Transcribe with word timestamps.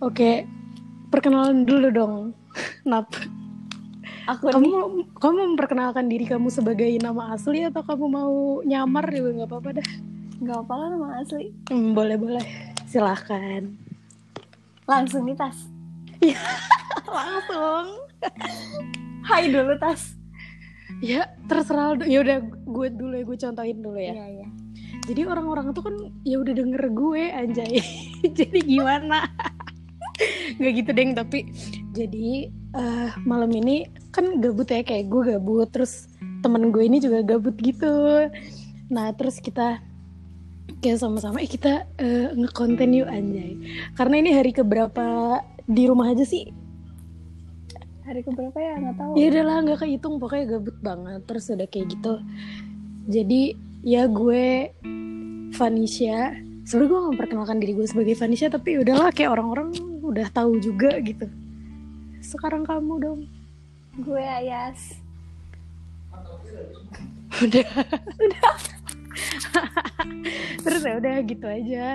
Oke, 0.00 0.48
perkenalan 1.12 1.68
dulu 1.68 1.88
dong. 1.92 2.14
Nap. 2.88 3.12
Aku 4.30 4.48
Kamu 4.48 4.62
nih 4.62 4.72
kamu 5.18 5.36
memperkenalkan 5.52 6.06
diri 6.06 6.22
kamu 6.22 6.48
sebagai 6.54 6.86
nama 7.02 7.34
asli 7.34 7.66
atau 7.66 7.82
kamu 7.82 8.06
mau 8.06 8.62
nyamar 8.62 9.10
juga 9.10 9.42
nggak 9.42 9.50
apa-apa 9.50 9.70
dah. 9.82 9.88
nggak 10.40 10.58
apa 10.64 10.72
lah 10.72 10.86
nama 10.88 11.08
asli. 11.20 11.52
Hmm, 11.68 11.92
boleh 11.92 12.16
boleh. 12.16 12.44
Silahkan. 12.88 13.68
Langsung 14.88 15.28
nih 15.28 15.36
tas. 15.36 15.68
Langsung. 17.20 17.86
Hai 19.26 19.52
dulu 19.52 19.76
tas. 19.76 20.16
Ya 21.04 21.28
terserah. 21.44 22.00
Ya 22.08 22.24
udah 22.24 22.38
gue 22.48 22.88
dulu 22.92 23.14
ya 23.20 23.24
gue 23.28 23.38
contohin 23.40 23.78
dulu 23.84 23.98
ya. 24.00 24.14
Iya 24.16 24.26
iya. 24.32 24.48
Jadi 25.10 25.26
orang-orang 25.26 25.74
tuh 25.74 25.90
kan 25.90 25.96
ya 26.22 26.38
udah 26.38 26.54
denger 26.54 26.86
gue 26.94 27.22
anjay. 27.34 27.82
jadi 28.38 28.58
gimana? 28.62 29.26
Gak 30.62 30.72
gitu 30.78 30.90
deng 30.94 31.18
tapi 31.18 31.50
jadi 31.90 32.46
eh, 32.78 33.10
malam 33.26 33.50
ini 33.50 33.90
kan 34.14 34.38
gabut 34.38 34.70
ya 34.70 34.86
kayak 34.86 35.10
gue 35.10 35.34
gabut 35.34 35.66
terus 35.74 36.06
temen 36.46 36.70
gue 36.70 36.86
ini 36.86 37.02
juga 37.02 37.26
gabut 37.26 37.58
gitu. 37.58 37.90
Nah 38.86 39.10
terus 39.18 39.42
kita 39.42 39.82
kayak 40.78 41.02
sama-sama 41.02 41.42
eh 41.42 41.50
kita 41.50 41.90
eh, 41.98 42.30
ngekonten 42.30 42.94
yuk 42.94 43.10
anjay. 43.10 43.58
Karena 43.98 44.14
ini 44.22 44.30
hari 44.30 44.54
keberapa 44.54 45.42
di 45.66 45.90
rumah 45.90 46.14
aja 46.14 46.22
sih? 46.22 46.54
Hari 48.06 48.22
keberapa 48.22 48.54
ya 48.62 48.78
nggak 48.78 48.94
tahu. 48.94 49.12
Ya 49.18 49.26
udahlah 49.34 49.56
nggak 49.66 49.78
kehitung 49.82 50.22
pokoknya 50.22 50.46
gabut 50.54 50.76
banget 50.78 51.20
terus 51.26 51.50
udah 51.50 51.66
kayak 51.66 51.98
gitu. 51.98 52.14
Jadi 53.10 53.69
ya 53.82 54.06
gue 54.06 54.70
Vanisha. 55.50 56.36
Sebenernya 56.62 56.88
gue 56.88 57.00
gak 57.00 57.10
memperkenalkan 57.10 57.58
diri 57.58 57.72
gue 57.74 57.86
sebagai 57.86 58.14
Vanisha 58.14 58.46
tapi 58.46 58.78
udahlah 58.78 59.10
kayak 59.10 59.32
orang-orang 59.32 59.74
udah 60.00 60.28
tahu 60.28 60.58
juga 60.58 60.94
gitu. 61.00 61.26
Sekarang 62.20 62.62
kamu 62.62 62.94
dong. 62.98 63.20
Gue 63.98 64.22
Ayas. 64.22 64.96
udah. 67.40 67.66
Terus 70.60 70.82
ya 70.82 70.94
udah 70.96 71.16
gitu 71.22 71.46
aja. 71.46 71.86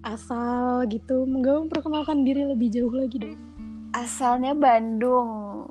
Asal 0.00 0.86
gitu 0.88 1.26
nggak 1.26 1.68
memperkenalkan 1.68 2.22
diri 2.22 2.46
lebih 2.46 2.70
jauh 2.70 2.90
lagi 2.90 3.18
dong. 3.18 3.38
Asalnya 3.90 4.52
Bandung. 4.52 5.66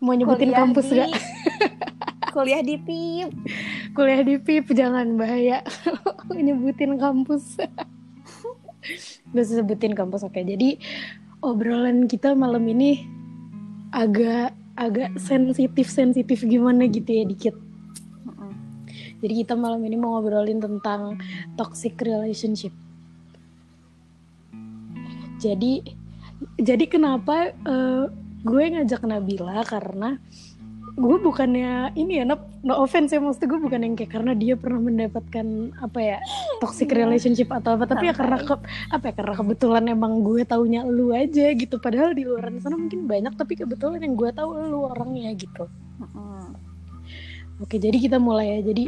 mau 0.00 0.16
nyebutin 0.16 0.48
Kuliah 0.48 0.60
kampus 0.64 0.86
di- 0.88 0.96
gak? 0.96 1.10
Kuliah 2.32 2.62
di 2.64 2.80
PIP. 2.80 3.36
Kuliah 3.94 4.22
di 4.22 4.36
PIP 4.38 4.72
jangan 4.72 5.18
bahaya. 5.18 5.62
Nyebutin 6.34 6.96
kampus. 6.96 7.58
Gak 9.34 9.44
usah 9.44 9.56
sebutin 9.62 9.92
kampus 9.92 10.24
oke. 10.24 10.40
Jadi 10.40 10.80
obrolan 11.44 12.08
kita 12.08 12.32
malam 12.36 12.64
ini 12.68 13.04
agak 13.90 14.54
agak 14.78 15.12
sensitif 15.20 15.90
sensitif 15.90 16.40
gimana 16.46 16.88
gitu 16.88 17.10
ya 17.10 17.24
dikit. 17.28 17.56
Jadi 19.20 19.44
kita 19.44 19.52
malam 19.52 19.84
ini 19.84 20.00
mau 20.00 20.16
ngobrolin 20.16 20.64
tentang 20.64 21.20
toxic 21.60 22.00
relationship. 22.00 22.72
Jadi 25.36 25.84
jadi 26.56 26.84
kenapa 26.88 27.52
eh, 27.52 28.04
gue 28.40 28.62
ngajak 28.72 29.04
Nabila 29.04 29.60
karena 29.68 30.16
gue 30.90 31.16
bukannya 31.18 31.94
ini 31.94 32.20
ya 32.20 32.24
no, 32.24 32.34
no 32.60 32.78
offense 32.78 33.10
ya 33.10 33.22
maksud 33.22 33.46
gue 33.46 33.56
bukan 33.56 33.80
yang 33.80 33.94
kayak 33.94 34.10
karena 34.10 34.32
dia 34.34 34.58
pernah 34.58 34.82
mendapatkan 34.82 35.46
apa 35.78 35.98
ya 35.98 36.18
toxic 36.58 36.90
Iya. 36.90 37.06
relationship 37.06 37.48
atau 37.48 37.74
apa 37.74 37.86
tapi 37.86 38.10
ya 38.10 38.14
karena 38.14 38.38
ke, 38.38 38.54
apa 38.90 39.04
ya 39.08 39.14
karena 39.14 39.34
kebetulan 39.34 39.84
emang 39.86 40.20
gue 40.20 40.42
taunya 40.42 40.82
lu 40.82 41.10
aja 41.10 41.52
gitu 41.52 41.78
padahal 41.78 42.12
di 42.12 42.26
luar 42.26 42.50
sana 42.58 42.74
mungkin 42.74 43.06
banyak 43.06 43.32
tapi 43.34 43.54
kebetulan 43.54 44.02
yang 44.02 44.14
gue 44.14 44.30
tahu 44.30 44.50
lu 44.66 44.86
orangnya 44.86 45.30
gitu. 45.32 45.64
Oke 47.60 47.76
jadi 47.76 47.96
kita 47.96 48.16
mulai 48.16 48.58
ya 48.58 48.72
jadi 48.72 48.84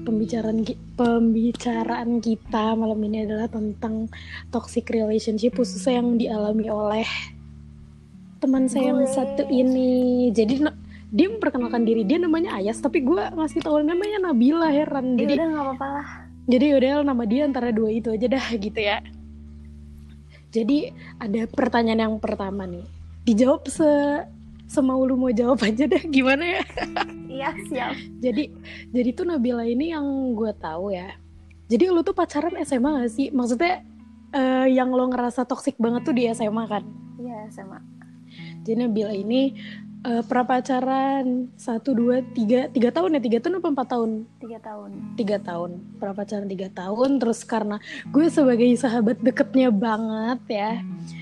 pembicaraan 0.00 0.64
ki- 0.64 0.80
pembicaraan 0.96 2.20
kita 2.20 2.72
malam 2.72 3.00
ini 3.00 3.24
adalah 3.24 3.48
tentang 3.48 4.08
toxic 4.48 4.88
relationship 4.88 5.52
khususnya 5.52 6.00
yang 6.00 6.16
dialami 6.16 6.68
oleh 6.68 7.08
teman 8.40 8.64
saya 8.64 8.92
yang 8.92 9.04
satu 9.04 9.44
ini. 9.44 10.28
Jadi 10.32 10.64
na- 10.64 10.76
dia 11.10 11.26
memperkenalkan 11.26 11.82
diri. 11.82 12.06
Dia 12.06 12.22
namanya 12.22 12.56
Ayas 12.56 12.78
tapi 12.78 13.02
gue 13.02 13.18
ngasih 13.18 13.66
tahu 13.66 13.82
namanya 13.82 14.30
Nabila 14.30 14.70
heran. 14.70 15.18
Ya 15.18 15.26
jadi 15.26 15.34
udah 15.36 15.48
nggak 15.50 15.64
apa-apa 15.66 15.86
lah. 15.90 16.08
jadi 16.46 16.66
udah 16.78 16.90
nama 17.06 17.24
dia 17.26 17.42
antara 17.46 17.68
dua 17.74 17.90
itu 17.90 18.08
aja 18.14 18.26
dah 18.30 18.46
gitu 18.54 18.80
ya. 18.80 19.02
Jadi 20.50 20.90
ada 21.18 21.46
pertanyaan 21.50 22.10
yang 22.10 22.16
pertama 22.18 22.66
nih. 22.66 22.86
Dijawab 23.26 23.66
se 23.70 23.90
semau 24.70 25.02
lu 25.02 25.18
mau 25.18 25.34
jawab 25.34 25.58
aja 25.66 25.90
dah 25.90 26.02
gimana 26.06 26.58
ya? 26.58 26.62
Iya 27.30 27.50
siap. 27.66 27.94
jadi 28.22 28.50
jadi 28.94 29.08
tuh 29.14 29.26
Nabila 29.26 29.66
ini 29.66 29.90
yang 29.90 30.06
gue 30.38 30.50
tahu 30.58 30.94
ya. 30.94 31.14
Jadi 31.70 31.86
lu 31.86 32.02
tuh 32.02 32.14
pacaran 32.14 32.54
SMA 32.66 33.02
gak 33.02 33.10
sih? 33.14 33.30
Maksudnya 33.30 33.86
eh, 34.34 34.66
yang 34.74 34.90
lo 34.90 35.06
ngerasa 35.10 35.46
toksik 35.46 35.78
banget 35.78 36.06
tuh 36.06 36.14
di 36.14 36.26
SMA 36.30 36.64
kan? 36.70 36.82
Iya 37.18 37.50
sama. 37.50 37.82
jadi 38.62 38.86
Nabila 38.86 39.10
ini 39.10 39.58
eh, 40.00 40.22
pernah 40.24 40.46
pacaran 40.48 41.52
satu 41.60 41.92
dua 41.92 42.24
tiga 42.32 42.72
tiga 42.72 42.88
tahun 42.88 43.18
ya? 43.18 43.20
Tiga 43.20 43.38
tahun 43.44 43.54
apa 43.60 43.68
empat 43.72 43.88
tahun? 43.92 44.10
Tiga 44.40 44.58
tahun. 44.60 44.90
tiga 45.16 45.36
tahun. 45.40 45.70
Pernah 46.00 46.14
pacaran 46.16 46.48
tiga 46.48 46.68
tahun 46.72 47.10
terus 47.20 47.40
karena 47.44 47.76
gue 48.08 48.26
sebagai 48.32 48.68
sahabat 48.80 49.20
deketnya 49.20 49.68
banget 49.68 50.40
ya 50.48 50.72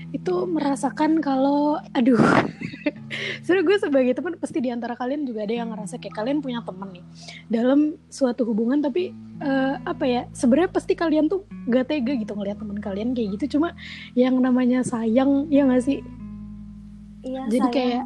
itu 0.09 0.33
merasakan 0.49 1.21
kalau 1.21 1.77
aduh. 1.93 2.17
Sebenarnya 3.43 3.65
gue 3.65 3.77
sebagai 3.81 4.13
teman 4.17 4.33
pasti 4.37 4.57
di 4.61 4.69
antara 4.69 4.93
kalian 4.97 5.25
juga 5.25 5.45
ada 5.45 5.53
yang 5.53 5.69
ngerasa 5.73 5.97
kayak 6.01 6.15
kalian 6.17 6.39
punya 6.41 6.61
temen 6.61 6.89
nih 6.93 7.05
dalam 7.49 7.79
suatu 8.09 8.45
hubungan. 8.47 8.81
Tapi 8.81 9.13
eh, 9.43 9.75
apa 9.83 10.05
ya 10.07 10.21
sebenarnya 10.33 10.71
pasti 10.73 10.93
kalian 10.97 11.29
tuh 11.29 11.45
gak 11.69 11.93
tega 11.93 12.13
gitu 12.17 12.33
ngeliat 12.33 12.57
teman 12.57 12.79
kalian 12.81 13.13
kayak 13.13 13.37
gitu. 13.37 13.59
Cuma 13.59 13.77
yang 14.17 14.37
namanya 14.39 14.81
sayang 14.81 15.45
ya 15.51 15.67
gak 15.69 15.83
sih? 15.85 15.99
Iya. 17.21 17.41
Jadi 17.51 17.59
sayang. 17.59 17.75
kayak 17.75 18.03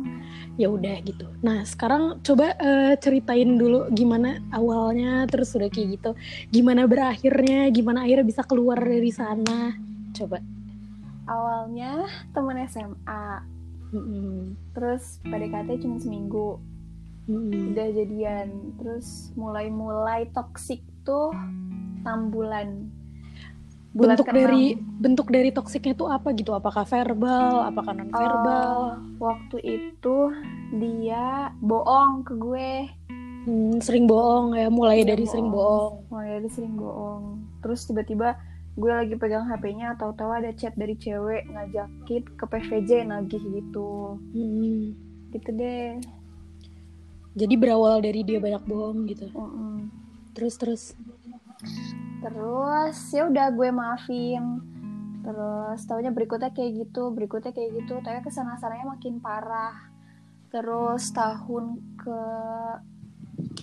ya 0.56 0.70
udah 0.70 1.02
gitu. 1.02 1.26
Nah 1.42 1.66
sekarang 1.66 2.22
coba 2.22 2.54
eh, 2.58 2.94
ceritain 3.02 3.58
dulu 3.58 3.90
gimana 3.90 4.38
awalnya, 4.54 5.26
terus 5.26 5.54
udah 5.58 5.70
kayak 5.70 5.98
gitu, 6.00 6.12
gimana 6.54 6.86
berakhirnya, 6.86 7.70
gimana 7.74 8.06
akhirnya 8.06 8.26
bisa 8.26 8.42
keluar 8.46 8.78
dari 8.82 9.12
sana. 9.12 9.74
Coba. 10.14 10.38
awalnya 11.24 12.04
temen 12.36 12.60
SMA. 12.68 13.26
Mm-mm. 13.96 14.60
Terus 14.76 15.24
PDKT 15.24 15.80
cuma 15.80 15.98
seminggu. 15.98 16.60
Mm-mm. 17.24 17.72
udah 17.72 17.88
jadian 17.96 18.76
terus 18.76 19.32
mulai-mulai 19.40 20.28
toksik 20.36 20.84
tuh 21.08 21.32
6 22.04 22.36
bulan 22.36 22.92
Bulan 23.94 24.10
Bentuk 24.12 24.26
keenam. 24.26 24.42
dari 24.42 24.64
bentuk 24.76 25.28
dari 25.30 25.50
toksiknya 25.50 25.94
tuh 25.94 26.10
apa 26.10 26.34
gitu? 26.34 26.50
Apakah 26.52 26.82
verbal, 26.84 27.62
apakah 27.64 27.94
non 27.94 28.10
verbal? 28.10 28.74
Oh, 28.74 28.94
waktu 29.24 29.58
itu 29.62 30.18
dia 30.74 31.26
bohong 31.60 32.22
ke 32.22 32.34
gue 32.36 32.72
Hmm, 33.44 33.76
sering 33.78 34.08
bohong 34.08 34.56
ya, 34.56 34.68
mulai 34.68 35.04
Iya, 35.04 35.14
dari 35.14 35.26
sering 35.26 35.48
bohong. 35.48 36.08
mulai 36.08 36.40
dari 36.40 36.50
sering 36.50 36.74
bohong 36.74 37.24
terus 37.60 37.84
tiba-tiba 37.84 38.40
gue 38.74 38.88
lagi 38.90 39.14
pegang 39.14 39.46
HP-nya 39.46 39.94
tahu-tahu 39.94 40.32
ada 40.34 40.50
chat 40.52 40.74
dari 40.74 40.96
cewek 40.96 41.46
ngajakin 41.46 42.24
ke 42.26 42.46
PVJ 42.46 43.04
nagih 43.04 43.44
gitu 43.44 44.16
Hmm. 44.32 44.96
gitu 45.30 45.50
deh 45.52 46.00
Jadi 47.36 47.54
berawal 47.54 47.98
dari 48.00 48.22
dia 48.22 48.38
banyak 48.38 48.64
bohong 48.64 49.06
gitu. 49.08 49.26
Terus 50.32 50.54
terus. 50.56 50.84
Terus 52.24 52.98
ya 53.12 53.28
udah 53.28 53.48
gue 53.52 53.70
maafin. 53.70 54.44
Terus 55.24 55.80
tahunya 55.88 56.12
berikutnya 56.12 56.52
kayak 56.52 56.88
gitu 56.88 57.12
berikutnya 57.12 57.52
kayak 57.56 57.84
gitu. 57.84 58.00
Tapi 58.00 58.20
ke 58.24 58.32
sana 58.32 58.60
sananya 58.60 58.96
makin 58.96 59.20
parah. 59.20 59.92
Terus 60.52 61.12
tahun 61.12 61.80
ke 62.00 62.22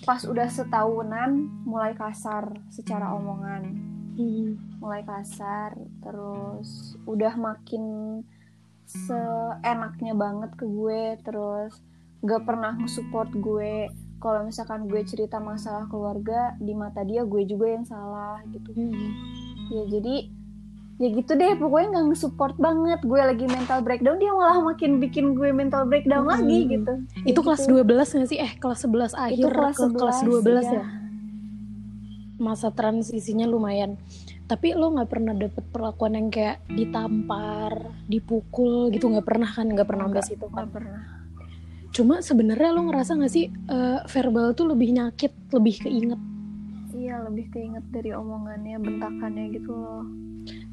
pas 0.05 0.21
udah 0.25 0.47
setahunan 0.49 1.49
mulai 1.65 1.93
kasar 1.97 2.57
secara 2.69 3.13
omongan. 3.17 3.91
Hmm. 4.11 4.59
mulai 4.83 5.07
kasar 5.07 5.71
terus 6.03 6.99
udah 7.07 7.31
makin 7.39 7.83
seenaknya 8.85 10.13
banget 10.13 10.51
ke 10.59 10.65
gue. 10.67 11.15
Terus 11.23 11.79
gak 12.21 12.43
pernah 12.45 12.75
nge-support 12.77 13.31
gue 13.33 13.89
kalau 14.21 14.45
misalkan 14.45 14.85
gue 14.85 15.01
cerita 15.01 15.37
masalah 15.37 15.83
keluarga 15.85 16.53
di 16.55 16.71
mata 16.71 17.01
dia 17.01 17.21
gue 17.23 17.41
juga 17.43 17.67
yang 17.67 17.83
salah 17.83 18.39
gitu 18.47 18.69
Hmm. 18.71 19.09
ya 19.67 19.83
jadi 19.89 20.15
ya 20.95 21.09
gitu 21.11 21.33
deh 21.33 21.57
pokoknya 21.57 21.87
nggak 21.91 22.05
nge-support 22.07 22.55
banget 22.55 23.01
gue 23.01 23.17
lagi 23.19 23.45
mental 23.47 23.81
breakdown 23.81 24.15
dia 24.15 24.29
malah 24.31 24.61
makin 24.63 25.01
bikin 25.01 25.33
gue 25.33 25.49
mental 25.51 25.83
breakdown 25.83 26.23
Hmm. 26.23 26.33
lagi 26.37 26.59
gitu 26.69 26.93
Itu 27.23 27.41
Ya 27.41 27.43
kelas 27.43 27.61
gitu. 27.63 27.73
12 27.75 28.13
gak 28.13 28.29
sih? 28.29 28.37
Eh, 28.37 28.51
kelas 28.55 28.79
11 28.79 29.11
akhir 29.11 29.41
kelas 29.49 29.75
ke 29.75 29.87
kelas 29.91 30.17
12 30.21 30.45
11, 30.61 30.61
ya. 30.63 30.71
iya. 30.71 30.83
Masa 32.37 32.69
transisinya 32.69 33.45
lumayan. 33.45 33.97
tapi 34.43 34.75
lo 34.75 34.91
nggak 34.91 35.07
pernah 35.07 35.31
dapet 35.31 35.63
perlakuan 35.65 36.11
yang 36.11 36.27
kayak 36.27 36.59
ditampar 36.67 37.71
dipukul 38.05 38.91
gitu 38.91 39.07
nggak 39.07 39.23
pernah 39.23 39.47
kan 39.47 39.63
nggak 39.63 39.87
pernah 39.87 40.11
sampai 40.11 40.27
situ 40.27 40.43
kan 40.45 40.67
Gak 40.67 40.73
pernah. 40.75 41.01
Cuma 41.91 42.19
sebenarnya 42.19 42.71
lo 42.71 42.87
ngerasa 42.87 43.11
nggak 43.13 43.29
sih 43.29 43.45
eh, 43.47 43.99
verbal 44.05 44.51
tuh 44.51 44.67
lebih 44.67 44.91
nyakit 44.91 45.31
lebih 45.51 45.75
keinget 45.79 46.19
Iya 46.91 47.23
lebih 47.23 47.49
keinget 47.49 47.81
dari 47.89 48.11
omongannya, 48.11 48.77
bentakannya 48.77 49.45
gitu 49.53 49.71
loh. 49.71 50.05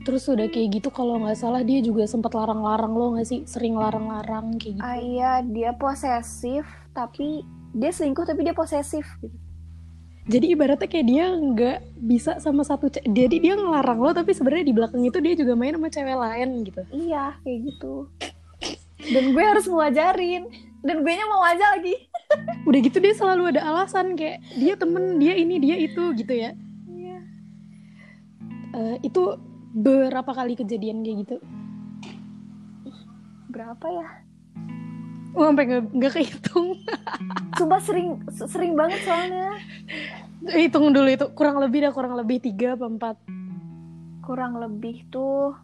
terus 0.01 0.25
udah 0.25 0.47
kayak 0.47 0.69
gitu 0.75 0.89
kalau 0.89 1.19
nggak 1.19 1.37
salah 1.37 1.61
dia 1.61 1.79
juga 1.79 2.05
sempat 2.05 2.33
larang-larang 2.33 2.91
lo 2.91 3.13
nggak 3.13 3.27
sih 3.27 3.41
sering 3.45 3.75
larang-larang 3.75 4.57
kayak 4.57 4.77
gitu 4.77 4.85
Ah 4.85 4.97
iya 4.97 5.33
dia 5.41 5.71
posesif 5.73 6.65
tapi 6.91 7.43
dia 7.71 7.91
selingkuh 7.91 8.25
tapi 8.25 8.43
dia 8.43 8.53
posesif 8.53 9.05
gitu. 9.19 9.35
jadi 10.25 10.47
ibaratnya 10.51 10.87
kayak 10.87 11.07
dia 11.07 11.25
nggak 11.29 11.79
bisa 11.99 12.37
sama 12.39 12.63
satu 12.63 12.89
ce- 12.89 13.05
jadi 13.05 13.37
dia 13.37 13.55
ngelarang 13.55 13.99
lo 13.99 14.11
tapi 14.13 14.33
sebenarnya 14.33 14.65
di 14.65 14.75
belakang 14.75 15.03
itu 15.03 15.19
dia 15.19 15.35
juga 15.35 15.53
main 15.53 15.73
sama 15.73 15.89
cewek 15.89 16.17
lain 16.17 16.49
gitu 16.63 16.81
Iya 16.91 17.25
kayak 17.39 17.59
gitu. 17.67 17.95
Dan 18.99 19.31
gue 19.31 19.45
harus 19.45 19.65
ngajarin. 19.65 20.45
Dan 20.89 21.05
gue 21.05 21.13
nya 21.13 21.29
mau 21.29 21.45
aja 21.45 21.77
lagi. 21.77 21.93
udah 22.69 22.81
gitu 22.81 22.97
dia 22.99 23.13
selalu 23.13 23.53
ada 23.53 23.61
alasan 23.63 24.13
kayak 24.13 24.41
dia 24.53 24.73
temen 24.75 25.17
dia 25.17 25.33
ini 25.33 25.57
dia 25.57 25.77
itu 25.77 26.13
gitu 26.13 26.29
ya 26.29 26.53
Iya. 26.85 27.19
Eh, 28.71 28.97
itu 29.03 29.23
berapa 29.71 30.29
kali 30.29 30.53
kejadian 30.55 31.01
kayak 31.01 31.17
gitu 31.23 31.37
Berapa 33.49 33.87
ya? 33.89 34.09
oh, 35.33 35.45
sampai 35.47 35.65
nggak 35.65 35.83
nggak 35.91 36.13
kehitung 36.15 36.69
Sumpah 37.59 37.81
sering 37.81 38.09
sering 38.29 38.73
banget 38.75 39.01
soalnya. 39.03 39.49
hitung 40.49 40.93
dulu 40.93 41.09
itu 41.09 41.27
kurang 41.33 41.59
lebih 41.59 41.83
dah 41.83 41.93
kurang 41.93 42.15
lebih 42.15 42.39
tiga 42.39 42.77
apa 42.77 42.87
empat 42.87 43.17
Kurang 44.21 44.61
lebih 44.61 45.09
tuh 45.09 45.57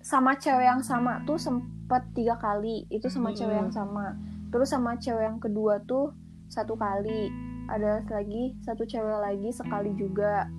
sama 0.00 0.34
cewek 0.34 0.66
yang 0.66 0.82
sama 0.82 1.22
tuh 1.22 1.36
sempet 1.36 2.02
tiga 2.10 2.34
kali. 2.34 2.82
Itu 2.88 3.06
sama 3.06 3.30
Mm-mm. 3.30 3.38
cewek 3.38 3.56
yang 3.56 3.70
sama. 3.70 4.18
Terus 4.50 4.68
sama 4.70 4.98
cewek 4.98 5.24
yang 5.24 5.38
kedua 5.38 5.80
tuh 5.86 6.10
satu 6.50 6.74
kali. 6.74 7.30
Ada 7.70 8.02
lagi 8.10 8.58
satu 8.66 8.82
cewek 8.82 9.18
lagi 9.22 9.48
sekali 9.54 9.94
juga. 9.94 10.50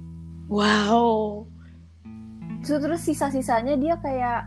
wow 0.52 1.44
Terus, 2.62 2.80
terus 2.84 3.02
sisa-sisanya 3.08 3.74
dia 3.80 3.98
kayak 3.98 4.46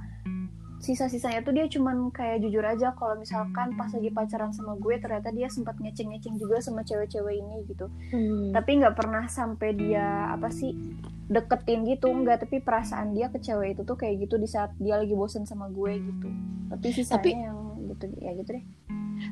sisa-sisanya 0.84 1.40
tuh 1.40 1.56
dia 1.56 1.64
cuman 1.64 2.12
kayak 2.12 2.44
jujur 2.44 2.60
aja 2.60 2.92
kalau 2.92 3.16
misalkan 3.16 3.72
pas 3.72 3.88
lagi 3.88 4.12
pacaran 4.12 4.52
sama 4.52 4.76
gue 4.76 5.00
ternyata 5.00 5.32
dia 5.32 5.48
sempat 5.48 5.80
ngeceng-ngeceng 5.80 6.36
juga 6.36 6.60
sama 6.60 6.84
cewek-cewek 6.84 7.40
ini 7.40 7.64
gitu. 7.64 7.88
Hmm. 8.12 8.52
Tapi 8.52 8.84
nggak 8.84 8.92
pernah 8.92 9.24
sampai 9.24 9.72
dia 9.72 10.28
apa 10.28 10.52
sih 10.52 10.76
deketin 11.24 11.88
gitu 11.88 12.12
nggak 12.12 12.44
tapi 12.44 12.60
perasaan 12.60 13.16
dia 13.16 13.32
ke 13.32 13.40
cewek 13.40 13.80
itu 13.80 13.82
tuh 13.88 13.96
kayak 13.96 14.28
gitu 14.28 14.36
di 14.36 14.44
saat 14.44 14.76
dia 14.76 15.00
lagi 15.00 15.16
bosen 15.16 15.48
sama 15.48 15.72
gue 15.72 15.96
gitu. 15.96 16.28
Tapi 16.68 16.86
sisanya 16.92 17.16
Tapi- 17.16 17.32
yang 17.32 17.58
gitu 17.88 18.04
ya 18.20 18.30
gitu 18.36 18.50
deh. 18.60 18.64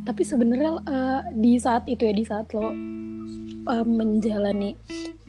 Tapi 0.05 0.23
sebenarnya 0.23 0.71
eh, 0.85 1.21
di 1.37 1.59
saat 1.59 1.87
itu 1.87 2.07
ya 2.07 2.15
di 2.15 2.25
saat 2.25 2.51
lo 2.55 2.71
eh, 3.69 3.87
menjalani 3.87 4.75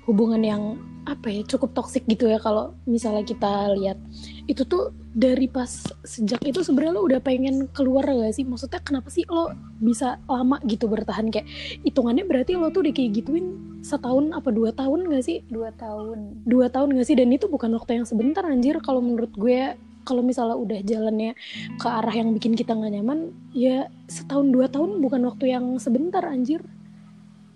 hubungan 0.03 0.41
yang 0.43 0.63
apa 1.03 1.27
ya 1.27 1.43
cukup 1.43 1.75
toksik 1.75 2.07
gitu 2.07 2.31
ya 2.31 2.39
kalau 2.39 2.71
misalnya 2.87 3.27
kita 3.27 3.75
lihat 3.75 3.99
itu 4.47 4.63
tuh 4.63 4.95
dari 5.13 5.51
pas 5.51 5.67
sejak 6.01 6.39
itu 6.47 6.63
sebenarnya 6.63 6.93
lo 6.95 7.03
udah 7.05 7.19
pengen 7.21 7.69
keluar 7.69 8.07
gak 8.07 8.33
sih? 8.33 8.47
Maksudnya 8.47 8.81
kenapa 8.81 9.13
sih 9.13 9.27
lo 9.29 9.53
bisa 9.77 10.17
lama 10.25 10.57
gitu 10.65 10.89
bertahan? 10.89 11.29
Kayak 11.29 11.47
hitungannya 11.85 12.25
berarti 12.25 12.57
lo 12.57 12.73
tuh 12.73 12.87
udah 12.87 12.93
kayak 12.95 13.11
gituin 13.21 13.45
setahun 13.85 14.33
apa 14.33 14.49
dua 14.49 14.73
tahun 14.73 15.11
gak 15.11 15.23
sih? 15.23 15.45
Dua 15.51 15.69
tahun. 15.75 16.43
dua 16.49 16.71
tahun 16.71 16.97
gak 16.97 17.07
sih? 17.07 17.15
Dan 17.19 17.29
itu 17.29 17.45
bukan 17.45 17.75
waktu 17.77 18.01
yang 18.01 18.07
sebentar 18.09 18.41
anjir 18.47 18.81
kalau 18.81 19.05
menurut 19.05 19.29
gue 19.37 19.77
kalau 20.03 20.21
misalnya 20.21 20.55
udah 20.59 20.79
jalannya 20.83 21.33
ke 21.79 21.87
arah 21.87 22.15
yang 22.15 22.35
bikin 22.35 22.53
kita 22.53 22.75
nggak 22.75 22.93
nyaman 22.99 23.31
ya 23.55 23.87
setahun 24.07 24.51
dua 24.51 24.67
tahun 24.67 24.99
bukan 24.99 25.21
waktu 25.27 25.55
yang 25.55 25.65
sebentar 25.79 26.23
anjir. 26.23 26.63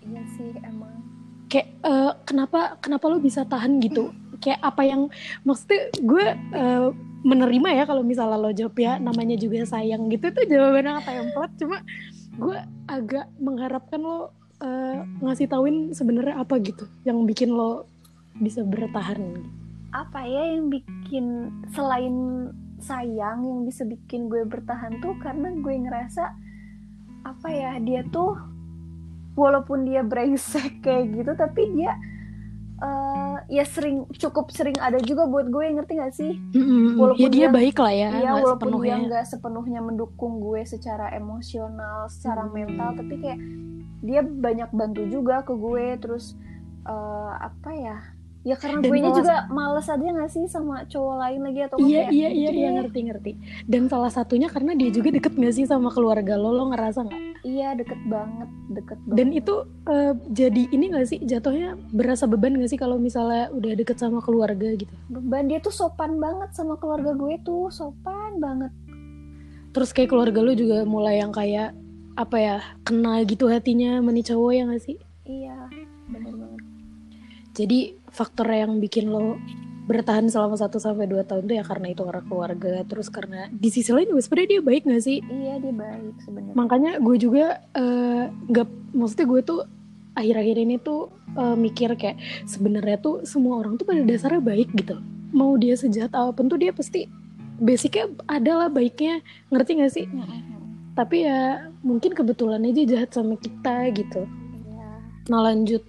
Iya 0.03 0.23
sih 0.35 0.51
emang. 0.63 0.95
kayak 1.47 1.67
eh, 1.79 2.11
kenapa 2.27 2.75
kenapa 2.83 3.07
lo 3.07 3.23
bisa 3.23 3.47
tahan 3.47 3.79
gitu? 3.79 4.11
Kayak 4.43 4.59
apa 4.67 4.83
yang 4.83 5.07
maksudnya 5.47 5.87
gue 6.03 6.25
eh, 6.35 6.87
menerima 7.23 7.69
ya 7.71 7.83
kalau 7.87 8.03
misalnya 8.03 8.37
lo 8.37 8.51
jawab 8.55 8.75
ya 8.77 8.99
namanya 8.99 9.35
juga 9.39 9.63
sayang 9.67 10.07
gitu 10.11 10.29
itu 10.31 10.41
jawaban 10.53 10.87
yang 10.87 10.99
template 11.03 11.55
cuma 11.59 11.77
gue 12.37 12.57
agak 12.85 13.25
mengharapkan 13.41 13.99
lo 13.99 14.31
eh, 14.61 15.01
ngasih 15.23 15.49
tauin 15.49 15.91
sebenarnya 15.91 16.37
apa 16.39 16.55
gitu 16.61 16.85
yang 17.03 17.25
bikin 17.25 17.51
lo 17.51 17.89
bisa 18.37 18.61
bertahan 18.61 19.43
apa 19.97 20.21
ya 20.21 20.43
yang 20.51 20.69
bikin 20.69 21.25
selain 21.67 22.15
sayang 22.77 23.41
yang 23.41 23.59
bisa 23.63 23.81
bikin 23.83 24.27
gue 24.27 24.43
bertahan 24.43 24.99
tuh 24.99 25.17
karena 25.17 25.49
gue 25.51 25.73
ngerasa 25.79 26.23
apa 27.23 27.47
ya 27.49 27.75
dia 27.79 28.05
tuh 28.05 28.37
walaupun 29.33 29.83
dia 29.83 30.01
brengsek 30.01 30.79
kayak 30.85 31.09
gitu 31.11 31.31
tapi 31.33 31.65
dia 31.71 31.97
eh, 32.77 33.35
ya 33.49 33.65
sering 33.65 34.05
cukup 34.13 34.49
sering 34.49 34.77
ada 34.77 34.97
juga 34.99 35.25
buat 35.25 35.47
gue 35.47 35.65
ngerti 35.71 35.93
gak 35.95 36.13
sih 36.13 36.37
Mm-mm. 36.51 36.95
Walaupun 36.95 37.17
ya 37.19 37.27
dia 37.27 37.39
dia- 37.41 37.49
baik 37.51 37.77
lah 37.77 37.89
ya, 37.91 38.09
Iya 38.11 38.29
nggak 38.29 38.35
walaupun 38.39 38.53
sepenuhnya. 38.69 38.85
dia 38.87 38.97
nggak 39.03 39.25
sepenuhnya 39.25 39.79
mendukung 39.81 40.33
gue 40.37 40.61
secara 40.63 41.09
emosional 41.11 42.05
secara 42.07 42.45
Hmm. 42.45 42.53
mental 42.53 42.89
tapi 42.93 43.13
kayak 43.17 43.39
dia 43.99 44.21
banyak 44.21 44.69
bantu 44.71 45.01
juga 45.07 45.41
ke 45.41 45.53
gue 45.53 45.97
terus 45.97 46.37
eh, 46.83 47.31
apa 47.35 47.69
ya 47.73 47.97
ya 48.47 48.55
karena 48.55 48.79
Dan 48.79 48.89
gue 48.95 48.99
nya 49.03 49.11
juga 49.11 49.35
males 49.51 49.87
aja 49.91 50.07
gak 50.07 50.31
sih 50.31 50.47
sama 50.47 50.87
cowok 50.87 51.15
lain 51.19 51.39
lagi 51.43 51.59
atau 51.67 51.77
Iya 51.83 52.07
kayak 52.07 52.11
iya 52.15 52.29
iya 52.31 52.49
iya 52.55 52.69
ngerti 52.79 52.99
ngerti. 53.11 53.31
Dan 53.67 53.91
salah 53.91 54.07
satunya 54.07 54.47
karena 54.47 54.71
dia 54.71 54.87
juga 54.87 55.11
deket 55.11 55.35
gak 55.35 55.51
sih 55.51 55.67
sama 55.67 55.91
keluarga 55.91 56.39
lo 56.39 56.55
lo 56.55 56.71
ngerasa 56.71 57.03
nggak? 57.03 57.21
Iya 57.43 57.75
deket 57.75 57.99
banget, 58.07 58.49
deket 58.71 58.97
banget. 59.03 59.17
Dan 59.19 59.27
itu 59.35 59.53
eh, 59.91 60.13
jadi 60.31 60.63
ini 60.71 60.85
gak 60.95 61.07
sih 61.11 61.19
jatuhnya 61.19 61.75
berasa 61.91 62.23
beban 62.23 62.55
gak 62.55 62.71
sih 62.71 62.79
kalau 62.79 62.95
misalnya 62.95 63.51
udah 63.51 63.71
deket 63.75 63.99
sama 63.99 64.23
keluarga 64.23 64.71
gitu? 64.79 64.95
beban 65.11 65.51
dia 65.51 65.59
tuh 65.59 65.75
sopan 65.75 66.15
banget 66.23 66.55
sama 66.55 66.79
keluarga 66.79 67.11
gue 67.11 67.35
tuh 67.43 67.67
sopan 67.67 68.39
banget. 68.39 68.71
Terus 69.75 69.91
kayak 69.91 70.09
keluarga 70.15 70.39
lo 70.39 70.55
juga 70.55 70.87
mulai 70.87 71.19
yang 71.19 71.35
kayak 71.35 71.75
apa 72.15 72.37
ya 72.39 72.57
kenal 72.81 73.21
gitu 73.27 73.51
hatinya 73.51 73.99
meni 73.99 74.23
cowok 74.23 74.51
ya 74.55 74.63
gak 74.71 74.83
sih? 74.87 74.97
Iya 75.27 75.67
bener 76.07 76.31
banget. 76.31 76.63
Jadi 77.57 77.79
faktor 78.17 78.49
yang 78.49 78.81
bikin 78.81 79.07
lo 79.07 79.37
bertahan 79.87 80.27
selama 80.27 80.59
1 80.59 80.67
sampai 80.75 81.07
dua 81.07 81.23
tahun 81.23 81.47
tuh 81.47 81.55
ya 81.55 81.63
karena 81.63 81.87
itu 81.87 82.03
karena 82.03 82.19
keluarga 82.27 82.83
terus 82.83 83.07
karena 83.07 83.47
di 83.47 83.71
sisi 83.71 83.95
lain 83.95 84.11
juga 84.11 84.19
sebenarnya 84.19 84.49
dia 84.51 84.61
baik 84.61 84.81
gak 84.83 84.99
sih? 84.99 85.17
Iya 85.23 85.53
dia 85.63 85.71
baik 85.71 86.15
sebenarnya. 86.25 86.53
makanya 86.59 86.91
gue 86.99 87.15
juga 87.15 87.45
eh, 87.71 88.23
nggak 88.27 88.67
maksudnya 88.91 89.25
gue 89.31 89.41
tuh 89.45 89.59
akhir-akhir 90.11 90.57
ini 90.59 90.75
tuh 90.81 91.07
eh, 91.31 91.55
mikir 91.55 91.95
kayak 91.95 92.17
sebenarnya 92.43 92.97
tuh 92.99 93.23
semua 93.23 93.63
orang 93.63 93.79
tuh 93.79 93.87
pada 93.87 94.03
dasarnya 94.03 94.43
baik 94.43 94.75
gitu 94.75 94.99
mau 95.31 95.55
dia 95.55 95.79
sejahat 95.79 96.11
apa 96.11 96.35
pun 96.35 96.51
tuh 96.51 96.59
dia 96.59 96.75
pasti 96.75 97.07
basicnya 97.57 98.11
adalah 98.27 98.67
baiknya 98.67 99.23
ngerti 99.47 99.71
gak 99.79 99.93
sih 99.95 100.05
Mm-mm. 100.11 100.99
tapi 100.99 101.23
ya 101.23 101.63
mungkin 101.79 102.11
kebetulan 102.11 102.59
aja 102.67 102.83
jahat 102.83 103.15
sama 103.15 103.39
kita 103.39 103.87
gitu 103.95 104.27
Iya. 104.67 104.89
nah 105.31 105.47
lanjut 105.47 105.79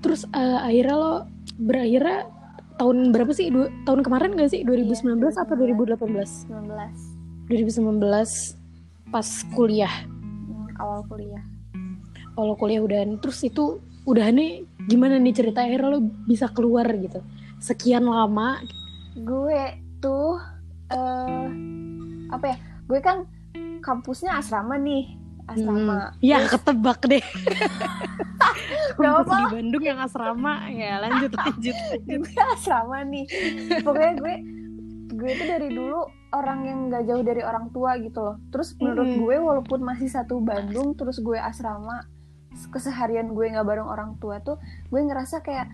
terus 0.00 0.28
eh, 0.28 0.58
akhirnya 0.60 0.96
lo 0.96 1.14
berakhirnya 1.60 2.26
tahun 2.80 3.12
berapa 3.12 3.32
sih? 3.36 3.52
Dua- 3.52 3.68
tahun 3.84 4.00
kemarin 4.00 4.32
gak 4.40 4.50
sih? 4.56 4.64
2019 4.64 5.36
Iya, 5.36 5.44
apa 5.44 5.52
2018 5.52 6.48
19 6.48 7.20
2019 7.52 8.56
pas 9.12 9.28
kuliah. 9.52 9.94
Hmm, 10.08 10.68
awal 10.80 11.04
kuliah. 11.04 11.44
kalau 12.30 12.56
kuliah 12.56 12.80
udahan 12.80 13.20
terus 13.20 13.42
itu 13.44 13.84
udah 14.08 14.32
nih 14.32 14.64
gimana 14.88 15.20
nih 15.20 15.34
cerita 15.34 15.60
akhirnya 15.60 15.92
lo 15.92 16.00
bisa 16.24 16.48
keluar 16.48 16.88
gitu. 16.96 17.20
Sekian 17.60 18.08
lama. 18.08 18.64
Gue 19.12 19.76
tuh 20.00 20.40
eh 20.88 21.46
apa 22.32 22.44
ya? 22.48 22.56
Gue 22.88 23.04
kan 23.04 23.28
kampusnya 23.84 24.40
asrama 24.40 24.80
nih. 24.80 25.19
Asrama. 25.50 26.14
Hmm, 26.14 26.22
ya 26.22 26.38
ketebak 26.46 27.00
deh. 27.10 27.24
Apa. 29.00 29.32
di 29.32 29.44
Bandung 29.56 29.84
yang 29.84 29.98
asrama. 30.00 30.68
Ya 30.68 31.00
lanjut 31.00 31.32
lanjut 31.32 31.76
gue 32.04 32.42
asrama 32.56 33.00
nih. 33.08 33.24
Pokoknya 33.80 34.14
gue 34.20 34.34
gue 35.10 35.30
tuh 35.36 35.46
dari 35.48 35.68
dulu 35.74 36.00
orang 36.30 36.60
yang 36.62 36.78
gak 36.88 37.04
jauh 37.10 37.24
dari 37.24 37.42
orang 37.42 37.72
tua 37.74 37.96
gitu 37.98 38.20
loh. 38.20 38.36
Terus 38.52 38.76
menurut 38.78 39.08
Mm-mm. 39.08 39.20
gue 39.24 39.36
walaupun 39.40 39.80
masih 39.82 40.08
satu 40.12 40.38
Bandung 40.40 40.94
terus 40.94 41.18
gue 41.20 41.36
asrama 41.36 42.04
keseharian 42.50 43.30
gue 43.30 43.46
nggak 43.46 43.62
bareng 43.62 43.86
orang 43.86 44.18
tua 44.18 44.42
tuh 44.42 44.58
gue 44.90 45.00
ngerasa 45.00 45.38
kayak 45.46 45.70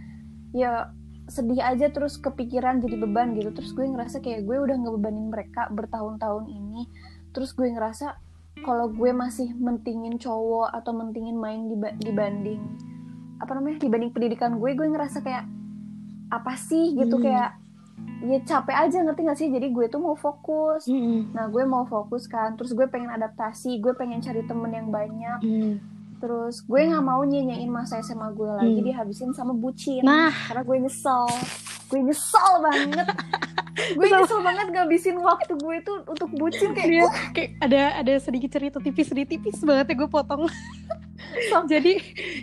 ya 0.53 0.93
sedih 1.27 1.59
aja 1.59 1.89
terus 1.91 2.21
kepikiran 2.23 2.79
jadi 2.79 2.97
beban 3.03 3.35
gitu. 3.35 3.51
Terus 3.51 3.75
gue 3.75 3.87
ngerasa 3.87 4.23
kayak 4.23 4.47
gue 4.47 4.57
udah 4.63 4.77
ngebebanin 4.79 5.27
mereka 5.31 5.67
bertahun-tahun 5.75 6.47
ini. 6.47 6.87
Terus 7.35 7.53
gue 7.53 7.67
ngerasa 7.69 8.26
kalau 8.59 8.89
gue 8.89 9.11
masih 9.11 9.53
mentingin 9.55 10.17
cowok 10.17 10.73
atau 10.73 10.93
mentingin 10.93 11.35
main 11.35 11.67
diba- 11.67 11.97
dibanding 11.97 12.63
apa 13.37 13.53
namanya 13.53 13.77
dibanding 13.79 14.11
pendidikan 14.11 14.57
gue 14.57 14.73
gue 14.73 14.87
ngerasa 14.87 15.21
kayak 15.21 15.45
apa 16.29 16.57
sih 16.57 16.95
gitu 16.95 17.17
Hmm. 17.17 17.25
kayak 17.25 17.51
ya 18.19 18.39
capek 18.43 18.77
aja 18.79 18.97
ngerti 18.99 19.21
gak 19.23 19.39
sih 19.39 19.49
jadi 19.51 19.69
gue 19.69 19.87
tuh 19.87 20.01
mau 20.01 20.15
fokus 20.15 20.85
Mm-mm. 20.85 21.31
nah 21.31 21.47
gue 21.47 21.63
mau 21.63 21.85
fokus 21.85 22.25
kan 22.25 22.57
terus 22.57 22.73
gue 22.73 22.87
pengen 22.87 23.09
adaptasi 23.09 23.77
gue 23.77 23.93
pengen 23.93 24.21
cari 24.21 24.41
temen 24.43 24.71
yang 24.71 24.89
banyak 24.89 25.39
Mm. 25.39 25.73
terus 26.17 26.61
gue 26.63 26.81
nggak 26.83 27.03
mau 27.03 27.21
nyenyain 27.23 27.69
masa 27.69 28.01
SMA 28.01 28.33
gue 28.33 28.49
lagi 28.49 28.73
Hmm. 28.75 28.87
dihabisin 28.87 29.31
sama 29.31 29.53
bucin 29.53 30.01
Nah. 30.01 30.33
karena 30.33 30.63
gue 30.63 30.77
nyesel 30.81 31.29
gue 31.87 32.01
nyesel 32.03 32.51
banget 32.63 33.07
gue 33.77 34.07
nyesel 34.09 34.41
banget 34.41 34.67
ngabisin 34.73 35.17
waktu 35.21 35.53
gue 35.61 35.77
tuh 35.85 36.01
untuk 36.09 36.33
bucin 36.33 36.73
kayak 36.73 36.89
Dia 36.89 37.05
kayak 37.37 37.51
ada 37.61 37.83
ada 38.01 38.15
sedikit 38.17 38.51
cerita 38.57 38.81
tipis 38.81 39.13
sedikit 39.13 39.37
tipis 39.37 39.61
banget 39.61 39.93
ya 39.93 39.95
gue 40.01 40.09
potong. 40.09 40.49
jadi 41.73 41.93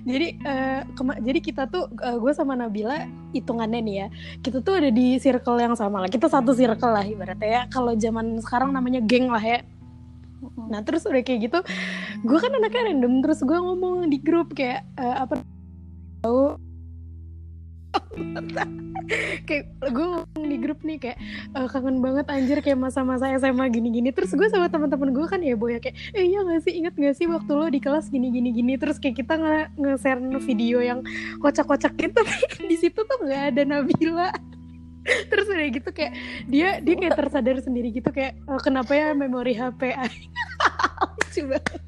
jadi 0.05 0.27
kema- 0.93 1.21
jadi 1.21 1.39
kita 1.41 1.63
tuh 1.69 1.89
eh, 2.01 2.17
gue 2.21 2.31
sama 2.37 2.53
Nabila 2.53 3.09
hitungannya 3.33 3.81
nih 3.81 3.95
ya 3.95 4.07
kita 4.45 4.61
tuh 4.61 4.77
ada 4.77 4.89
di 4.93 5.17
circle 5.17 5.57
yang 5.57 5.73
sama 5.73 6.05
lah. 6.05 6.09
Kita 6.09 6.29
satu 6.29 6.53
circle 6.53 6.93
lah 6.93 7.05
ibaratnya 7.05 7.49
ya. 7.49 7.61
Kalau 7.73 7.97
zaman 7.97 8.37
sekarang 8.41 8.69
namanya 8.69 9.01
geng 9.01 9.33
lah 9.33 9.41
ya. 9.41 9.65
Nah 10.69 10.83
terus 10.85 11.07
udah 11.07 11.23
kayak 11.23 11.49
gitu 11.49 11.59
gue 12.23 12.37
kan 12.39 12.51
anaknya 12.51 12.91
random 12.91 13.23
terus 13.23 13.39
gue 13.41 13.55
ngomong 13.57 14.11
di 14.11 14.19
grup 14.19 14.51
kayak 14.53 14.83
eh, 14.99 15.15
apa 15.23 15.39
tahu 16.23 16.59
kayak 19.47 19.65
gue 19.91 20.07
di 20.47 20.57
grup 20.57 20.79
nih 20.81 20.97
kayak 20.97 21.17
eh, 21.53 21.67
kangen 21.67 21.99
banget 21.99 22.25
anjir 22.31 22.57
kayak 22.63 22.79
masa-masa 22.79 23.29
SMA 23.37 23.67
gini-gini. 23.69 24.09
Terus 24.15 24.31
gue 24.33 24.47
sama 24.47 24.71
teman-teman 24.71 25.11
gue 25.11 25.25
kan 25.27 25.39
ya 25.43 25.53
boy 25.59 25.75
kayak 25.77 25.95
eh 26.15 26.23
iya 26.23 26.41
gak 26.45 26.61
sih 26.63 26.73
inget 26.73 26.93
gak 26.95 27.15
sih 27.17 27.27
waktu 27.27 27.51
lo 27.51 27.67
di 27.67 27.79
kelas 27.83 28.07
gini-gini 28.09 28.53
gini 28.53 28.73
terus 28.79 28.97
kayak 29.01 29.23
kita 29.23 29.33
nge 29.37 29.57
nge-share 29.79 30.21
video 30.43 30.79
yang 30.83 30.99
kocak-kocak 31.39 31.93
gitu 31.97 32.21
di 32.69 32.75
situ 32.77 32.99
tuh 33.03 33.17
nggak 33.23 33.43
ada 33.53 33.61
Nabila 33.63 34.29
terus 35.31 35.45
udah 35.51 35.67
gitu 35.67 35.89
kayak 35.91 36.13
dia 36.47 36.79
dia 36.79 36.95
kayak 36.95 37.15
tersadar 37.19 37.59
sendiri 37.59 37.91
gitu 37.91 38.09
kayak 38.09 38.39
"Eh, 38.39 38.59
kenapa 38.63 38.91
ya 38.95 39.11
memori 39.11 39.53
HP 39.55 39.91
Aing?" 39.91 40.31
lucu 41.33 41.41
banget. 41.49 41.81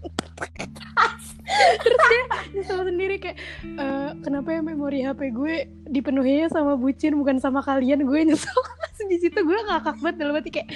Terus 1.86 2.01
dia 2.10 2.24
nyesel 2.57 2.79
sendiri 2.84 3.15
kayak 3.22 3.38
"Eh, 3.63 4.12
kenapa 4.25 4.50
ya 4.51 4.62
memori 4.65 5.05
HP 5.05 5.22
gue 5.31 5.55
dipenuhinya 5.88 6.50
sama 6.50 6.74
bucin 6.75 7.15
bukan 7.15 7.38
sama 7.38 7.62
kalian? 7.62 8.03
Gue 8.03 8.25
nyesel. 8.25 8.60
Di 9.12 9.17
situ 9.22 9.38
gue 9.38 9.60
ngakak 9.69 10.01
banget 10.01 10.15
dalam 10.17 10.34
hati 10.34 10.50
kayak 10.50 10.69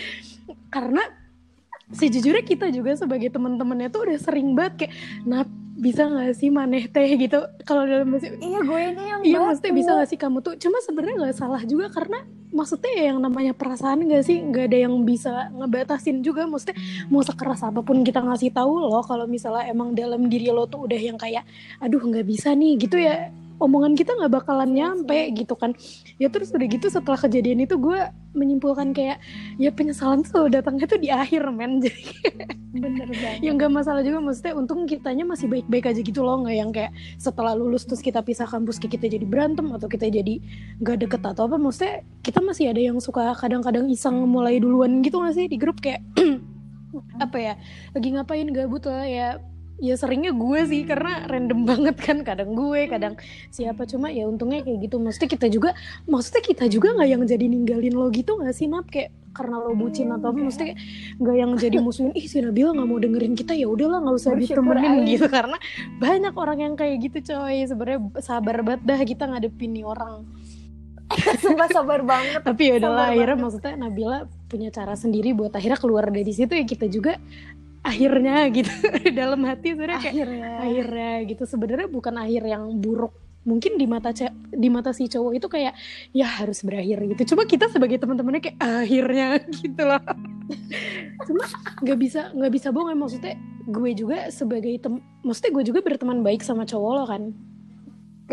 karena 0.69 1.01
sejujurnya 1.89 2.45
kita 2.45 2.69
juga 2.69 2.93
sebagai 2.93 3.33
teman-temannya 3.33 3.89
tuh 3.89 4.05
udah 4.05 4.17
sering 4.21 4.53
banget 4.53 4.85
kayak 4.85 4.93
nah 5.25 5.41
bisa 5.79 6.11
nggak 6.11 6.35
sih 6.35 6.51
maneh 6.51 6.91
teh 6.91 7.07
gitu? 7.15 7.39
Kalau 7.63 7.87
dalam 7.87 8.11
bahasa 8.11 8.27
iya 8.35 8.59
gue 8.59 8.79
ini 8.91 9.03
yang 9.07 9.21
Iya 9.23 9.37
maksudnya 9.39 9.73
bisa 9.73 9.91
gak 9.95 10.09
sih 10.11 10.19
kamu 10.19 10.37
tuh? 10.43 10.53
Cuma 10.59 10.77
sebenarnya 10.83 11.15
gak 11.31 11.37
salah 11.39 11.61
juga 11.63 11.87
Karena 11.87 12.19
maksudnya 12.51 12.91
ya 12.99 13.03
yang 13.15 13.19
namanya 13.23 13.55
perasaan 13.55 14.03
gak 14.11 14.23
sih? 14.27 14.43
Gak 14.51 14.75
ada 14.75 14.77
yang 14.83 14.95
bisa 15.07 15.47
ngebatasin 15.55 16.19
juga. 16.19 16.43
Maksudnya 16.43 16.75
mau 17.07 17.23
sekeras 17.23 17.63
apa 17.63 17.79
pun 17.79 18.03
kita 18.03 18.19
ngasih 18.19 18.51
tahu 18.51 18.83
loh 18.83 18.99
Kalau 19.07 19.23
misalnya 19.23 19.71
emang 19.71 19.95
dalam 19.95 20.27
diri 20.27 20.51
lo 20.51 20.67
tuh 20.67 20.83
udah 20.83 20.99
yang 20.99 21.15
kayak 21.15 21.47
Aduh 21.79 22.03
gak 22.03 22.27
bisa 22.27 22.51
nih 22.51 22.75
gitu 22.75 22.99
ya 22.99 23.31
Omongan 23.59 23.93
kita 23.93 24.15
gak 24.15 24.31
bakalan 24.31 24.71
nyampe 24.71 25.35
gitu 25.35 25.53
kan. 25.59 25.75
Ya 26.15 26.31
terus 26.31 26.55
udah 26.55 26.63
gitu 26.63 26.87
setelah 26.87 27.19
kejadian 27.19 27.67
itu 27.67 27.75
Gue 27.75 27.99
menyimpulkan 28.31 28.95
kayak 28.95 29.19
Ya 29.59 29.69
penyesalan 29.75 30.23
tuh 30.23 30.47
datangnya 30.47 30.87
tuh 30.87 30.99
di 30.99 31.11
akhir 31.11 31.51
men. 31.51 31.79
Jadi 31.83 32.03
bener 32.69 33.09
banget. 33.11 33.41
yang 33.43 33.59
gak 33.59 33.73
masalah 33.73 34.01
juga 34.05 34.23
maksudnya 34.23 34.53
untung 34.55 34.87
kitanya 34.87 35.25
masih 35.27 35.49
baik-baik 35.51 35.89
aja 35.89 35.99
gitu 36.05 36.21
loh 36.21 36.45
nggak 36.45 36.55
yang 36.55 36.69
kayak 36.69 36.93
setelah 37.17 37.57
lulus 37.57 37.83
terus 37.83 37.99
kita 37.99 38.21
pisah 38.21 38.45
kampus 38.45 38.77
kayak 38.77 39.01
kita 39.01 39.09
jadi 39.09 39.25
berantem 39.25 39.65
atau 39.73 39.89
kita 39.89 40.07
jadi 40.07 40.39
gak 40.79 40.97
deket 41.03 41.21
atau 41.21 41.51
apa. 41.51 41.59
Maksudnya 41.59 42.07
kita 42.23 42.39
masih 42.39 42.71
ada 42.71 42.81
yang 42.81 42.97
suka 43.03 43.35
kadang-kadang 43.35 43.91
iseng 43.91 44.23
mulai 44.23 44.61
duluan 44.61 45.03
gitu 45.03 45.19
gak 45.19 45.35
sih 45.35 45.51
di 45.51 45.59
grup? 45.59 45.83
Kayak 45.83 46.05
apa 47.25 47.37
ya 47.37 47.53
lagi 47.93 48.07
ngapain 48.15 48.49
gabut 48.49 48.83
lah 48.89 49.05
ya 49.05 49.27
ya 49.79 49.95
seringnya 49.95 50.35
gue 50.35 50.59
sih 50.67 50.83
karena 50.83 51.23
random 51.25 51.63
banget 51.63 51.95
kan 51.97 52.21
kadang 52.21 52.51
gue 52.53 52.87
kadang 52.91 53.15
siapa. 53.49 53.87
Cuma 53.87 54.11
ya 54.11 54.27
untungnya 54.27 54.61
kayak 54.61 54.85
gitu. 54.85 54.99
Maksudnya 54.99 55.29
kita 55.31 55.47
juga 55.47 55.69
maksudnya 56.05 56.43
kita 56.43 56.65
juga 56.67 56.95
nggak 56.95 57.09
yang 57.09 57.23
jadi 57.23 57.45
ninggalin 57.47 57.95
lo 57.95 58.07
gitu 58.11 58.35
nggak 58.37 58.55
sih 58.55 58.67
nap? 58.67 58.87
Kayak 58.91 59.15
karena 59.29 59.55
lo 59.61 59.77
bucin 59.77 60.09
atau 60.11 60.33
apa 60.33 60.39
maksudnya 60.41 60.75
nggak 61.21 61.35
yang 61.37 61.51
jadi 61.55 61.77
musuhin 61.85 62.11
ih 62.17 62.25
si 62.27 62.43
Nabila 62.43 62.75
nggak 62.75 62.89
mau 62.89 62.99
dengerin 62.99 63.33
kita 63.39 63.53
ya 63.55 63.67
udahlah 63.71 64.03
nggak 64.03 64.15
usah 64.19 64.31
ditemenin 64.35 65.07
gitu. 65.07 65.27
Karena 65.31 65.57
banyak 65.97 66.33
orang 66.35 66.59
yang 66.59 66.73
kayak 66.75 66.99
gitu 67.09 67.33
coy. 67.33 67.63
Sebenarnya 67.63 67.99
sabar 68.19 68.61
banget 68.61 68.81
dah 68.83 68.99
kita 68.99 69.23
ngadepin 69.31 69.71
nih 69.73 69.85
orang. 69.87 70.27
Sumpah 71.41 71.69
sabar 71.73 72.05
banget. 72.05 72.41
Tapi 72.45 72.61
ya 72.69 72.73
udahlah 72.77 73.09
akhirnya 73.09 73.33
banget. 73.33 73.43
maksudnya 73.43 73.73
Nabila 73.79 74.17
punya 74.49 74.69
cara 74.69 74.93
sendiri 74.93 75.33
buat 75.33 75.53
akhirnya 75.53 75.79
keluar 75.81 76.05
dari 76.09 76.29
situ. 76.29 76.53
Ya 76.53 76.65
kita 76.65 76.85
juga 76.85 77.17
akhirnya 77.83 78.47
gitu. 78.51 78.71
Dalam 79.19 79.41
hati 79.47 79.73
sebenarnya 79.73 79.99
kayak 80.01 80.15
akhirnya. 80.15 80.49
akhirnya 80.59 81.11
gitu. 81.27 81.43
Sebenarnya 81.47 81.87
bukan 81.87 82.15
akhir 82.19 82.43
yang 82.45 82.63
buruk. 82.79 83.13
Mungkin 83.47 83.79
di 83.79 83.87
mata 83.87 84.11
di 84.51 84.67
mata 84.67 84.91
si 84.91 85.07
cowok 85.07 85.31
itu 85.39 85.47
kayak 85.47 85.73
ya 86.11 86.27
harus 86.27 86.59
berakhir 86.61 86.99
gitu. 87.15 87.33
Cuma 87.35 87.47
kita 87.47 87.71
sebagai 87.71 87.97
teman-temannya 87.97 88.41
kayak 88.43 88.57
akhirnya 88.59 89.27
gitu 89.63 89.81
loh. 89.87 90.03
Cuma 91.23 91.43
nggak 91.81 91.99
bisa 91.99 92.21
nggak 92.35 92.51
bisa 92.51 92.67
bohong 92.69 92.91
ya. 92.93 92.97
Maksudnya 92.99 93.35
gue 93.69 93.91
juga 93.93 94.17
sebagai 94.33 94.73
tem 94.81 94.97
maksudnya 95.21 95.51
gue 95.61 95.63
juga 95.69 95.79
berteman 95.85 96.25
baik 96.25 96.41
sama 96.41 96.65
cowok 96.65 96.91
lo 96.97 97.03
kan 97.05 97.23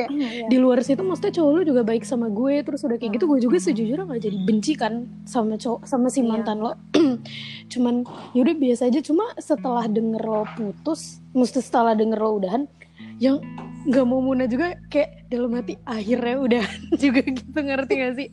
Iya. 0.05 0.47
di 0.47 0.57
luar 0.57 0.85
situ 0.85 1.01
maksudnya 1.01 1.33
cowok 1.33 1.51
lu 1.51 1.61
juga 1.65 1.83
baik 1.83 2.05
sama 2.05 2.29
gue 2.29 2.61
terus 2.61 2.85
udah 2.85 2.97
kayak 2.97 3.17
gitu 3.17 3.25
gue 3.25 3.41
juga 3.41 3.57
sejujurnya 3.57 4.05
nggak 4.05 4.23
jadi 4.23 4.39
benci 4.45 4.73
kan 4.77 4.93
sama 5.25 5.57
cowok 5.57 5.89
sama 5.89 6.07
si 6.07 6.21
Iya. 6.21 6.29
mantan 6.29 6.61
lo. 6.61 6.77
Cuman 7.73 8.05
yaudah 8.33 8.55
biasa 8.55 8.87
aja. 8.87 9.01
Cuma 9.01 9.33
setelah 9.37 9.87
denger 9.87 10.21
lo 10.21 10.45
putus 10.53 11.25
mesti 11.33 11.59
setelah 11.59 11.93
denger 11.93 12.17
lo 12.17 12.37
udahan 12.37 12.69
yang 13.17 13.41
nggak 13.87 14.05
mau 14.05 14.21
muna 14.21 14.45
juga 14.45 14.77
kayak 14.89 15.31
dalam 15.31 15.55
hati 15.55 15.79
akhirnya 15.85 16.37
udah 16.37 16.65
juga 17.03 17.21
gitu. 17.25 17.57
Ngerti 17.57 17.93
gak 17.97 18.15
sih? 18.15 18.29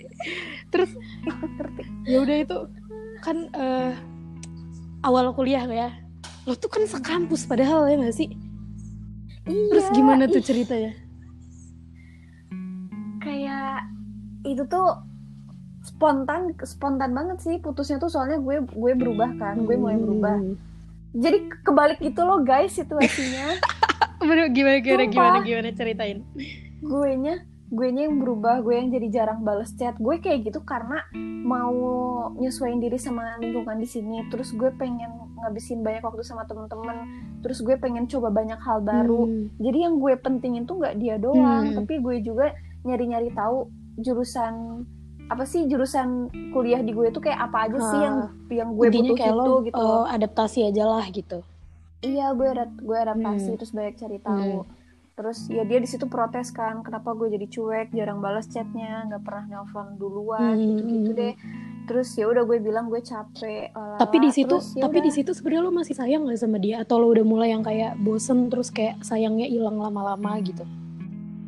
Terus 0.67 0.91
ya 2.03 2.17
udah 2.19 2.37
itu 2.37 2.57
kan 3.21 3.47
eh, 3.51 3.91
awal 5.01 5.31
kuliah 5.31 5.63
ya. 5.65 5.89
Lo 6.43 6.55
tuh 6.55 6.67
kan 6.67 6.83
sekampus 6.83 7.47
padahal 7.47 7.87
ya 7.87 7.95
gak 7.97 8.11
sih? 8.13 8.29
Terus 9.43 9.85
Iya, 9.91 9.95
gimana 9.95 10.23
tuh 10.25 10.39
ih, 10.39 10.45
ceritanya 10.45 10.91
itu 14.45 14.63
tuh 14.65 14.99
spontan 15.81 16.41
spontan 16.61 17.11
banget 17.11 17.37
sih 17.39 17.55
putusnya 17.57 17.97
tuh 17.97 18.07
soalnya 18.07 18.37
gue 18.37 18.63
gue 18.63 18.93
berubah 18.93 19.35
kan 19.35 19.55
gue 19.61 19.75
mulai 19.75 19.97
berubah 19.97 20.35
Hmm. 20.35 20.55
jadi 21.13 21.37
kebalik 21.61 21.99
gitu 21.99 22.21
loh 22.21 22.41
guys 22.41 22.71
situasinya 22.71 23.59
Bener, 24.19 24.47
gimana 24.49 24.79
gimana 24.79 25.03
Sumpah. 25.03 25.11
gimana 25.11 25.37
gimana 25.41 25.69
ceritain 25.71 26.17
gue 26.79 27.11
nya 27.17 27.35
gue 27.69 27.87
nya 27.89 28.01
yang 28.03 28.17
berubah 28.17 28.61
gue 28.61 28.73
yang 28.73 28.89
jadi 28.89 29.07
jarang 29.11 29.39
bales 29.41 29.73
chat 29.73 29.93
gue 29.95 30.15
kayak 30.17 30.45
gitu 30.45 30.61
karena 30.61 31.03
mau 31.43 31.75
nyesuaiin 32.33 32.79
diri 32.79 32.95
sama 32.95 33.35
lingkungan 33.37 33.75
di 33.75 33.85
sini 33.85 34.23
terus 34.27 34.51
gue 34.51 34.71
pengen 34.71 35.11
ngabisin 35.35 35.81
banyak 35.81 35.99
waktu 35.99 36.23
sama 36.23 36.43
temen-temen 36.43 36.95
terus 37.39 37.59
gue 37.59 37.75
pengen 37.75 38.07
coba 38.07 38.31
banyak 38.31 38.57
hal 38.57 38.79
baru 38.79 39.25
Hmm. 39.25 39.51
jadi 39.57 39.77
yang 39.83 39.99
gue 39.99 40.15
pentingin 40.15 40.63
tuh 40.63 40.79
nggak 40.79 40.95
dia 40.95 41.15
doang 41.17 41.67
Hmm. 41.67 41.75
tapi 41.77 41.99
gue 41.99 42.15
juga 42.21 42.55
nyari-nyari 42.81 43.29
tahu 43.29 43.67
jurusan 43.95 44.83
apa 45.25 45.43
sih 45.43 45.65
jurusan 45.65 46.27
kuliah 46.51 46.79
di 46.79 46.91
gue 46.91 47.07
tuh 47.09 47.21
kayak 47.21 47.39
apa 47.41 47.57
aja 47.65 47.79
sih 47.81 47.95
Ah. 47.95 48.03
yang 48.03 48.15
yang 48.51 48.69
gue 48.71 48.85
butuhin 48.87 49.15
kayak 49.15 49.33
lo 49.33 49.43
tuh 49.43 49.57
gitu 49.63 49.77
oh, 49.77 50.03
adaptasi 50.05 50.59
aja 50.65 50.83
lah 50.83 51.05
gitu 51.05 51.39
iya 52.01 52.29
gue 52.31 52.43
ada 52.45 52.65
gue 52.67 52.97
adaptasi 52.99 53.49
Hmm. 53.49 53.57
terus 53.57 53.71
banyak 53.71 53.95
cari 53.95 54.19
tahu 54.19 54.67
terus 55.13 55.45
ya 55.47 55.61
dia 55.61 55.77
di 55.77 55.85
situ 55.85 56.05
protes 56.05 56.49
kan 56.49 56.81
kenapa 56.81 57.13
gue 57.13 57.29
jadi 57.29 57.45
cuek 57.45 57.93
jarang 57.93 58.19
balas 58.19 58.45
chatnya 58.45 59.05
nggak 59.07 59.21
pernah 59.21 59.43
nelfon 59.47 59.95
duluan 59.95 60.53
Hmm. 60.53 60.59
gitu 60.59 60.81
gitu 60.83 61.11
deh 61.13 61.33
terus 61.83 62.11
ya 62.13 62.25
udah 62.25 62.43
gue 62.43 62.57
bilang 62.59 62.87
gue 62.87 62.99
capek 62.99 63.71
lalala. 63.71 63.99
tapi 63.99 64.17
di 64.17 64.29
situ 64.29 64.55
Terus 64.55 64.67
ya 64.73 64.81
tapi 64.81 64.97
di 64.99 65.11
situ 65.11 65.31
sebenarnya 65.31 65.61
lo 65.61 65.71
masih 65.71 65.95
sayang 65.95 66.23
gak 66.25 66.39
sama 66.39 66.55
dia 66.55 66.79
atau 66.79 66.95
lo 66.95 67.07
udah 67.09 67.23
mulai 67.23 67.51
yang 67.51 67.59
kayak 67.59 67.95
bosen 67.97 68.47
terus 68.47 68.67
kayak 68.69 68.99
sayangnya 68.99 69.43
hilang 69.45 69.75
lama-lama 69.75 70.35
gitu 70.39 70.63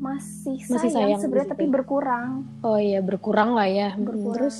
masih 0.06 0.58
Masih 0.70 0.90
sayang 0.94 0.94
sayang, 0.94 1.20
di 1.20 1.24
sebenarnya 1.26 1.50
tapi 1.58 1.66
berkurang. 1.66 2.30
Oh 2.62 2.78
iya 2.78 3.02
berkurang 3.02 3.58
lah 3.58 3.66
ya. 3.66 3.90
Hmm, 3.98 4.06
berkurang. 4.06 4.36
terus? 4.38 4.58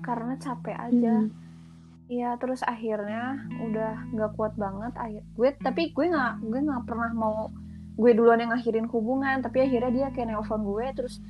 Karena 0.00 0.32
capek 0.40 0.76
aja. 0.76 1.14
Hmm, 1.28 1.46
Iya 2.08 2.40
terus 2.40 2.64
akhirnya 2.64 3.36
udah 3.68 4.08
nggak 4.16 4.32
kuat 4.40 4.56
banget. 4.56 4.96
Akhir 4.96 5.20
gue 5.36 5.48
tapi 5.60 5.92
gue 5.92 6.06
nggak 6.08 6.40
gue 6.40 6.60
nggak 6.64 6.82
pernah 6.88 7.12
mau 7.12 7.52
gue 8.00 8.10
duluan 8.16 8.40
yang 8.40 8.56
ngakhirin 8.56 8.88
hubungan. 8.88 9.44
Tapi 9.44 9.68
akhirnya 9.68 9.92
dia 9.92 10.06
kayak 10.16 10.32
nelpon 10.32 10.64
gue 10.64 10.86
terus 10.96 11.20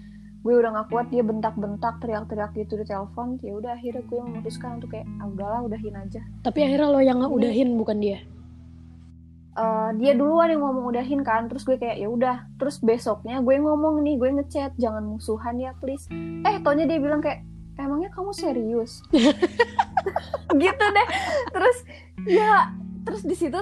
gue 0.47 0.55
udah 0.55 0.71
nggak 0.71 0.89
kuat 0.95 1.11
dia 1.11 1.27
bentak-bentak 1.27 1.99
teriak-teriak 1.99 2.55
gitu 2.55 2.79
di 2.79 2.87
telepon. 2.87 3.43
Ya 3.43 3.59
udah 3.59 3.75
akhirnya 3.75 4.07
gue 4.07 4.21
memutuskan 4.23 4.79
untuk 4.79 4.95
kayak 4.95 5.11
ah, 5.19 5.27
udahlah 5.27 5.61
udahin 5.67 5.99
aja. 5.99 6.23
Tapi 6.47 6.59
akhirnya 6.63 6.87
lo 6.95 7.01
yang 7.03 7.19
udahin 7.27 7.75
bukan 7.75 7.99
dia 7.99 8.23
Eh, 9.59 9.91
dia 9.99 10.15
duluan 10.15 10.47
yang 10.47 10.63
ngomong 10.63 10.87
udahin 10.87 11.27
kan 11.27 11.51
terus 11.51 11.67
gue 11.67 11.75
kayak 11.75 11.99
ya 11.99 12.07
udah 12.07 12.47
terus 12.57 12.79
besoknya 12.79 13.43
gue 13.43 13.59
ngomong 13.59 14.07
nih 14.07 14.15
gue 14.15 14.31
ngechat 14.39 14.71
jangan 14.79 15.03
musuhan 15.03 15.59
ya 15.59 15.75
please. 15.75 16.07
Eh 16.47 16.63
taunya 16.63 16.87
dia 16.87 17.03
bilang 17.03 17.19
kayak 17.19 17.43
emangnya 17.75 18.07
kamu 18.09 18.31
serius? 18.31 19.03
Gitu 20.63 20.85
deh. 20.89 21.09
Terus 21.51 21.77
ya 22.25 22.71
terus 23.03 23.27
di 23.27 23.35
situ 23.35 23.59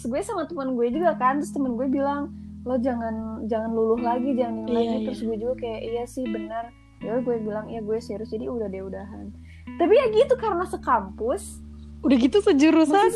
gue 0.00 0.20
sama 0.20 0.48
teman 0.48 0.74
gue 0.74 0.90
juga 0.90 1.14
kan 1.14 1.38
terus 1.38 1.52
teman 1.52 1.76
gue 1.76 1.86
bilang 1.86 2.32
lo 2.60 2.74
jangan 2.76 3.44
jangan 3.46 3.70
luluh 3.70 4.00
lagi 4.00 4.34
jangan 4.34 4.64
ini 4.64 4.66
Iya, 4.66 4.74
lagi. 4.74 4.88
iya. 4.90 4.98
terus 5.06 5.20
gue 5.22 5.36
juga 5.38 5.54
kayak 5.56 5.80
iya 5.84 6.04
sih 6.04 6.24
benar. 6.26 6.64
Ya 6.98 7.16
gue 7.16 7.36
bilang 7.38 7.70
iya 7.70 7.78
gue 7.80 8.02
serius 8.02 8.28
jadi 8.28 8.50
udah 8.50 8.66
deh 8.66 8.82
udahan. 8.82 9.30
Tapi 9.78 9.92
ya 9.94 10.10
gitu 10.10 10.34
karena 10.34 10.66
sekampus 10.66 11.62
Udah 12.00 12.16
gitu 12.16 12.40
sejurusan. 12.40 13.12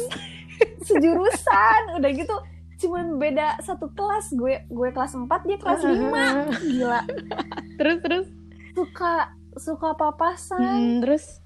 Sejurusan. 0.85 1.81
Udah 1.99 2.11
gitu 2.12 2.37
cuman 2.85 3.17
beda 3.17 3.59
satu 3.64 3.88
kelas. 3.97 4.35
Gue 4.37 4.64
gue 4.69 4.88
kelas 4.93 5.17
4 5.17 5.29
dia 5.49 5.59
kelas 5.59 5.81
5 5.83 6.69
gila. 6.69 7.00
Terus 7.81 7.99
terus. 8.05 8.26
suka 8.75 9.31
suka 9.55 9.95
papasan. 9.95 10.59
Hmm, 10.59 10.99
terus? 11.03 11.45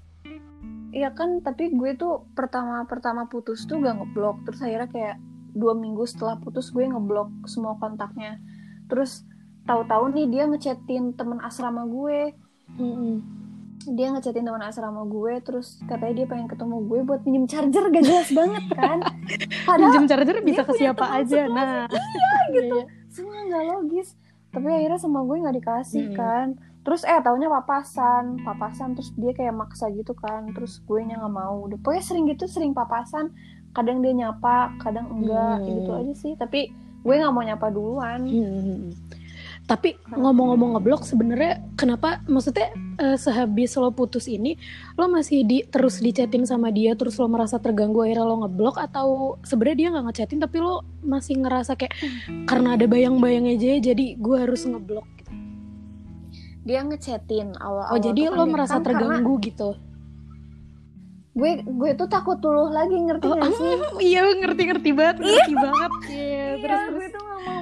Iya 0.89 1.13
kan, 1.13 1.45
tapi 1.45 1.69
gue 1.69 1.93
tuh 1.93 2.25
pertama 2.33 2.81
pertama 2.89 3.29
putus 3.29 3.69
tuh 3.69 3.77
gak 3.77 4.01
ngeblok, 4.01 4.41
terus 4.49 4.59
akhirnya 4.65 4.89
kayak 4.89 5.15
dua 5.53 5.77
minggu 5.77 6.01
setelah 6.09 6.41
putus 6.41 6.73
gue 6.73 6.81
ngeblok 6.81 7.29
semua 7.45 7.77
kontaknya. 7.77 8.41
Terus 8.89 9.21
tahu-tahu 9.69 10.09
nih 10.17 10.25
dia 10.33 10.43
ngechatin 10.49 11.13
temen 11.13 11.37
asrama 11.45 11.85
gue, 11.85 12.33
Mm-mm. 12.81 13.21
Dia 13.79 14.11
ngechatin 14.11 14.43
temen 14.43 14.59
asrama 14.59 15.07
gue, 15.07 15.39
terus 15.39 15.79
katanya 15.87 16.23
dia 16.23 16.27
pengen 16.27 16.47
ketemu 16.47 16.75
gue 16.83 16.99
buat 17.01 17.21
pinjem 17.23 17.45
charger, 17.47 17.83
gak 17.87 18.03
jelas 18.03 18.29
banget 18.29 18.63
kan? 18.75 18.97
Padahal 19.67 19.87
pinjem 19.89 20.07
charger 20.07 20.37
bisa 20.43 20.61
ke 20.63 20.73
siapa 20.75 21.05
teman 21.05 21.19
aja. 21.23 21.41
Nah, 21.47 21.71
iya 22.51 22.59
gitu. 22.59 22.77
semua 23.07 23.39
nggak 23.47 23.63
logis. 23.65 24.07
Tapi 24.49 24.67
akhirnya 24.67 24.97
sama 24.97 25.23
gue 25.23 25.37
nggak 25.39 25.55
dikasih 25.55 26.05
Mm-mm. 26.11 26.17
kan. 26.17 26.47
Terus 26.79 27.05
eh 27.05 27.21
taunya 27.21 27.47
papasan, 27.47 28.41
papasan 28.41 28.97
terus 28.97 29.13
dia 29.13 29.31
kayak 29.31 29.53
maksa 29.53 29.87
gitu 29.93 30.11
kan. 30.11 30.49
Terus 30.51 30.81
gue 30.83 30.99
nya 30.99 31.15
nggak 31.15 31.31
mau. 31.31 31.63
Udah 31.63 31.77
pokoknya 31.77 32.03
sering 32.03 32.25
gitu, 32.27 32.49
sering 32.49 32.73
papasan. 32.73 33.31
Kadang 33.71 34.01
dia 34.01 34.11
nyapa, 34.11 34.73
kadang 34.81 35.05
enggak, 35.13 35.61
Hmm. 35.61 35.67
gitu 35.69 35.91
aja 35.93 36.13
sih. 36.17 36.33
Tapi 36.33 36.73
gue 36.99 37.13
nggak 37.13 37.29
mau 37.29 37.45
nyapa 37.45 37.67
duluan. 37.69 38.25
Hmm. 38.25 38.89
Tapi 39.69 39.93
ngomong-ngomong 40.09 40.81
ngeblok 40.81 41.05
sebenarnya 41.05 41.61
kenapa 41.77 42.25
maksudnya 42.25 42.73
eh, 42.97 43.13
sehabis 43.13 43.77
lo 43.77 43.93
putus 43.93 44.25
ini 44.25 44.57
lo 44.97 45.05
masih 45.05 45.45
di 45.45 45.61
terus 45.61 46.01
dichatin 46.01 46.41
sama 46.49 46.73
dia 46.73 46.97
terus 46.97 47.21
lo 47.21 47.29
merasa 47.29 47.61
terganggu 47.61 48.01
akhirnya 48.01 48.25
lo 48.25 48.41
ngeblok 48.41 48.81
atau 48.81 49.37
sebenarnya 49.45 49.77
dia 49.77 49.87
nggak 49.93 50.05
ngechatin 50.09 50.39
tapi 50.41 50.57
lo 50.57 50.81
masih 51.05 51.37
ngerasa 51.37 51.77
kayak 51.77 51.93
karena 52.49 52.73
ada 52.73 52.89
bayang-bayangnya 52.89 53.53
aja 53.61 53.93
jadi 53.93 54.17
gue 54.17 54.37
harus 54.41 54.65
ngeblok 54.65 55.05
gitu. 55.21 55.31
Dia 56.65 56.81
ngechatin 56.81 57.53
awal-awal. 57.61 57.93
Oh 57.93 57.99
jadi 58.01 58.21
lo 58.33 58.43
kan, 58.43 58.49
merasa 58.49 58.73
kan 58.81 58.89
karena 58.89 58.97
terganggu 59.05 59.33
gitu. 59.45 59.69
Gue 61.37 61.61
gue 61.61 61.89
tuh 61.93 62.09
takut 62.09 62.41
luluh 62.41 62.73
lagi 62.73 62.97
ngerti 62.97 63.25
Oh, 63.29 63.37
gak 63.37 63.53
sih? 63.53 63.73
iya 64.11 64.25
ngerti-ngerti 64.33 64.89
banget, 64.91 65.15
ngerti 65.21 65.53
banget. 65.53 65.91
Iya, 66.09 66.17
Iya, 66.17 66.45
terus 66.57 66.81
gue 66.81 66.89
terus. 66.89 67.13
tuh 67.13 67.21
gak 67.21 67.39
mau 67.45 67.58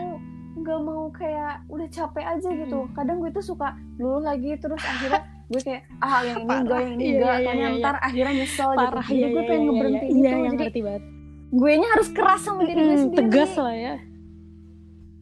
nggak 0.67 0.83
mau 0.83 1.07
kayak 1.15 1.63
udah 1.71 1.87
capek 1.87 2.25
aja 2.27 2.49
gitu. 2.51 2.79
Hmm. 2.83 2.91
Kadang 2.91 3.23
gue 3.23 3.31
tuh 3.31 3.39
suka 3.39 3.79
luluh 3.95 4.19
lagi 4.19 4.59
terus 4.59 4.83
akhirnya 4.83 5.23
gue 5.47 5.61
kayak 5.63 5.87
ah 6.03 6.19
yang 6.27 6.43
ini 6.43 6.51
enggak 6.59 6.79
yang 6.83 6.91
ini 6.91 7.03
Iya, 7.07 7.15
enggak 7.15 7.35
iya, 7.39 7.47
Taunya 7.47 7.63
iya, 7.63 7.79
ntar 7.79 7.95
akhirnya 8.03 8.33
nyesel 8.35 8.69
Parah 8.75 9.07
gitu. 9.07 9.15
Jadi 9.15 9.23
ya, 9.23 9.27
gue 9.31 9.39
ya, 9.39 9.47
pengen 9.47 9.61
ya, 9.63 9.67
ngeberhentiin 9.71 10.11
ya, 10.11 10.11
itu. 10.11 10.27
yang 10.27 10.43
Jadi 10.43 10.59
ngerti 10.59 10.79
banget. 10.83 11.03
gue 11.47 11.71
nya 11.79 11.87
harus 11.95 12.09
keras 12.11 12.41
sama 12.43 12.61
diri 12.67 12.81
gue 12.83 12.97
sendiri. 12.99 13.19
tegas 13.23 13.51
lah 13.55 13.75
ya. 13.79 13.95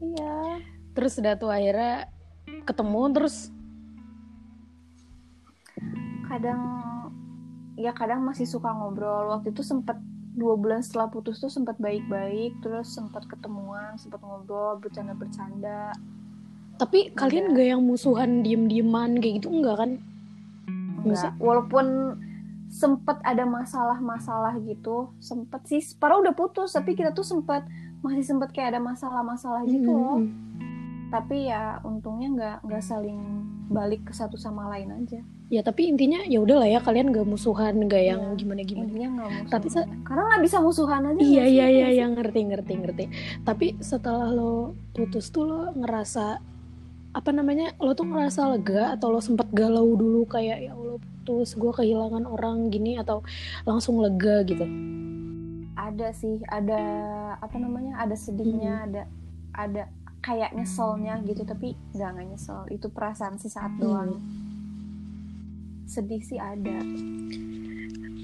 Iya. 0.01 0.35
Terus 0.97 1.13
udah 1.21 1.33
tuh 1.37 1.51
akhirnya 1.53 1.93
ketemu 2.65 3.01
terus 3.13 3.35
Kadang 6.25 6.61
ya 7.77 7.91
kadang 7.93 8.25
masih 8.25 8.49
suka 8.49 8.73
ngobrol. 8.73 9.29
Waktu 9.29 9.53
itu 9.53 9.61
sempet 9.61 9.95
dua 10.35 10.59
bulan 10.59 10.83
setelah 10.83 11.07
putus 11.07 11.39
tuh 11.39 11.49
sempat 11.49 11.79
baik-baik 11.79 12.59
terus 12.59 12.91
sempat 12.91 13.23
ketemuan 13.25 13.95
sempat 13.95 14.19
ngobrol 14.19 14.77
bercanda-bercanda 14.77 15.95
tapi 16.75 17.15
kalian 17.15 17.55
gak 17.55 17.67
yang 17.75 17.83
musuhan 17.83 18.43
diem-dieman 18.43 19.23
kayak 19.23 19.39
gitu 19.39 19.47
enggak 19.47 19.79
kan? 19.79 19.91
Enggak. 21.07 21.31
Walaupun 21.39 22.19
sempet 22.67 23.15
ada 23.23 23.47
masalah-masalah 23.47 24.59
gitu, 24.59 25.15
sempet 25.23 25.63
sih. 25.71 25.79
Parah 25.95 26.19
udah 26.19 26.35
putus, 26.35 26.75
tapi 26.75 26.91
kita 26.99 27.15
tuh 27.15 27.23
sempet 27.23 27.63
masih 28.03 28.27
sempet 28.27 28.51
kayak 28.51 28.75
ada 28.75 28.81
masalah-masalah 28.83 29.63
gitu 29.63 29.87
loh. 29.87 30.19
Hmm. 30.19 30.35
Tapi 31.07 31.47
ya 31.47 31.79
untungnya 31.87 32.27
nggak 32.35 32.57
nggak 32.67 32.83
saling 32.83 33.44
balik 33.65 34.05
ke 34.05 34.13
satu 34.13 34.37
sama 34.37 34.69
lain 34.69 34.93
aja. 34.93 35.19
Ya 35.45 35.61
tapi 35.61 35.89
intinya 35.89 36.25
ya 36.25 36.41
udahlah 36.41 36.65
ya 36.65 36.81
kalian 36.81 37.13
gak 37.13 37.25
musuhan, 37.25 37.85
gak 37.85 38.01
yang 38.01 38.21
Iya. 38.21 38.37
gimana-gimana. 38.37 38.85
Intinya 38.89 39.09
nggak 39.13 39.29
musuhan. 39.29 39.51
Tapi 39.53 39.67
karena 40.01 40.21
nggak 40.25 40.43
bisa 40.43 40.57
musuhan 40.59 41.01
aja. 41.05 41.21
Iya 41.21 41.43
iya 41.45 41.65
iya 41.67 41.89
yang 42.01 42.11
ngerti 42.13 42.39
ngerti 42.45 42.73
ngerti. 42.75 43.05
Tapi 43.41 43.77
setelah 43.79 44.29
lo 44.29 44.73
putus 44.91 45.29
tuh 45.29 45.45
lo 45.45 45.59
ngerasa 45.73 46.41
apa 47.15 47.29
namanya 47.31 47.71
lo 47.79 47.93
tuh 47.93 48.03
ngerasa 48.03 48.51
lega 48.51 48.91
atau 48.93 49.07
lo 49.09 49.21
sempet 49.21 49.47
galau 49.49 49.95
dulu 49.95 50.25
kayak 50.25 50.59
ya 50.61 50.71
Allah 50.73 50.99
putus 50.99 51.55
gue 51.55 51.71
kehilangan 51.71 52.27
orang 52.27 52.67
gini 52.69 52.97
atau 52.97 53.23
langsung 53.63 53.97
lega 53.97 54.43
gitu. 54.43 54.65
Ada 55.75 56.11
sih, 56.11 56.39
ada 56.47 56.79
apa 57.37 57.55
namanya? 57.55 57.99
Ada 57.99 58.15
sedihnya, 58.15 58.73
Hmm. 58.79 58.85
ada 58.87 59.01
ada 59.55 59.83
kayak 60.25 60.51
nyeselnya 60.51 61.21
gitu. 61.21 61.45
Tapi 61.45 61.77
nggak 61.93 62.09
nggak 62.11 62.27
nyesel. 62.27 62.65
Itu 62.67 62.89
perasaan 62.89 63.37
sesaat 63.37 63.77
Hmm. 63.77 63.79
doang. 63.79 64.11
Sedih 65.85 66.19
sih 66.19 66.41
ada. 66.41 66.81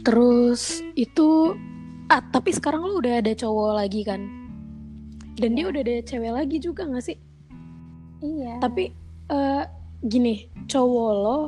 Terus 0.02 0.82
itu 0.96 1.54
ah 2.10 2.26
tapi 2.26 2.50
sekarang 2.50 2.82
lo 2.82 2.98
udah 2.98 3.22
ada 3.22 3.32
cowok 3.32 3.72
lagi 3.78 4.02
kan? 4.02 4.22
Dan 5.38 5.54
dia 5.54 5.64
Iya. 5.64 5.72
udah 5.72 5.82
ada 5.82 5.96
cewek 6.04 6.32
lagi 6.34 6.58
juga 6.58 6.84
gak 6.84 7.06
sih? 7.06 7.18
Iya. 8.20 8.58
Tapi 8.58 8.92
eh, 9.30 9.64
gini, 10.02 10.36
cowok 10.66 11.10
lo 11.16 11.40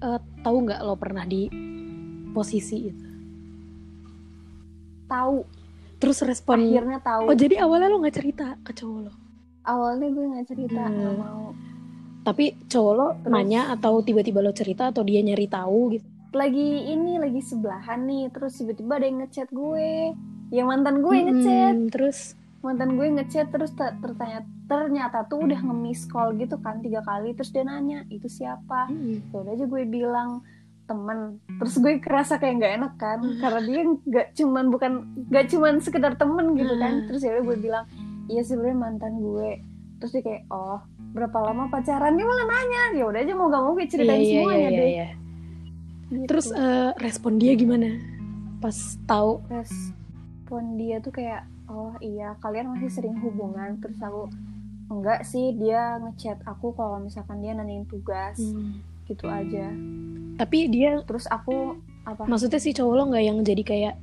eh, 0.00 0.18
tahu 0.40 0.56
nggak 0.66 0.80
lo 0.82 0.96
pernah 0.96 1.22
di 1.22 1.46
posisi 2.32 2.78
itu? 2.82 3.06
tahu 5.04 5.44
Terus 6.00 6.24
respon 6.24 6.56
akhirnya 6.58 6.98
tahu 6.98 7.28
Oh 7.28 7.36
jadi 7.36 7.60
awalnya 7.60 7.86
lo 7.86 8.00
nggak 8.00 8.16
cerita 8.16 8.56
ke 8.64 8.72
cowok 8.72 8.98
lo? 9.04 9.12
Awalnya 9.64 10.08
gue 10.08 10.24
nggak 10.28 10.46
cerita 10.46 10.80
Hmm. 10.80 10.94
nggak 10.94 11.16
mau 11.16 11.44
Tapi 12.22 12.44
cowok 12.64 12.92
lo 12.92 13.06
Terus? 13.16 13.32
nanya 13.32 13.60
atau 13.68 13.98
tiba-tiba 13.98 14.38
lo 14.38 14.52
cerita 14.52 14.88
atau 14.88 15.02
dia 15.02 15.18
nyari 15.20 15.46
tahu 15.46 15.80
gitu? 15.92 16.06
lagi 16.32 16.64
ini 16.86 17.18
lagi 17.18 17.40
sebelahan 17.40 18.02
nih 18.02 18.30
terus 18.30 18.56
tiba-tiba 18.56 18.92
ada 18.94 19.04
yang 19.04 19.18
ngechat 19.20 19.48
gue 19.50 20.16
yang 20.50 20.66
mantan 20.66 20.96
gue 20.98 21.12
yang 21.12 21.28
ngechat 21.28 21.74
Hmm, 21.76 21.88
terus 21.88 22.18
mantan 22.60 22.94
gue 22.94 23.06
ngechat 23.10 23.46
terus 23.48 23.68
ter- 23.70 23.92
ternyata 24.00 24.48
ternyata 24.64 25.18
tuh 25.24 25.44
udah 25.44 25.60
nge-miss 25.60 26.06
call 26.06 26.32
gitu 26.34 26.56
kan 26.56 26.78
tiga 26.78 27.02
kali 27.02 27.32
terus 27.32 27.50
dia 27.50 27.60
nanya 27.62 28.08
itu 28.08 28.24
siapa 28.28 28.86
hmm, 28.86 29.28
ya 29.28 29.38
udah 29.38 29.52
aja 29.52 29.64
gue 29.66 29.82
bilang 29.84 30.40
temen 30.82 31.18
terus 31.52 31.76
gue 31.76 31.98
kerasa 31.98 32.36
kayak 32.36 32.54
nggak 32.56 32.74
enak 32.76 32.94
kan 32.96 33.18
Hmm. 33.18 33.36
karena 33.36 33.60
dia 33.60 33.80
nggak 33.84 34.26
cuman 34.32 34.64
bukan 34.68 34.92
nggak 35.26 35.46
cuman 35.48 35.74
sekedar 35.78 36.14
temen 36.14 36.54
gitu 36.54 36.74
kan 36.76 36.92
Hmm. 36.94 37.06
terus 37.06 37.20
ya 37.20 37.36
gue 37.36 37.56
bilang 37.56 37.84
iya 38.30 38.42
sebenarnya 38.42 38.78
mantan 38.78 39.14
gue. 39.18 39.50
Terus 40.02 40.10
dia 40.18 40.22
kayak 40.22 40.42
oh 40.50 40.82
berapa 41.14 41.38
lama 41.38 41.70
pacaran? 41.70 42.18
Dia 42.18 42.26
malah 42.26 42.46
nanya. 42.46 42.82
Ya 42.98 43.04
udah 43.06 43.20
aja 43.22 43.34
mau 43.34 43.48
gak 43.50 43.62
mau 43.62 43.72
gue 43.78 43.86
ceritain 43.86 44.18
iya, 44.18 44.26
iya, 44.26 44.34
semuanya 44.42 44.68
iya, 44.68 44.78
deh. 44.78 44.88
iya. 44.90 45.08
Gitu. 46.12 46.26
Terus 46.28 46.46
eh, 46.52 46.90
respon 47.00 47.32
dia 47.40 47.52
gimana? 47.54 47.88
Pas 48.60 48.76
tahu? 49.08 49.40
Respon 49.48 50.76
dia 50.76 51.00
tuh 51.00 51.12
kayak 51.14 51.42
oh 51.70 51.96
iya 52.04 52.36
kalian 52.42 52.74
masih 52.76 52.90
sering 52.90 53.16
hubungan. 53.22 53.78
Terus 53.78 53.98
aku 54.02 54.28
enggak 54.92 55.24
sih 55.24 55.56
dia 55.56 55.96
ngechat 56.02 56.42
aku 56.44 56.76
kalau 56.76 57.00
misalkan 57.00 57.40
dia 57.40 57.56
nanyain 57.56 57.86
tugas. 57.86 58.38
Hmm. 58.38 58.82
gitu 59.02 59.26
aja. 59.26 59.66
Tapi 60.38 60.70
dia 60.70 61.02
terus 61.02 61.26
aku 61.26 61.74
apa? 62.06 62.22
Maksudnya 62.22 62.62
si 62.62 62.70
cowok 62.70 62.94
lo 62.96 63.02
nggak 63.10 63.24
yang 63.26 63.38
jadi 63.42 63.62
kayak 63.66 63.94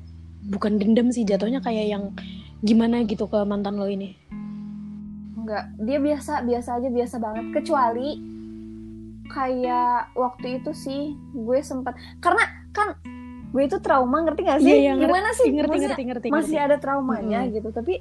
bukan 0.47 0.79
dendam 0.79 1.11
sih 1.11 1.27
jatuhnya 1.27 1.59
kayak 1.59 1.87
yang 1.87 2.03
gimana 2.59 3.03
gitu 3.03 3.25
ke 3.25 3.39
mantan 3.43 3.75
lo 3.75 3.87
ini? 3.87 4.15
enggak 5.39 5.65
dia 5.81 5.97
biasa 5.97 6.45
biasa 6.45 6.69
aja 6.77 6.89
biasa 6.91 7.15
banget 7.17 7.45
kecuali 7.51 8.21
kayak 9.25 10.13
waktu 10.13 10.61
itu 10.61 10.71
sih 10.73 11.01
gue 11.31 11.59
sempat 11.61 11.93
karena 12.17 12.43
kan 12.69 12.93
gue 13.49 13.63
itu 13.65 13.77
trauma 13.81 14.21
ngerti 14.21 14.41
gak 14.45 14.61
sih 14.61 14.69
Iya, 14.69 14.77
iya, 14.77 14.91
ngerti, 14.93 15.05
gimana 15.09 15.29
sih 15.31 15.47
ngerti 15.47 15.57
Maksudnya 15.57 15.89
ngerti 15.89 16.03
ngerti 16.05 16.27
masih 16.29 16.53
ngerti. 16.53 16.67
ada 16.69 16.77
traumanya 16.77 17.39
Mm-mm. 17.41 17.55
gitu 17.57 17.69
tapi 17.71 17.93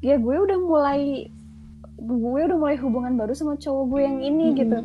ya 0.00 0.16
gue 0.16 0.36
udah 0.36 0.58
mulai 0.58 1.02
gue 1.94 2.40
udah 2.42 2.58
mulai 2.58 2.76
hubungan 2.80 3.14
baru 3.14 3.32
sama 3.32 3.54
cowok 3.54 3.84
gue 3.86 4.00
yang 4.02 4.18
ini 4.18 4.44
Mm-mm. 4.48 4.58
gitu 4.58 4.76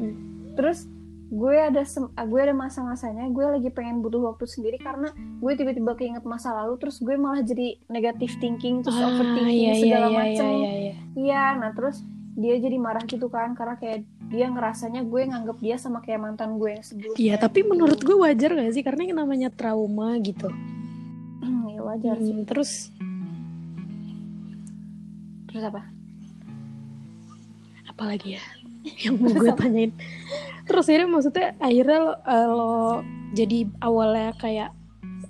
terus 0.53 0.85
gue 1.25 1.55
ada 1.57 1.81
sem- 1.81 2.13
ah, 2.13 2.23
gue 2.23 2.37
ada 2.37 2.53
masa-masanya 2.53 3.25
gue 3.27 3.45
lagi 3.49 3.69
pengen 3.69 3.99
butuh 3.99 4.21
waktu 4.27 4.45
sendiri 4.45 4.77
karena 4.77 5.09
gue 5.35 5.51
tiba-tiba 5.51 5.93
keinget 5.93 6.21
masa 6.21 6.53
lalu 6.53 6.77
terus 6.77 6.97
gue 6.97 7.15
malah 7.15 7.41
jadi 7.41 7.81
negative 7.87 8.37
thinking 8.37 8.79
terus 8.79 8.93
overthinking 8.95 9.49
iya, 9.67 9.73
segala 9.75 10.07
iya, 10.07 10.15
macem 10.15 10.45
Iya, 10.45 10.53
iya, 10.53 10.71
iya. 10.71 10.93
iya 11.15 11.43
nah 11.55 11.71
terus 11.71 12.05
dia 12.35 12.55
jadi 12.55 12.75
marah 12.75 13.01
gitu 13.01 13.25
kan 13.25 13.53
karena 13.53 13.73
kayak 13.75 14.03
dia 14.27 14.45
ngerasanya 14.47 15.01
gue 15.01 15.21
nganggep 15.23 15.57
dia 15.59 15.75
sama 15.75 15.99
kayak 15.99 16.19
mantan 16.19 16.57
gue 16.57 16.69
yang 16.71 16.83
sebelumnya 16.83 17.17
Iya, 17.17 17.35
tapi 17.37 17.59
gitu. 17.61 17.69
menurut 17.71 17.99
gue 17.99 18.17
wajar 18.17 18.49
gak 18.51 18.73
sih? 18.73 18.81
Karena 18.81 19.01
yang 19.03 19.17
namanya 19.17 19.49
trauma 19.49 20.17
gitu. 20.17 20.49
ya 21.71 21.79
wajar 21.79 22.15
sih 22.19 22.33
Hmm, 22.33 22.43
terus 22.43 22.89
terus 25.47 25.63
apa 25.63 25.81
apalagi 27.87 28.35
ya 28.35 28.43
yang 29.07 29.15
mau 29.17 29.31
gue 29.31 29.49
tanyain. 29.55 29.91
Terus 30.65 30.85
akhirnya 30.89 31.09
maksudnya 31.09 31.47
akhirnya 31.61 31.99
lo, 32.01 32.13
eh, 32.25 32.47
lo 32.49 32.75
jadi 33.37 33.57
awalnya 33.81 34.33
kayak 34.41 34.69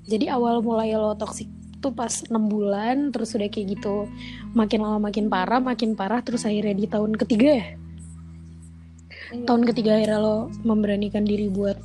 jadi 0.08 0.36
awal 0.38 0.62
mulai 0.63 0.95
lo 0.95 1.17
toxic 1.17 1.50
tuh 1.84 1.93
pas 1.93 2.10
6 2.10 2.50
bulan 2.50 3.13
terus 3.13 3.36
udah 3.38 3.50
kayak 3.52 3.78
gitu. 3.78 4.10
Makin 4.58 4.80
lama 4.82 5.00
makin 5.12 5.30
parah 5.30 5.62
makin 5.62 5.93
parah 5.93 6.24
terus 6.26 6.48
akhirnya 6.48 6.74
di 6.74 6.88
tahun 6.89 7.13
ketiga 7.13 7.50
ya? 7.62 7.67
Iya. 9.36 9.45
tahun 9.50 9.63
ketiga 9.67 9.98
akhirnya 10.00 10.19
lo 10.21 10.38
memberanikan 10.63 11.26
diri 11.26 11.50
buat 11.50 11.76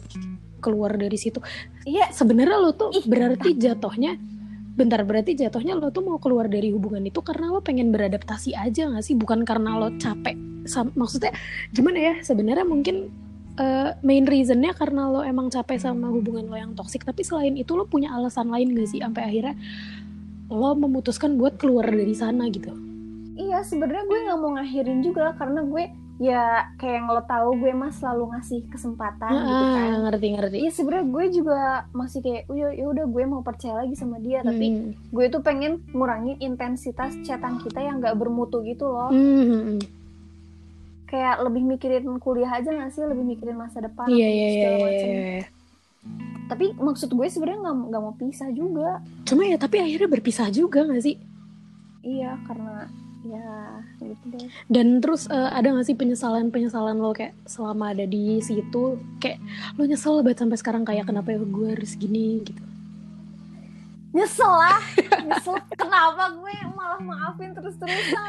keluar 0.61 0.95
dari 0.95 1.17
situ. 1.17 1.41
Iya. 1.89 2.13
Sebenarnya 2.13 2.57
lo 2.61 2.71
tuh 2.77 2.93
Ih, 2.95 3.05
berarti 3.09 3.57
jatuhnya 3.57 4.15
bentar 4.71 5.03
berarti 5.05 5.37
jatuhnya 5.37 5.77
lo 5.77 5.93
tuh 5.93 6.01
mau 6.07 6.17
keluar 6.17 6.49
dari 6.49 6.73
hubungan 6.73 7.05
itu 7.05 7.21
karena 7.21 7.53
lo 7.53 7.61
pengen 7.61 7.91
beradaptasi 7.91 8.55
aja 8.55 8.89
gak 8.93 9.05
sih? 9.05 9.17
Bukan 9.17 9.43
karena 9.45 9.77
lo 9.77 9.93
capek 9.97 10.37
Sam- 10.69 10.93
maksudnya 10.95 11.33
gimana 11.73 11.99
ya? 11.99 12.15
Sebenarnya 12.21 12.65
mungkin 12.69 13.11
eh, 13.61 13.93
main 14.01 14.25
reasonnya 14.25 14.73
karena 14.73 15.07
lo 15.07 15.21
emang 15.21 15.53
capek 15.53 15.77
sama 15.77 16.09
hubungan 16.09 16.49
lo 16.49 16.57
yang 16.57 16.73
toksik 16.73 17.05
tapi 17.05 17.21
selain 17.21 17.55
itu 17.55 17.77
lo 17.77 17.85
punya 17.85 18.09
alasan 18.11 18.49
lain 18.49 18.73
gak 18.73 18.89
sih 18.89 19.05
sampai 19.05 19.23
akhirnya 19.29 19.55
lo 20.51 20.75
memutuskan 20.75 21.37
buat 21.37 21.61
keluar 21.61 21.87
dari 21.87 22.17
sana 22.17 22.49
gitu? 22.49 22.73
Iya 23.37 23.63
sebenarnya 23.63 24.05
gue 24.05 24.19
nggak 24.27 24.39
mau 24.41 24.51
ngakhirin 24.59 25.01
juga 25.01 25.33
karena 25.39 25.63
gue 25.63 25.85
ya 26.21 26.69
kayak 26.77 26.95
yang 27.01 27.07
lo 27.09 27.25
tahu 27.25 27.57
gue 27.57 27.73
mah 27.73 27.89
selalu 27.89 28.37
ngasih 28.37 28.61
kesempatan 28.69 29.33
gitu 29.33 29.65
kan. 29.73 29.89
Ah, 29.89 29.97
ngerti 30.05 30.27
ngerti. 30.37 30.57
Iya 30.61 30.71
sebenarnya 30.75 31.07
gue 31.09 31.25
juga 31.33 31.61
masih 31.97 32.21
kayak 32.21 32.43
ya 32.53 32.85
udah 32.85 33.07
gue 33.09 33.25
mau 33.25 33.41
percaya 33.41 33.81
lagi 33.81 33.97
sama 33.97 34.21
dia. 34.21 34.45
Tapi 34.45 34.67
Hmm. 34.69 34.93
gue 35.09 35.27
tuh 35.33 35.41
pengen 35.41 35.81
ngurangin 35.97 36.37
intensitas 36.45 37.17
chatan 37.25 37.57
kita 37.65 37.81
yang 37.81 38.05
nggak 38.05 38.21
bermutu 38.21 38.61
gitu 38.61 38.85
loh. 38.85 39.09
Hmm, 39.09 39.45
hmm, 39.49 39.63
hmm. 39.65 39.81
Kayak 41.11 41.43
lebih 41.43 41.63
mikirin 41.67 42.07
kuliah 42.23 42.55
aja 42.55 42.71
gak 42.71 42.95
sih 42.95 43.03
lebih 43.03 43.27
mikirin 43.27 43.59
masa 43.59 43.83
depan 43.83 44.07
iya 44.07 44.29
iya 44.31 44.49
iya 44.49 44.69
iya, 44.71 44.87
macem. 44.87 45.09
iya. 45.11 45.43
tapi 46.47 46.67
maksud 46.79 47.11
gue 47.11 47.27
sebenarnya 47.27 47.61
nggak 47.67 47.77
nggak 47.91 48.03
mau 48.03 48.15
pisah 48.15 48.51
juga 48.55 49.03
cuma 49.27 49.43
ya 49.45 49.59
tapi 49.59 49.83
akhirnya 49.83 50.09
berpisah 50.09 50.49
juga 50.55 50.87
gak 50.87 51.03
sih 51.03 51.19
iya 52.07 52.39
karena 52.47 52.87
ya 53.21 53.85
gitu 54.01 54.25
deh 54.33 54.49
Dan 54.73 55.05
terus 55.05 55.29
eh, 55.29 55.51
ada 55.53 55.77
gak 55.77 55.85
sih 55.85 55.97
penyesalan-penyesalan 55.99 56.97
lo 56.97 57.13
kayak 57.13 57.37
selama 57.45 57.93
ada 57.93 58.09
di 58.09 58.41
situ 58.41 58.97
kayak 59.21 59.43
lo 59.77 59.85
nyesel 59.85 60.25
banget 60.25 60.47
sampai 60.47 60.57
sekarang 60.57 60.83
kayak 60.89 61.05
kenapa 61.05 61.37
ya 61.37 61.41
gue 61.43 61.69
harus 61.69 61.93
gini 62.01 62.41
gitu. 62.47 62.70
Nyesel 64.11 64.51
lah. 64.51 64.83
Nyesel. 65.27 65.55
Kenapa 65.79 66.35
gue 66.35 66.55
malah 66.75 67.01
maafin 67.01 67.55
terus 67.55 67.79
terusan 67.79 68.23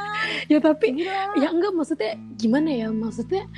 Ya 0.45 0.61
tapi 0.61 0.93
gila. 0.93 1.33
ya 1.37 1.47
enggak 1.49 1.73
maksudnya 1.73 2.13
gimana 2.37 2.69
ya? 2.69 2.87
Maksudnya 2.93 3.49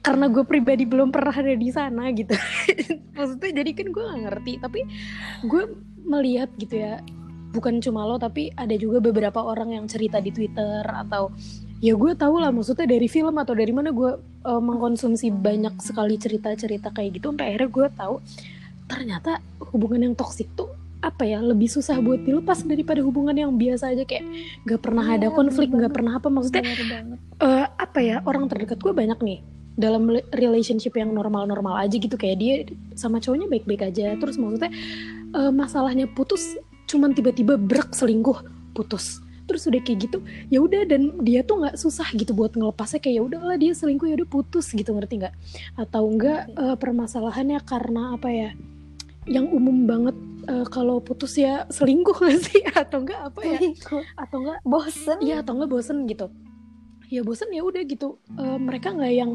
karena 0.00 0.30
gue 0.32 0.44
pribadi 0.46 0.88
belum 0.88 1.12
pernah 1.12 1.34
ada 1.34 1.52
di 1.52 1.68
sana 1.68 2.08
gitu. 2.16 2.32
maksudnya 3.18 3.50
jadi 3.60 3.70
kan 3.74 3.86
gue 3.92 4.02
gak 4.08 4.20
ngerti 4.30 4.52
tapi 4.62 4.80
gue 5.44 5.62
melihat 6.06 6.48
gitu 6.56 6.80
ya 6.80 7.02
bukan 7.52 7.82
cuma 7.82 8.06
lo 8.06 8.16
tapi 8.16 8.54
ada 8.54 8.72
juga 8.78 9.02
beberapa 9.02 9.40
orang 9.42 9.74
yang 9.74 9.84
cerita 9.90 10.22
di 10.22 10.30
Twitter 10.30 10.84
atau 10.86 11.34
ya 11.82 11.98
gue 11.98 12.12
tahu 12.14 12.38
lah 12.38 12.54
maksudnya 12.54 12.86
dari 12.86 13.10
film 13.10 13.34
atau 13.36 13.58
dari 13.58 13.72
mana 13.74 13.90
gue 13.90 14.12
eh, 14.46 14.62
mengkonsumsi 14.62 15.34
banyak 15.34 15.74
sekali 15.82 16.14
cerita-cerita 16.14 16.94
kayak 16.94 17.18
gitu 17.18 17.34
sampai 17.34 17.46
akhirnya 17.54 17.70
gue 17.74 17.86
tahu 17.98 18.14
ternyata 18.88 19.32
hubungan 19.74 20.08
yang 20.08 20.14
toksik 20.16 20.48
tuh 20.56 20.72
apa 20.98 21.22
ya 21.22 21.38
lebih 21.38 21.70
susah 21.70 22.02
buat 22.02 22.18
dilepas 22.20 22.66
daripada 22.66 22.98
hubungan 23.06 23.32
yang 23.32 23.54
biasa 23.54 23.94
aja. 23.94 24.02
Kayak 24.02 24.26
gak 24.66 24.80
pernah 24.82 25.06
Iya, 25.06 25.14
ada 25.16 25.28
konflik 25.30 25.70
gak 25.70 25.78
banget. 25.78 25.92
pernah 25.94 26.12
apa 26.18 26.28
maksudnya 26.28 26.62
eh, 27.38 27.66
apa 27.68 27.98
ya 28.02 28.16
orang 28.22 28.50
terdekat 28.50 28.78
gue 28.78 28.90
banyak 28.90 29.18
nih 29.22 29.38
dalam 29.78 30.10
relationship 30.34 30.98
yang 30.98 31.14
normal-normal 31.14 31.78
aja 31.78 31.94
gitu. 31.94 32.18
Kayak 32.18 32.36
dia 32.42 32.54
sama 32.94 33.22
cowoknya 33.22 33.46
baik-baik 33.46 33.82
aja. 33.84 34.18
Terus 34.18 34.34
maksudnya 34.36 34.74
eh, 35.32 35.52
masalahnya 35.54 36.10
putus 36.10 36.58
cuman 36.88 37.14
tiba-tiba 37.14 37.54
brek 37.54 37.94
selingkuh 37.94 38.42
putus. 38.74 39.22
Terus 39.48 39.64
udah 39.64 39.80
kayak 39.80 39.98
gitu 40.04 40.18
ya 40.52 40.60
udah 40.60 40.84
dan 40.84 41.24
dia 41.24 41.40
tuh 41.40 41.62
nggak 41.64 41.78
susah 41.78 42.10
gitu 42.12 42.34
buat 42.34 42.52
ngelepasnya. 42.52 42.98
Kayak 42.98 43.14
ya 43.14 43.22
udahlah 43.22 43.56
dia 43.56 43.72
selingkuh 43.72 44.10
ya 44.10 44.18
udah 44.18 44.28
putus 44.28 44.66
gitu 44.74 44.90
ngerti 44.92 45.22
nggak? 45.22 45.34
Atau 45.78 46.10
enggak 46.10 46.50
Ngerti. 46.50 46.58
eh, 46.58 46.76
permasalahannya 46.76 47.58
karena 47.62 48.18
apa 48.18 48.28
ya 48.28 48.50
yang 49.28 49.46
umum 49.48 49.84
banget 49.84 50.16
eh, 50.48 50.66
kalau 50.72 50.98
putus 51.04 51.36
ya 51.36 51.68
selingkuh 51.68 52.16
gak 52.24 52.40
sih? 52.40 52.60
Atau 52.72 53.04
enggak 53.04 53.20
apa 53.32 53.40
ya? 53.44 53.58
Selingkuh. 53.60 54.04
atau 54.16 54.36
enggak 54.42 54.58
bosen. 54.64 55.16
Iya 55.20 55.44
atau 55.44 55.52
enggak 55.54 55.70
bosen 55.70 56.08
gitu. 56.08 56.26
Ya 57.08 57.24
bosen 57.24 57.48
ya 57.52 57.64
udah 57.64 57.82
gitu. 57.84 58.20
Eh, 58.36 58.58
mereka 58.60 58.92
nggak 58.92 59.14
yang 59.14 59.32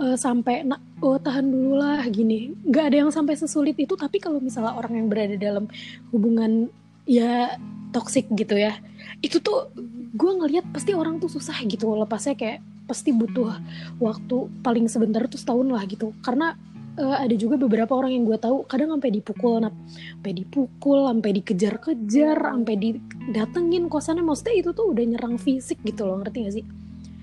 eh, 0.00 0.16
sampai 0.16 0.64
nak 0.64 0.80
oh 1.00 1.16
tahan 1.16 1.48
dulu 1.48 1.80
lah 1.80 2.04
gini. 2.08 2.52
Nggak 2.64 2.84
ada 2.92 2.96
yang 3.06 3.10
sampai 3.12 3.34
sesulit 3.36 3.76
itu 3.76 3.96
tapi 3.96 4.20
kalau 4.20 4.40
misalnya 4.40 4.76
orang 4.76 5.00
yang 5.00 5.06
berada 5.08 5.36
dalam 5.36 5.68
hubungan 6.12 6.68
ya 7.08 7.58
toksik 7.90 8.30
gitu 8.38 8.54
ya 8.54 8.78
itu 9.18 9.42
tuh 9.42 9.74
gue 10.14 10.30
ngelihat 10.30 10.62
pasti 10.70 10.92
orang 10.96 11.20
tuh 11.20 11.28
susah 11.28 11.56
gitu. 11.64 11.92
Lepasnya 11.92 12.36
kayak 12.36 12.60
pasti 12.88 13.14
butuh 13.14 13.54
waktu 14.02 14.36
paling 14.66 14.90
sebentar 14.90 15.22
tuh 15.30 15.38
setahun 15.38 15.68
lah 15.70 15.84
gitu. 15.86 16.10
Karena 16.24 16.56
eh, 17.00 17.16
ada 17.24 17.34
juga 17.34 17.56
beberapa 17.56 17.96
orang 17.96 18.12
yang 18.12 18.24
gue 18.28 18.38
tahu 18.38 18.68
kadang 18.68 18.92
sampai 18.92 19.10
dipukul. 19.16 19.64
Nap 19.64 19.74
sampai 20.20 20.32
dipukul 20.36 21.08
sampai 21.08 21.30
dikejar-kejar 21.40 22.36
sampai 22.36 22.74
didatengin 22.76 23.88
kosannya. 23.88 24.22
Maksudnya 24.22 24.54
itu 24.60 24.70
tuh 24.76 24.92
udah 24.92 25.04
nyerang 25.08 25.40
fisik 25.40 25.80
gitu 25.82 26.04
loh 26.04 26.20
ngerti 26.20 26.38
gak 26.44 26.54
sih? 26.60 26.66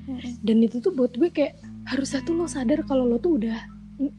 Mm-mm. 0.08 0.40
dan 0.40 0.58
itu 0.64 0.80
tuh 0.80 0.96
buat 0.96 1.12
gue 1.20 1.28
kayak 1.28 1.60
harusnya 1.84 2.24
tuh 2.24 2.40
lo 2.40 2.48
sadar 2.48 2.80
kalau 2.88 3.04
lo 3.04 3.20
tuh 3.20 3.44
udah 3.44 3.60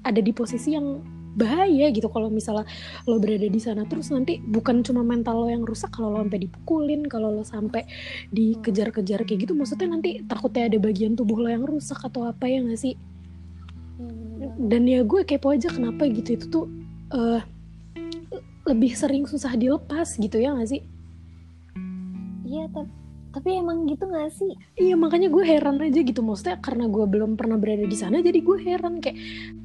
ada 0.05 0.21
di 0.21 0.37
posisi 0.37 0.77
yang 0.77 1.01
bahaya 1.39 1.89
gitu. 1.95 2.11
Kalau 2.13 2.29
misalnya 2.29 2.69
lo 3.09 3.17
berada 3.17 3.49
di 3.49 3.61
sana 3.63 3.89
terus 3.89 4.13
nanti 4.13 4.37
bukan 4.43 4.85
cuma 4.85 5.01
mental 5.01 5.47
lo 5.47 5.49
yang 5.49 5.65
rusak 5.65 5.89
kalau 5.95 6.13
lo 6.13 6.21
sampai 6.27 6.45
dipukulin 6.45 7.09
kalau 7.09 7.33
lo 7.33 7.45
sampai 7.47 7.89
dikejar-kejar 8.35 9.25
kayak 9.25 9.49
gitu. 9.49 9.57
Maksudnya 9.57 9.89
nanti 9.97 10.21
takutnya 10.29 10.69
ada 10.69 10.79
bagian 10.83 11.17
tubuh 11.17 11.41
lo 11.41 11.49
yang 11.49 11.65
rusak 11.65 12.05
atau 12.05 12.29
apa 12.29 12.45
ya 12.51 12.61
nggak 12.61 12.81
sih? 12.81 12.95
Banget. 13.97 14.28
Dan 14.59 14.83
ya 14.87 15.03
gue 15.03 15.21
kepo 15.27 15.55
aja 15.55 15.69
kenapa 15.71 16.07
gitu. 16.07 16.39
Itu 16.39 16.47
tuh 16.49 16.67
eh, 17.15 17.41
lebih 18.69 18.93
sering 18.95 19.25
susah 19.25 19.57
dilepas 19.57 20.15
gitu 20.19 20.37
ya 20.39 20.55
nggak 20.55 20.71
sih? 20.71 20.83
Iya 22.49 22.69
tapi 22.73 22.99
tapi 23.29 23.61
emang 23.61 23.85
gitu 23.85 24.09
gak 24.09 24.33
sih? 24.33 24.57
Iya 24.81 24.97
makanya 24.97 25.29
gue 25.29 25.45
heran 25.45 25.79
aja 25.79 26.01
gitu. 26.01 26.25
Maksudnya 26.25 26.59
karena 26.65 26.89
gue 26.89 27.05
belum 27.05 27.37
pernah 27.37 27.61
berada 27.61 27.85
di 27.85 27.95
sana 27.95 28.25
jadi 28.25 28.41
gue 28.41 28.59
heran 28.65 29.05
kayak 29.05 29.15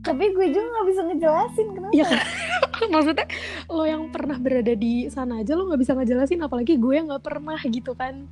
tapi 0.03 0.29
gue 0.36 0.45
juga 0.51 0.67
nggak 0.67 0.88
bisa 0.91 1.01
ngejelasin 1.07 1.67
kenapa. 1.71 1.93
Iya 1.95 2.05
kan? 2.05 2.25
Maksudnya 2.93 3.27
lo 3.71 3.83
yang 3.88 4.03
pernah 4.12 4.38
berada 4.38 4.73
di 4.75 5.07
sana 5.07 5.41
aja 5.41 5.55
lo 5.55 5.71
nggak 5.71 5.81
bisa 5.81 5.95
ngejelasin 5.95 6.43
apalagi 6.43 6.75
gue 6.75 6.93
yang 6.93 7.07
nggak 7.07 7.23
pernah 7.23 7.59
gitu 7.63 7.95
kan. 7.95 8.27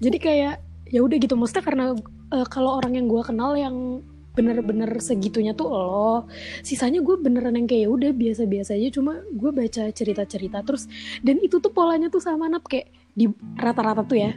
Jadi 0.00 0.16
kayak 0.18 0.54
ya 0.88 1.00
udah 1.04 1.16
gitu. 1.20 1.36
Maksudnya 1.36 1.64
karena 1.64 1.84
eh, 2.32 2.46
kalau 2.48 2.80
orang 2.80 2.96
yang 2.96 3.06
gue 3.06 3.22
kenal 3.22 3.52
yang 3.54 4.00
bener-bener 4.34 4.90
segitunya 4.98 5.54
tuh 5.54 5.70
lo. 5.70 6.26
Sisanya 6.66 7.00
gue 7.00 7.16
beneran 7.16 7.54
yang 7.54 7.70
kayak 7.70 7.82
ya 7.86 7.88
udah 7.88 8.10
biasa-biasa 8.10 8.74
aja. 8.74 8.88
Cuma 8.90 9.22
gue 9.22 9.50
baca 9.54 9.82
cerita-cerita 9.94 10.66
terus 10.66 10.90
dan 11.22 11.38
itu 11.38 11.62
tuh 11.62 11.70
polanya 11.70 12.10
tuh 12.10 12.20
sama 12.20 12.50
nap 12.50 12.66
kayak 12.66 12.90
di 13.14 13.30
rata-rata 13.54 14.02
tuh 14.02 14.18
ya 14.18 14.34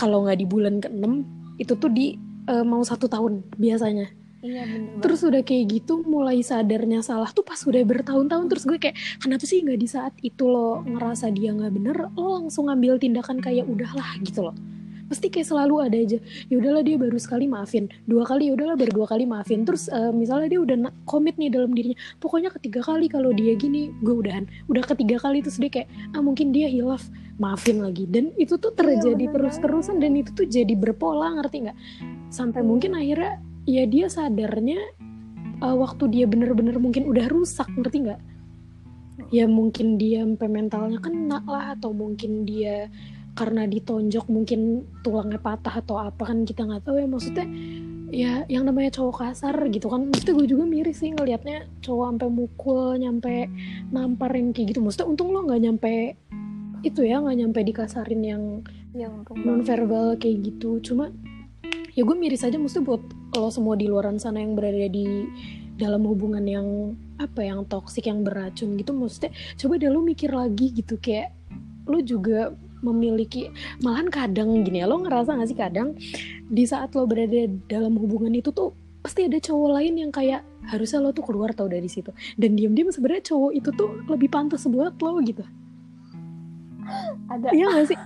kalau 0.00 0.24
nggak 0.24 0.40
di 0.40 0.46
bulan 0.48 0.80
ke-6 0.80 1.04
itu 1.60 1.72
tuh 1.76 1.92
di 1.92 2.16
eh, 2.48 2.64
mau 2.64 2.80
satu 2.80 3.06
tahun 3.06 3.44
biasanya. 3.60 4.08
Iya 4.44 4.68
bener 4.68 5.00
terus 5.00 5.24
udah 5.24 5.40
kayak 5.40 5.64
gitu 5.72 6.04
mulai 6.04 6.44
sadarnya 6.44 7.00
salah 7.00 7.32
tuh 7.32 7.40
pas 7.40 7.56
udah 7.64 7.80
bertahun-tahun 7.80 8.44
terus 8.52 8.64
gue 8.68 8.76
kayak 8.76 8.96
kenapa 9.16 9.48
sih 9.48 9.64
nggak 9.64 9.80
di 9.80 9.88
saat 9.88 10.12
itu 10.20 10.44
lo 10.44 10.84
ngerasa 10.84 11.32
dia 11.32 11.56
nggak 11.56 11.72
bener? 11.72 11.96
Lo 12.12 12.44
langsung 12.44 12.68
ngambil 12.68 13.00
tindakan 13.00 13.40
kayak 13.40 13.64
udahlah 13.64 14.20
gitu 14.20 14.44
loh 14.44 14.56
pasti 15.14 15.30
kayak 15.30 15.46
selalu 15.46 15.74
ada 15.86 15.94
aja. 15.94 16.18
Ya 16.50 16.54
udahlah 16.58 16.82
dia 16.82 16.98
baru 16.98 17.14
sekali 17.22 17.46
maafin. 17.46 17.86
Dua 18.10 18.26
kali 18.26 18.50
ya 18.50 18.58
udahlah 18.58 18.74
baru 18.74 18.90
dua 18.90 19.06
kali 19.06 19.30
maafin. 19.30 19.62
Terus 19.62 19.86
eh, 19.86 20.10
misalnya 20.10 20.50
dia 20.50 20.58
udah 20.58 20.90
komit 21.06 21.38
nih 21.38 21.54
dalam 21.54 21.70
dirinya. 21.70 21.94
Pokoknya 22.18 22.50
ketiga 22.50 22.82
kali 22.82 23.06
kalau 23.06 23.30
dia 23.30 23.54
gini 23.54 23.94
gue 24.02 24.10
udahan. 24.10 24.50
Udah 24.66 24.82
ketiga 24.82 25.22
kali 25.22 25.38
terus 25.38 25.62
dia 25.62 25.70
kayak 25.70 25.88
ah 26.18 26.20
mungkin 26.20 26.50
dia 26.50 26.66
hilaf 26.66 27.06
maafin 27.38 27.78
lagi. 27.78 28.10
Dan 28.10 28.34
itu 28.34 28.58
tuh 28.58 28.74
terjadi 28.74 29.30
bener 29.30 29.46
terus-terusan 29.46 30.02
dan 30.02 30.18
itu 30.18 30.34
tuh 30.34 30.50
jadi 30.50 30.74
berpola 30.74 31.38
ngerti 31.38 31.70
nggak? 31.70 31.78
Sampai 32.34 32.66
Iya. 32.66 32.66
mungkin 32.66 32.90
akhirnya 32.98 33.32
ya 33.70 33.84
dia 33.86 34.06
sadarnya 34.10 34.82
uh, 35.62 35.76
waktu 35.78 36.10
dia 36.10 36.26
bener-bener 36.26 36.74
mungkin 36.82 37.06
udah 37.06 37.30
rusak 37.30 37.70
ngerti 37.78 38.10
nggak? 38.10 38.20
Ya 39.30 39.46
mungkin 39.46 39.94
dia 39.94 40.26
sampai 40.26 40.50
mentalnya 40.50 40.98
kena 40.98 41.38
lah 41.46 41.78
atau 41.78 41.94
mungkin 41.94 42.42
dia 42.42 42.90
karena 43.34 43.66
ditonjok 43.66 44.30
mungkin 44.30 44.86
tulangnya 45.02 45.42
patah 45.42 45.82
atau 45.82 45.98
apa 45.98 46.22
kan 46.22 46.46
kita 46.46 46.62
nggak 46.64 46.86
tahu 46.86 47.02
ya. 47.02 47.06
Maksudnya 47.10 47.46
ya 48.14 48.32
yang 48.46 48.62
namanya 48.62 48.94
cowok 48.94 49.26
kasar 49.26 49.58
gitu 49.74 49.90
kan. 49.90 50.06
Maksudnya 50.06 50.34
gue 50.38 50.46
juga 50.54 50.64
miris 50.64 51.02
sih 51.02 51.10
ngelihatnya 51.10 51.66
cowok 51.82 52.06
sampai 52.14 52.28
mukul 52.30 52.94
nyampe 52.94 53.50
nampar 53.90 54.30
yang 54.38 54.54
kayak 54.54 54.74
gitu. 54.74 54.80
Maksudnya 54.80 55.06
untung 55.10 55.34
lo 55.34 55.42
nggak 55.42 55.62
nyampe 55.66 56.14
itu 56.86 57.00
ya 57.02 57.18
nggak 57.18 57.36
nyampe 57.42 57.60
dikasarin 57.66 58.22
yang 58.22 58.42
ya 58.94 59.10
untung 59.10 59.42
non 59.42 59.60
verbal 59.66 60.14
kayak 60.14 60.54
gitu. 60.54 60.78
Cuma 60.78 61.10
ya 61.94 62.02
gue 62.06 62.16
miris 62.16 62.46
aja 62.46 62.54
maksudnya 62.54 62.86
buat 62.94 63.02
lo 63.34 63.50
semua 63.50 63.74
di 63.74 63.90
luaran 63.90 64.22
sana 64.22 64.38
yang 64.38 64.54
berada 64.54 64.86
di 64.86 65.26
dalam 65.74 66.06
hubungan 66.06 66.46
yang 66.46 66.94
apa 67.18 67.42
yang 67.42 67.66
toksik 67.66 68.06
yang 68.06 68.22
beracun 68.22 68.78
gitu. 68.78 68.94
Maksudnya 68.94 69.34
coba 69.58 69.74
deh 69.82 69.90
lo 69.90 70.00
mikir 70.06 70.30
lagi 70.30 70.70
gitu. 70.70 71.02
Kayak 71.02 71.34
lo 71.90 71.98
juga 71.98 72.54
memiliki 72.84 73.48
malahan 73.80 74.12
kadang 74.12 74.60
gini 74.60 74.84
ya 74.84 74.86
lo 74.86 75.00
ngerasa 75.00 75.40
gak 75.40 75.48
sih 75.48 75.56
kadang 75.56 75.96
di 76.44 76.64
saat 76.68 76.92
lo 76.92 77.08
berada 77.08 77.48
dalam 77.66 77.96
hubungan 77.96 78.36
itu 78.36 78.52
tuh 78.52 78.76
pasti 79.04 79.28
ada 79.28 79.36
cowok 79.36 79.68
lain 79.76 79.94
yang 80.00 80.12
kayak 80.12 80.40
harusnya 80.64 81.00
lo 81.04 81.12
tuh 81.12 81.24
keluar 81.28 81.52
tau 81.52 81.68
dari 81.68 81.88
situ. 81.92 82.08
Dan 82.40 82.56
diam-diam 82.56 82.88
sebenarnya 82.88 83.36
cowok 83.36 83.52
itu 83.52 83.68
tuh 83.76 84.00
lebih 84.08 84.32
pantas 84.32 84.64
buat 84.64 84.96
lo 84.96 85.20
gitu. 85.20 85.44
Ada. 87.28 87.52
Iya 87.52 87.68
gak 87.68 87.86
sih? 87.92 87.98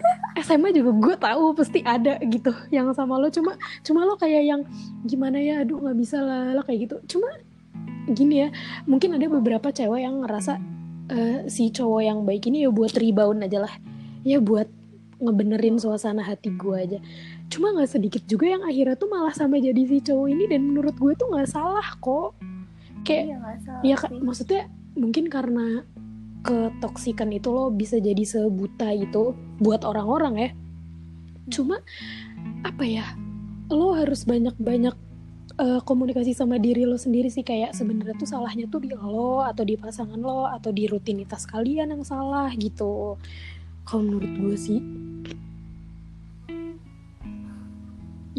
SMA 0.42 0.74
juga 0.74 0.90
gue 0.98 1.14
tahu 1.18 1.54
pasti 1.54 1.86
ada 1.86 2.18
gitu 2.26 2.50
yang 2.74 2.90
sama 2.98 3.14
lo. 3.14 3.30
Cuma 3.30 3.54
cuma 3.86 4.02
lo 4.02 4.18
kayak 4.18 4.42
yang 4.42 4.60
gimana 5.06 5.38
ya? 5.38 5.62
Aduh 5.62 5.78
nggak 5.78 5.98
bisa 5.98 6.18
lah 6.18 6.58
lo 6.58 6.66
kayak 6.66 6.90
gitu. 6.90 6.96
Cuma 7.14 7.30
gini 8.10 8.46
ya 8.46 8.48
mungkin 8.88 9.14
ada 9.14 9.26
beberapa 9.28 9.68
cewek 9.70 10.00
yang 10.02 10.24
ngerasa 10.24 10.58
eh, 11.12 11.38
si 11.46 11.68
cowok 11.68 12.02
yang 12.02 12.18
baik 12.24 12.48
ini 12.48 12.64
ya 12.64 12.70
buat 12.72 12.92
rebound 12.96 13.44
aja 13.44 13.68
lah 13.68 13.74
ya 14.28 14.38
buat 14.44 14.68
ngebenerin 15.18 15.80
suasana 15.80 16.20
hati 16.22 16.52
gue 16.52 16.76
aja 16.76 16.98
cuma 17.48 17.72
nggak 17.72 17.90
sedikit 17.90 18.22
juga 18.28 18.52
yang 18.54 18.62
akhirnya 18.62 18.94
tuh 18.94 19.08
malah 19.08 19.32
sampai 19.32 19.64
jadi 19.64 19.82
si 19.88 20.04
cowok 20.04 20.28
ini 20.28 20.44
dan 20.46 20.60
menurut 20.68 20.94
gue 21.00 21.12
tuh 21.16 21.32
nggak 21.32 21.48
salah 21.48 21.88
kok 21.98 22.36
kayak 23.08 23.24
iya 23.32 23.38
salah 23.64 23.82
Ya 23.82 23.96
sih. 23.96 24.20
maksudnya 24.20 24.62
mungkin 24.98 25.32
karena 25.32 25.82
ketoksikan 26.42 27.30
itu 27.34 27.50
lo 27.50 27.70
bisa 27.70 27.98
jadi 27.98 28.22
sebuta 28.22 28.94
itu 28.94 29.34
buat 29.58 29.82
orang-orang 29.82 30.34
ya. 30.38 30.50
Cuma 31.50 31.82
apa 32.62 32.84
ya? 32.86 33.06
Lo 33.68 33.92
harus 33.92 34.24
banyak-banyak 34.24 34.94
eh, 35.58 35.80
komunikasi 35.82 36.32
sama 36.32 36.56
diri 36.62 36.86
lo 36.86 36.94
sendiri 36.96 37.28
sih 37.28 37.42
kayak 37.42 37.74
sebenarnya 37.74 38.14
tuh 38.16 38.28
salahnya 38.28 38.70
tuh 38.70 38.80
di 38.80 38.90
lo 38.94 39.42
atau 39.42 39.66
di 39.66 39.74
pasangan 39.74 40.18
lo 40.18 40.46
atau 40.46 40.70
di 40.70 40.86
rutinitas 40.86 41.44
kalian 41.50 41.94
yang 41.98 42.04
salah 42.06 42.48
gitu. 42.54 43.18
Kalau 43.88 44.04
menurut 44.04 44.28
gue 44.36 44.56
sih 44.60 44.80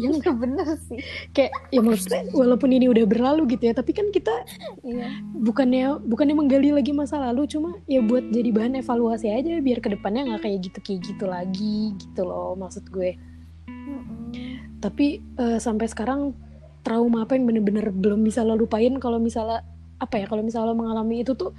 yang 0.00 0.16
Iya 0.16 0.32
bener 0.42 0.68
sih. 0.80 0.98
Kayak 1.36 1.52
ya 1.68 1.80
maksudnya 1.84 2.22
walaupun 2.32 2.72
ini 2.72 2.88
udah 2.88 3.04
berlalu 3.04 3.56
gitu 3.56 3.68
ya 3.68 3.74
tapi 3.76 3.92
kan 3.92 4.08
kita 4.08 4.32
iya. 4.80 5.20
bukannya 5.36 6.00
bukannya 6.00 6.34
menggali 6.36 6.72
lagi 6.72 6.96
masa 6.96 7.20
lalu 7.20 7.44
cuma 7.44 7.76
ya 7.84 8.00
buat 8.00 8.32
jadi 8.32 8.48
bahan 8.50 8.80
evaluasi 8.80 9.28
aja 9.28 9.60
biar 9.60 9.84
ke 9.84 9.92
depannya 9.92 10.32
nggak 10.32 10.42
kayak 10.48 10.58
gitu 10.64 10.78
kayak 10.80 11.00
gitu 11.04 11.24
lagi 11.28 11.92
gitu 12.00 12.22
loh 12.24 12.56
maksud 12.56 12.88
gue. 12.88 13.20
Tapi 14.80 15.06
eh, 15.20 15.58
sampai 15.60 15.86
sekarang 15.90 16.32
trauma 16.80 17.28
apa 17.28 17.36
yang 17.36 17.44
bener-bener 17.44 17.92
belum 17.92 18.24
bisa 18.24 18.40
lo 18.40 18.56
lupain 18.56 18.96
kalau 18.96 19.20
misalnya 19.20 19.60
apa 20.00 20.16
ya 20.16 20.24
kalau 20.24 20.40
misalnya 20.40 20.72
lo 20.72 20.76
mengalami 20.80 21.20
itu 21.20 21.36
tuh 21.36 21.52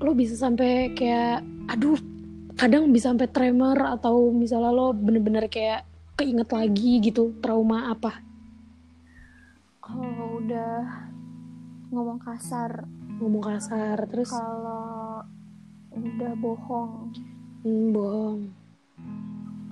lo 0.00 0.16
bisa 0.16 0.40
sampai 0.40 0.96
kayak 0.96 1.44
aduh 1.68 2.00
kadang 2.58 2.90
bisa 2.90 3.14
sampai 3.14 3.30
tremor 3.30 3.78
atau 3.86 4.34
misalnya 4.34 4.74
lo 4.74 4.90
bener-bener 4.90 5.46
kayak 5.46 5.86
keinget 6.18 6.50
lagi 6.50 6.98
gitu 6.98 7.38
trauma 7.38 7.94
apa? 7.94 8.18
Kalau 9.78 10.42
udah 10.42 10.82
ngomong 11.94 12.18
kasar. 12.18 12.82
Ngomong 13.22 13.44
kasar 13.46 13.96
terus? 14.10 14.34
Kalau 14.34 15.22
udah 15.94 16.32
bohong. 16.42 17.14
Hmm, 17.62 17.94
bohong. 17.94 18.40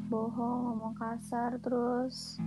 Bohong 0.07 0.59
ngomong 0.71 0.95
kasar 0.95 1.59
terus 1.59 2.39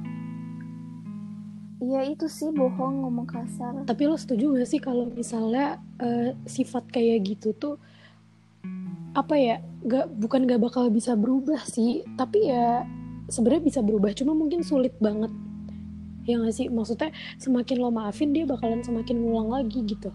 Iya 1.80 2.12
itu 2.12 2.28
sih 2.28 2.52
bohong 2.52 3.08
ngomong 3.08 3.24
kasar. 3.24 3.88
Tapi 3.88 4.04
lo 4.04 4.20
setuju 4.20 4.52
gak 4.52 4.68
sih 4.68 4.84
kalau 4.84 5.08
misalnya 5.08 5.80
eh, 6.00 6.36
sifat 6.44 6.92
kayak 6.92 7.24
gitu 7.24 7.56
tuh 7.56 7.76
apa 9.16 9.36
ya? 9.38 9.58
Gak 9.88 10.12
bukan 10.20 10.44
gak 10.46 10.60
bakal 10.60 10.92
bisa 10.92 11.16
berubah 11.16 11.64
sih, 11.64 12.04
tapi 12.20 12.52
ya 12.52 12.84
sebenarnya 13.32 13.64
bisa 13.64 13.80
berubah. 13.80 14.12
Cuma 14.14 14.36
mungkin 14.36 14.62
sulit 14.66 14.94
banget. 15.00 15.32
Ya 16.28 16.38
gak 16.42 16.54
sih? 16.54 16.68
Maksudnya 16.68 17.16
semakin 17.42 17.78
lo 17.80 17.90
maafin 17.90 18.36
dia 18.36 18.46
bakalan 18.46 18.84
semakin 18.86 19.18
ngulang 19.18 19.50
lagi 19.50 19.82
gitu. 19.88 20.12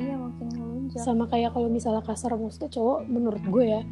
Iya 0.00 0.16
makin 0.16 0.46
ngelunjak 0.48 1.02
Sama 1.04 1.28
kayak 1.28 1.52
kalau 1.52 1.68
misalnya 1.68 2.00
kasar 2.00 2.32
maksudnya 2.32 2.72
cowok 2.72 2.98
menurut 3.10 3.44
gue 3.44 3.64
ya. 3.68 3.82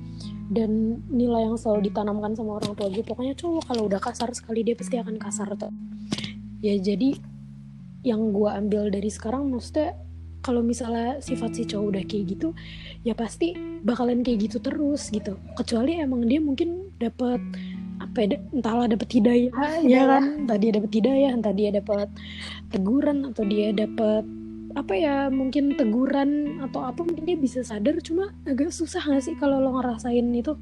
Dan 0.48 1.02
nilai 1.12 1.44
yang 1.44 1.60
selalu 1.60 1.92
ditanamkan 1.92 2.32
sama 2.32 2.56
orang 2.56 2.72
tua 2.72 2.88
gue 2.88 3.04
pokoknya 3.04 3.36
cowok 3.36 3.68
kalau 3.68 3.82
udah 3.90 4.00
kasar 4.00 4.32
sekali 4.32 4.64
dia 4.64 4.72
pasti 4.78 4.96
akan 4.96 5.20
kasar 5.20 5.52
tuh. 5.58 5.72
Ya 6.64 6.74
jadi 6.80 7.18
yang 8.06 8.30
gue 8.32 8.48
ambil 8.48 8.88
dari 8.88 9.10
sekarang 9.10 9.50
maksudnya 9.50 9.98
kalau 10.42 10.62
misalnya 10.62 11.18
sifat 11.18 11.58
si 11.58 11.62
cowok 11.66 11.86
udah 11.94 12.02
kayak 12.06 12.24
gitu 12.38 12.48
ya 13.02 13.14
pasti 13.14 13.54
bakalan 13.82 14.22
kayak 14.22 14.50
gitu 14.50 14.58
terus 14.62 15.10
gitu. 15.10 15.38
Kecuali 15.58 15.98
emang 15.98 16.26
dia 16.26 16.40
mungkin 16.42 16.94
dapat 16.98 17.40
apa 17.98 18.18
ya 18.22 18.38
entahlah 18.54 18.86
dapat 18.86 19.08
hidayah 19.10 19.50
Ah, 19.58 19.78
ya 19.82 20.02
kan? 20.06 20.46
Entah 20.46 20.58
dia 20.58 20.70
dapat 20.74 20.90
hidayah 20.94 21.30
entah 21.34 21.54
dia 21.54 21.70
dapat 21.74 22.08
teguran 22.70 23.26
atau 23.26 23.42
dia 23.42 23.74
dapat 23.74 24.22
apa 24.76 24.94
ya 24.94 25.26
mungkin 25.32 25.74
teguran 25.74 26.62
atau 26.62 26.86
apa 26.86 27.00
mungkin 27.02 27.24
dia 27.26 27.38
bisa 27.38 27.66
sadar. 27.66 27.98
Cuma 28.02 28.30
agak 28.46 28.70
susah 28.70 29.02
gak 29.02 29.22
sih 29.26 29.34
kalau 29.34 29.58
lo 29.58 29.74
ngerasain 29.78 30.26
itu 30.30 30.54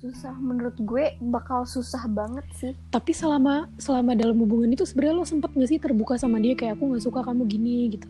susah. 0.00 0.32
Menurut 0.34 0.76
gue 0.76 1.04
bakal 1.20 1.62
susah 1.62 2.08
banget 2.08 2.46
sih. 2.52 2.72
Tapi 2.88 3.12
selama 3.12 3.68
selama 3.76 4.12
dalam 4.12 4.36
hubungan 4.38 4.68
itu 4.68 4.82
sebenarnya 4.82 5.14
lo 5.14 5.24
sempet 5.24 5.52
gak 5.52 5.68
sih 5.68 5.76
terbuka 5.76 6.16
sama 6.16 6.40
dia? 6.40 6.56
Kayak 6.56 6.76
aku 6.76 6.88
nggak 6.88 7.04
suka 7.04 7.20
kamu 7.20 7.42
gini 7.44 7.76
gitu. 7.92 8.08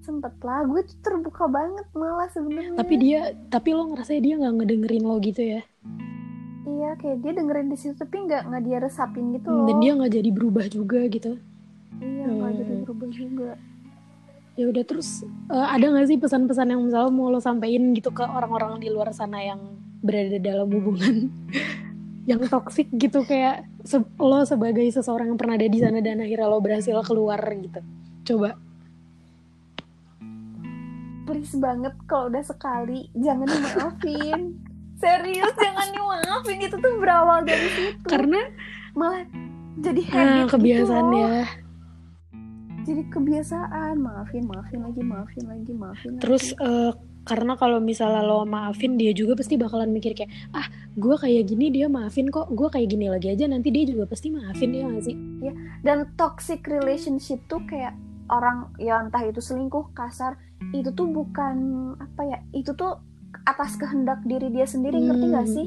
Sempet 0.00 0.34
lah. 0.40 0.64
Gue 0.64 0.82
tuh 0.82 0.98
terbuka 1.00 1.46
banget 1.46 1.86
malah 1.92 2.28
sebenarnya. 2.28 2.74
Tapi 2.74 2.94
dia 2.96 3.20
tapi 3.46 3.68
lo 3.70 3.86
ngerasa 3.88 4.18
dia 4.18 4.34
nggak 4.34 4.54
ngedengerin 4.56 5.04
lo 5.04 5.16
gitu 5.18 5.42
ya? 5.42 5.62
Iya 6.64 6.90
kayak 6.96 7.18
dia 7.22 7.32
dengerin 7.34 7.68
di 7.68 7.76
situ 7.76 7.94
tapi 7.94 8.16
nggak 8.20 8.42
nggak 8.44 8.62
dia 8.62 8.78
resapin 8.78 9.32
gitu 9.32 9.48
Hmm, 9.48 9.56
loh. 9.56 9.66
dan 9.66 9.76
dia 9.78 9.92
nggak 9.94 10.12
jadi 10.12 10.30
berubah 10.30 10.66
juga 10.68 11.00
gitu? 11.06 11.32
Iya 11.98 12.26
nggak 12.28 12.52
jadi 12.56 12.72
Hmm. 12.72 12.82
berubah 12.84 13.08
juga. 13.08 13.50
Ya 14.52 14.64
udah 14.66 14.84
terus 14.84 15.08
eh, 15.48 15.66
ada 15.70 15.86
nggak 15.86 16.06
sih 16.06 16.18
pesan-pesan 16.18 16.68
yang 16.68 16.82
misalnya 16.82 17.08
mau 17.08 17.30
lo 17.30 17.38
sampein 17.38 17.94
gitu 17.94 18.10
ke 18.10 18.20
orang-orang 18.20 18.78
di 18.78 18.90
luar 18.90 19.12
sana 19.12 19.38
yang 19.38 19.60
berada 20.00 20.38
dalam 20.38 20.68
hubungan 20.70 21.30
yang 22.30 22.44
toksik 22.44 22.92
gitu 22.94 23.24
kayak 23.24 23.64
se- 23.88 24.04
lo 24.20 24.44
sebagai 24.44 24.84
seseorang 24.92 25.32
yang 25.32 25.38
pernah 25.40 25.56
ada 25.56 25.64
di 25.64 25.78
sana 25.80 26.04
dan 26.04 26.20
akhirnya 26.20 26.44
lo 26.44 26.60
berhasil 26.60 27.00
keluar 27.02 27.40
gitu. 27.40 27.80
Coba. 28.28 28.52
Please 31.24 31.56
banget 31.56 31.92
kalau 32.08 32.28
udah 32.32 32.44
sekali 32.44 33.08
jangan 33.16 33.48
dimaafin. 33.48 34.40
Serius 35.00 35.52
jangan 35.56 35.88
dimaafin. 35.92 36.58
Itu 36.64 36.76
tuh 36.80 36.92
berawal 37.00 37.48
dari 37.48 37.68
situ. 37.72 38.04
Karena 38.08 38.40
malah 38.92 39.24
jadi 39.80 40.02
ah, 40.10 40.12
habit 40.12 40.52
kebiasaan 40.52 41.04
gitu 41.08 41.16
loh. 41.16 41.28
ya. 41.32 41.44
Jadi 42.88 43.02
kebiasaan. 43.12 43.94
Maafin 44.00 44.44
maafin 44.48 44.80
lagi 44.84 45.02
maafin 45.04 45.44
lagi 45.48 45.72
maafin 45.72 46.10
lagi. 46.16 46.22
terus 46.24 46.44
eh, 46.56 46.92
karena 47.28 47.52
kalau 47.54 47.76
misalnya 47.78 48.24
lo 48.24 48.42
maafin 48.42 48.96
dia 48.96 49.12
juga 49.12 49.36
pasti 49.36 49.54
bakalan 49.54 49.92
mikir 49.92 50.16
kayak 50.16 50.32
ah 50.50 50.64
gue 50.96 51.12
kayak 51.14 51.44
gini 51.44 51.68
dia 51.68 51.86
maafin 51.86 52.26
kok. 52.26 52.48
Gue 52.48 52.72
kayak 52.72 52.88
gini 52.88 53.12
lagi 53.12 53.28
aja 53.28 53.44
nanti 53.44 53.68
dia 53.68 53.84
juga 53.84 54.08
pasti 54.08 54.32
maafin 54.32 54.72
ya 54.72 54.88
gak 54.88 55.04
sih? 55.04 55.16
Dan 55.84 56.08
toxic 56.16 56.64
relationship 56.64 57.44
tuh 57.44 57.60
kayak 57.68 57.92
orang 58.28 58.72
ya 58.76 58.98
entah 58.98 59.20
itu 59.22 59.38
selingkuh 59.38 59.92
kasar 59.92 60.40
itu 60.72 60.88
tuh 60.90 61.04
bukan 61.06 61.56
apa 61.96 62.22
ya 62.24 62.38
itu 62.50 62.72
tuh 62.72 62.96
atas 63.44 63.76
kehendak 63.76 64.24
diri 64.24 64.48
dia 64.48 64.64
sendiri 64.64 64.96
ngerti 64.96 65.26
gak 65.28 65.44
Hmm. 65.44 65.54
sih? 65.54 65.66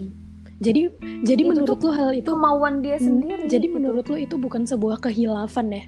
Jadi 0.62 0.82
jadi 1.22 1.42
Itu 1.42 1.50
menurut 1.50 1.80
lo 1.80 1.92
hal 1.92 2.12
itu 2.14 2.30
kemauan 2.30 2.82
dia 2.82 2.98
Hmm, 2.98 3.06
sendiri 3.08 3.46
jadi 3.46 3.66
gitu. 3.66 3.76
menurut 3.78 4.06
lo 4.06 4.18
itu 4.18 4.36
bukan 4.38 4.66
sebuah 4.66 4.98
kehilafan 5.00 5.74
ya? 5.74 5.84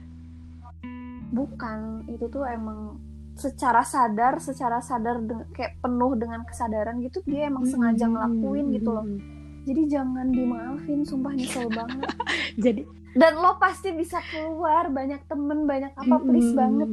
Bukan. 1.29 2.05
Itu 2.07 2.25
tuh 2.29 2.45
emang 2.45 2.97
secara 3.33 3.81
sadar 3.81 4.37
secara 4.37 4.77
sadar 4.79 5.17
kayak 5.53 5.81
penuh 5.81 6.13
dengan 6.13 6.45
kesadaran 6.45 7.01
gitu 7.01 7.25
dia 7.25 7.49
emang 7.49 7.65
sengaja 7.65 8.05
Hmm, 8.05 8.13
ngelakuin 8.13 8.65
hmm, 8.69 8.75
gitu 8.77 8.89
loh. 8.93 9.05
Hmm. 9.05 9.19
jadi 9.63 9.81
jangan 9.87 10.27
dimaafin 10.27 10.99
sumpah 11.07 11.31
nyesel 11.39 11.71
banget. 11.71 12.03
Jadi 12.67 12.83
dan 13.13 13.37
lo 13.37 13.61
pasti 13.61 13.93
bisa 13.93 14.17
keluar 14.27 14.89
banyak 14.89 15.23
temen 15.29 15.69
banyak 15.69 15.93
apa 15.93 16.15
please 16.19 16.49
hmm, 16.51 16.59
banget. 16.59 16.89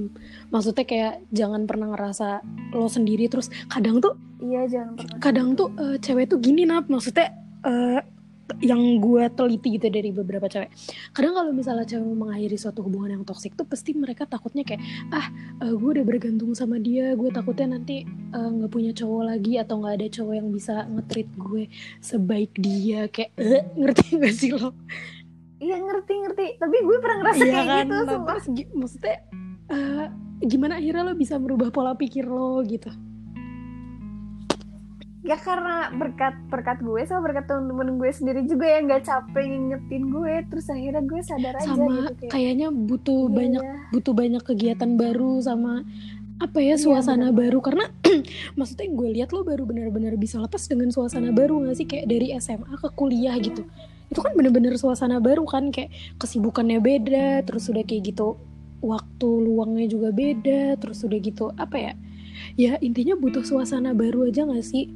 Maksudnya 0.52 0.84
kayak 0.84 1.14
jangan 1.32 1.64
pernah 1.64 1.96
ngerasa 1.96 2.44
lo 2.76 2.86
sendiri 2.86 3.26
terus 3.26 3.48
kadang 3.72 3.98
tuh 3.98 4.14
iya 4.38 4.68
jangan 4.68 5.00
pernah 5.00 5.16
kadang 5.18 5.48
tuh 5.56 5.68
eh, 5.80 5.96
cewek 5.98 6.28
tuh 6.30 6.38
gini 6.38 6.68
nap. 6.68 6.86
Maksudnya 6.86 7.32
eh, 7.66 8.00
yang 8.58 8.98
gue 8.98 9.24
teliti 9.30 9.78
gitu 9.78 9.86
dari 9.86 10.10
beberapa 10.10 10.50
cewek. 10.50 10.74
Kadang 11.14 11.34
kalau 11.38 11.50
misalnya 11.54 11.86
cewek 11.86 12.02
mau 12.02 12.26
mengakhiri 12.26 12.58
suatu 12.58 12.82
hubungan 12.82 13.20
yang 13.20 13.24
toksik 13.24 13.54
tuh 13.54 13.64
pasti 13.64 13.94
mereka 13.94 14.26
takutnya 14.26 14.66
kayak 14.66 14.82
ah 15.14 15.26
uh, 15.62 15.74
gue 15.78 15.90
udah 16.00 16.04
bergantung 16.04 16.50
sama 16.58 16.82
dia 16.82 17.14
gue 17.14 17.30
takutnya 17.30 17.78
nanti 17.78 18.02
nggak 18.34 18.70
uh, 18.70 18.72
punya 18.72 18.90
cowok 18.90 19.22
lagi 19.30 19.58
atau 19.62 19.78
nggak 19.78 19.94
ada 20.02 20.06
cowok 20.10 20.34
yang 20.34 20.48
bisa 20.50 20.74
ngetrit 20.90 21.30
gue 21.38 21.64
sebaik 22.02 22.52
dia. 22.58 23.06
Kayak 23.06 23.30
uh, 23.38 23.64
ngerti 23.78 24.04
gak 24.18 24.34
sih 24.34 24.50
lo? 24.54 24.74
Iya 25.60 25.76
ngerti 25.76 26.12
ngerti, 26.24 26.46
tapi 26.56 26.76
gue 26.80 26.96
pernah 27.04 27.16
ngerasa 27.20 27.42
iya 27.44 27.52
kayak 27.52 27.68
kan? 27.68 27.84
gitu. 27.84 27.96
Nah, 28.00 28.20
terus 28.24 28.44
maksudnya 28.72 29.16
uh, 29.68 30.06
gimana 30.40 30.80
akhirnya 30.80 31.04
lo 31.04 31.12
bisa 31.12 31.36
merubah 31.36 31.68
pola 31.68 31.92
pikir 31.92 32.24
lo 32.24 32.64
gitu 32.64 32.88
Ya 35.30 35.38
karena 35.38 35.94
berkat 35.94 36.34
berkat 36.50 36.82
gue 36.82 37.06
sama 37.06 37.30
berkat 37.30 37.46
temen-temen 37.46 38.02
gue 38.02 38.10
sendiri 38.10 38.42
juga 38.50 38.66
yang 38.66 38.90
nggak 38.90 39.06
capek 39.06 39.46
ngingetin 39.46 40.10
gue, 40.10 40.34
terus 40.50 40.66
akhirnya 40.66 41.02
gue 41.06 41.20
sadar 41.22 41.54
aja 41.54 41.70
sama 41.70 41.86
gitu 41.86 42.12
kayak. 42.18 42.32
kayaknya 42.34 42.68
butuh 42.74 43.22
iya, 43.30 43.36
banyak 43.38 43.62
iya. 43.62 43.76
butuh 43.94 44.14
banyak 44.18 44.42
kegiatan 44.42 44.90
baru 44.98 45.38
sama 45.38 45.86
apa 46.42 46.58
ya 46.58 46.74
Iya, 46.74 46.82
suasana 46.82 47.30
bener. 47.30 47.46
baru. 47.46 47.58
Karena 47.62 47.86
maksudnya 48.58 48.90
gue 48.90 49.08
lihat 49.22 49.30
lo 49.30 49.46
baru 49.46 49.62
benar-benar 49.70 50.18
bisa 50.18 50.42
lepas 50.42 50.66
dengan 50.66 50.90
suasana 50.90 51.30
baru 51.30 51.62
gak 51.62 51.78
sih? 51.78 51.86
Kayak 51.86 52.10
dari 52.10 52.26
SMA 52.42 52.74
ke 52.74 52.90
kuliah 52.98 53.38
gitu. 53.38 53.62
Itu 54.10 54.18
kan 54.18 54.34
bener-bener 54.34 54.74
suasana 54.82 55.22
baru 55.22 55.46
kan? 55.46 55.70
Kayak 55.70 55.94
kesibukannya 56.18 56.82
beda 56.82 57.46
terus 57.46 57.70
udah 57.70 57.86
kayak 57.86 58.02
gitu 58.10 58.34
waktu 58.82 59.28
luangnya 59.30 59.86
juga 59.86 60.10
beda 60.10 60.74
terus 60.80 61.06
udah 61.06 61.18
gitu 61.22 61.54
apa 61.54 61.76
ya? 61.78 61.92
Ya 62.58 62.72
intinya 62.82 63.14
butuh 63.14 63.46
suasana 63.46 63.94
baru 63.94 64.26
aja 64.26 64.42
gak 64.42 64.64
sih 64.66 64.90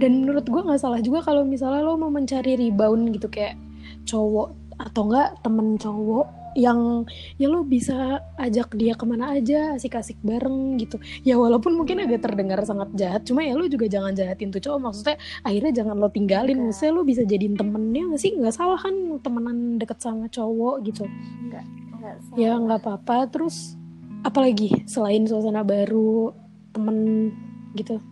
dan 0.00 0.24
menurut 0.24 0.48
gue 0.48 0.62
nggak 0.64 0.80
salah 0.80 1.00
juga 1.04 1.20
kalau 1.20 1.44
misalnya 1.44 1.84
lo 1.84 2.00
mau 2.00 2.08
mencari 2.08 2.56
rebound 2.56 3.12
gitu 3.12 3.28
kayak 3.28 3.60
cowok 4.08 4.56
atau 4.80 5.02
enggak 5.12 5.36
temen 5.44 5.76
cowok 5.76 6.40
yang 6.58 7.06
ya 7.38 7.46
lo 7.46 7.62
bisa 7.62 8.18
ajak 8.34 8.74
dia 8.74 8.98
ke 8.98 9.04
mana 9.06 9.38
aja 9.38 9.78
asik-asik 9.78 10.18
bareng 10.24 10.82
gitu. 10.82 10.98
Ya 11.22 11.38
walaupun 11.38 11.78
mungkin 11.78 12.02
agak 12.02 12.26
terdengar 12.26 12.58
sangat 12.66 12.90
jahat 12.98 13.22
cuma 13.22 13.46
ya 13.46 13.54
lo 13.54 13.70
juga 13.70 13.86
jangan 13.86 14.10
jahatin 14.16 14.50
tuh 14.50 14.58
cowok. 14.58 14.80
Maksudnya 14.90 15.16
akhirnya 15.46 15.72
jangan 15.84 15.94
lo 16.00 16.10
tinggalin 16.10 16.58
Enggak. 16.58 16.66
maksudnya 16.74 16.92
lo 16.96 17.02
bisa 17.06 17.22
jadiin 17.22 17.54
temennya 17.54 18.02
nggak 18.10 18.22
sih? 18.22 18.32
Nggak 18.34 18.54
salah 18.56 18.80
kan 18.82 18.94
temenan 19.22 19.78
deket 19.78 19.98
sama 20.02 20.26
cowok 20.26 20.74
gitu. 20.90 21.06
Enggak, 21.46 21.64
enggak 21.94 22.14
salah. 22.18 22.36
ya 22.40 22.52
nggak 22.58 22.80
apa-apa 22.82 23.16
terus 23.30 23.78
apalagi 24.26 24.82
selain 24.90 25.22
suasana 25.30 25.62
baru 25.62 26.34
temen 26.74 27.30
gitu 27.78 28.02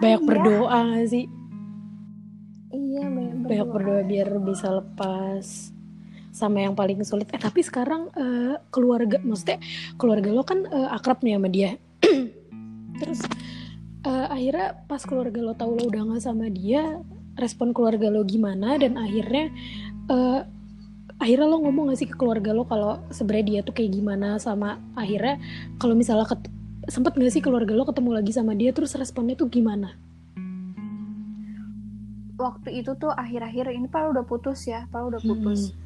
banyak 0.00 0.22
ya? 0.22 0.26
berdoa 0.26 0.78
gak 0.94 1.08
sih? 1.08 1.24
Iya 2.76 3.04
banyak 3.08 3.34
berdoa. 3.40 3.48
banyak 3.48 3.68
berdoa 3.72 4.02
biar 4.04 4.28
bisa 4.42 4.68
lepas 4.72 5.46
sama 6.36 6.60
yang 6.60 6.76
paling 6.76 7.00
sulit. 7.00 7.32
Eh 7.32 7.40
tapi 7.40 7.64
sekarang 7.64 8.12
eh, 8.12 8.60
keluarga 8.68 9.16
maksudnya 9.24 9.56
keluarga 9.96 10.28
lo 10.32 10.44
kan 10.44 10.68
eh, 10.68 10.88
akrab 10.92 11.24
nih 11.24 11.40
sama 11.40 11.48
dia. 11.48 11.70
Terus 13.00 13.20
eh, 14.04 14.26
akhirnya 14.28 14.76
pas 14.84 15.00
keluarga 15.00 15.40
lo 15.40 15.56
tahu 15.56 15.80
lo 15.80 15.84
udah 15.88 16.02
nggak 16.12 16.22
sama 16.22 16.52
dia 16.52 17.00
respon 17.40 17.72
keluarga 17.72 18.12
lo 18.12 18.24
gimana? 18.28 18.76
Dan 18.76 19.00
akhirnya 19.00 19.48
eh, 20.12 20.40
akhirnya 21.16 21.48
lo 21.48 21.64
ngomong 21.64 21.88
gak 21.88 21.98
sih 22.04 22.08
ke 22.12 22.16
keluarga 22.20 22.52
lo 22.52 22.68
kalau 22.68 23.00
sebenarnya 23.08 23.46
dia 23.48 23.60
tuh 23.64 23.72
kayak 23.72 23.96
gimana? 23.96 24.36
Sama 24.36 24.76
akhirnya 24.92 25.40
kalau 25.80 25.96
misalnya 25.96 26.28
ket- 26.28 26.52
sempet 26.86 27.12
gak 27.12 27.30
sih 27.30 27.40
keluarga 27.40 27.72
lo 27.72 27.84
ketemu 27.84 28.10
lagi 28.12 28.30
sama 28.30 28.52
dia 28.52 28.70
terus 28.70 28.94
responnya 28.94 29.34
tuh 29.34 29.46
gimana 29.46 29.94
Waktu 32.36 32.68
itu 32.76 32.92
tuh 32.94 33.08
akhir-akhir 33.08 33.72
ini 33.72 33.88
Pak 33.88 34.12
udah 34.12 34.20
putus 34.22 34.68
ya, 34.68 34.84
Pak 34.86 35.08
udah 35.08 35.16
putus. 35.18 35.72
Hmm. 35.72 35.76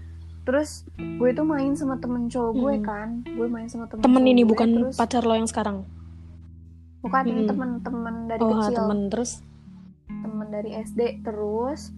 Terus 0.42 0.82
gue 0.98 1.30
tuh 1.30 1.46
main 1.46 1.70
sama 1.72 1.94
temen 1.94 2.26
cowok 2.26 2.52
gue 2.52 2.74
Hmm. 2.74 2.84
kan, 2.84 3.08
gue 3.22 3.46
main 3.46 3.70
sama 3.70 3.86
temen. 3.86 4.02
temen 4.02 4.18
cowok 4.18 4.26
ini 4.26 4.42
gue, 4.42 4.50
bukan 4.50 4.68
terus, 4.74 4.96
pacar 4.98 5.22
lo 5.22 5.34
yang 5.36 5.46
sekarang 5.46 5.86
bukan 7.00 7.22
ini 7.24 7.40
Hmm. 7.40 7.50
temen-temen 7.50 8.14
dari 8.26 8.42
oh 8.42 8.50
kecil. 8.58 8.76
temen 8.76 8.98
terus 9.08 9.30
temen 10.10 10.46
dari 10.50 10.70
SD 10.76 11.00
terus 11.22 11.94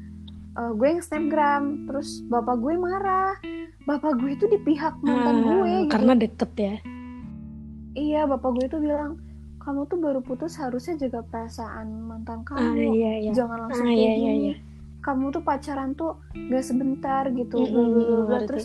eh, 0.53 0.71
gue 0.71 0.87
yang 0.87 1.03
snapgram 1.03 1.63
terus 1.89 2.23
bapak 2.23 2.55
gue 2.57 2.75
marah 2.77 3.35
bapak 3.83 4.15
gue 4.15 4.31
itu 4.31 4.47
di 4.47 4.61
pihak 4.61 4.95
mantan 5.01 5.35
Ah, 5.35 5.43
gue 5.43 5.73
gitu 5.81 5.91
karena 5.91 6.13
deket 6.15 6.51
ya 6.55 6.75
iya 7.95 8.25
bapak 8.25 8.51
gue 8.53 8.67
itu 8.67 8.79
bilang 8.79 9.19
kamu 9.59 9.87
tuh 9.87 9.99
baru 9.99 10.21
putus 10.21 10.59
harusnya 10.59 10.99
jaga 10.99 11.23
perasaan 11.23 11.87
mantan 12.03 12.43
ah 12.51 12.59
kamu. 12.59 12.99
iya 12.99 13.13
iya. 13.21 13.31
Jangan 13.31 13.69
langsung 13.69 13.87
Ah, 13.87 13.95
kayak 13.95 14.01
iya, 14.01 14.13
iya, 14.13 14.33
iya. 14.35 14.55
kamu 14.99 15.25
tuh 15.31 15.43
pacaran 15.43 15.91
tuh 15.93 16.19
gak 16.51 16.63
sebentar 16.63 17.23
gitu. 17.29 17.57
Bla. 17.63 17.83
ngerti. 18.39 18.47
terus 18.49 18.65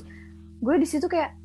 gue 0.58 0.76
di 0.76 0.88
situ 0.90 1.06
kayak 1.06 1.38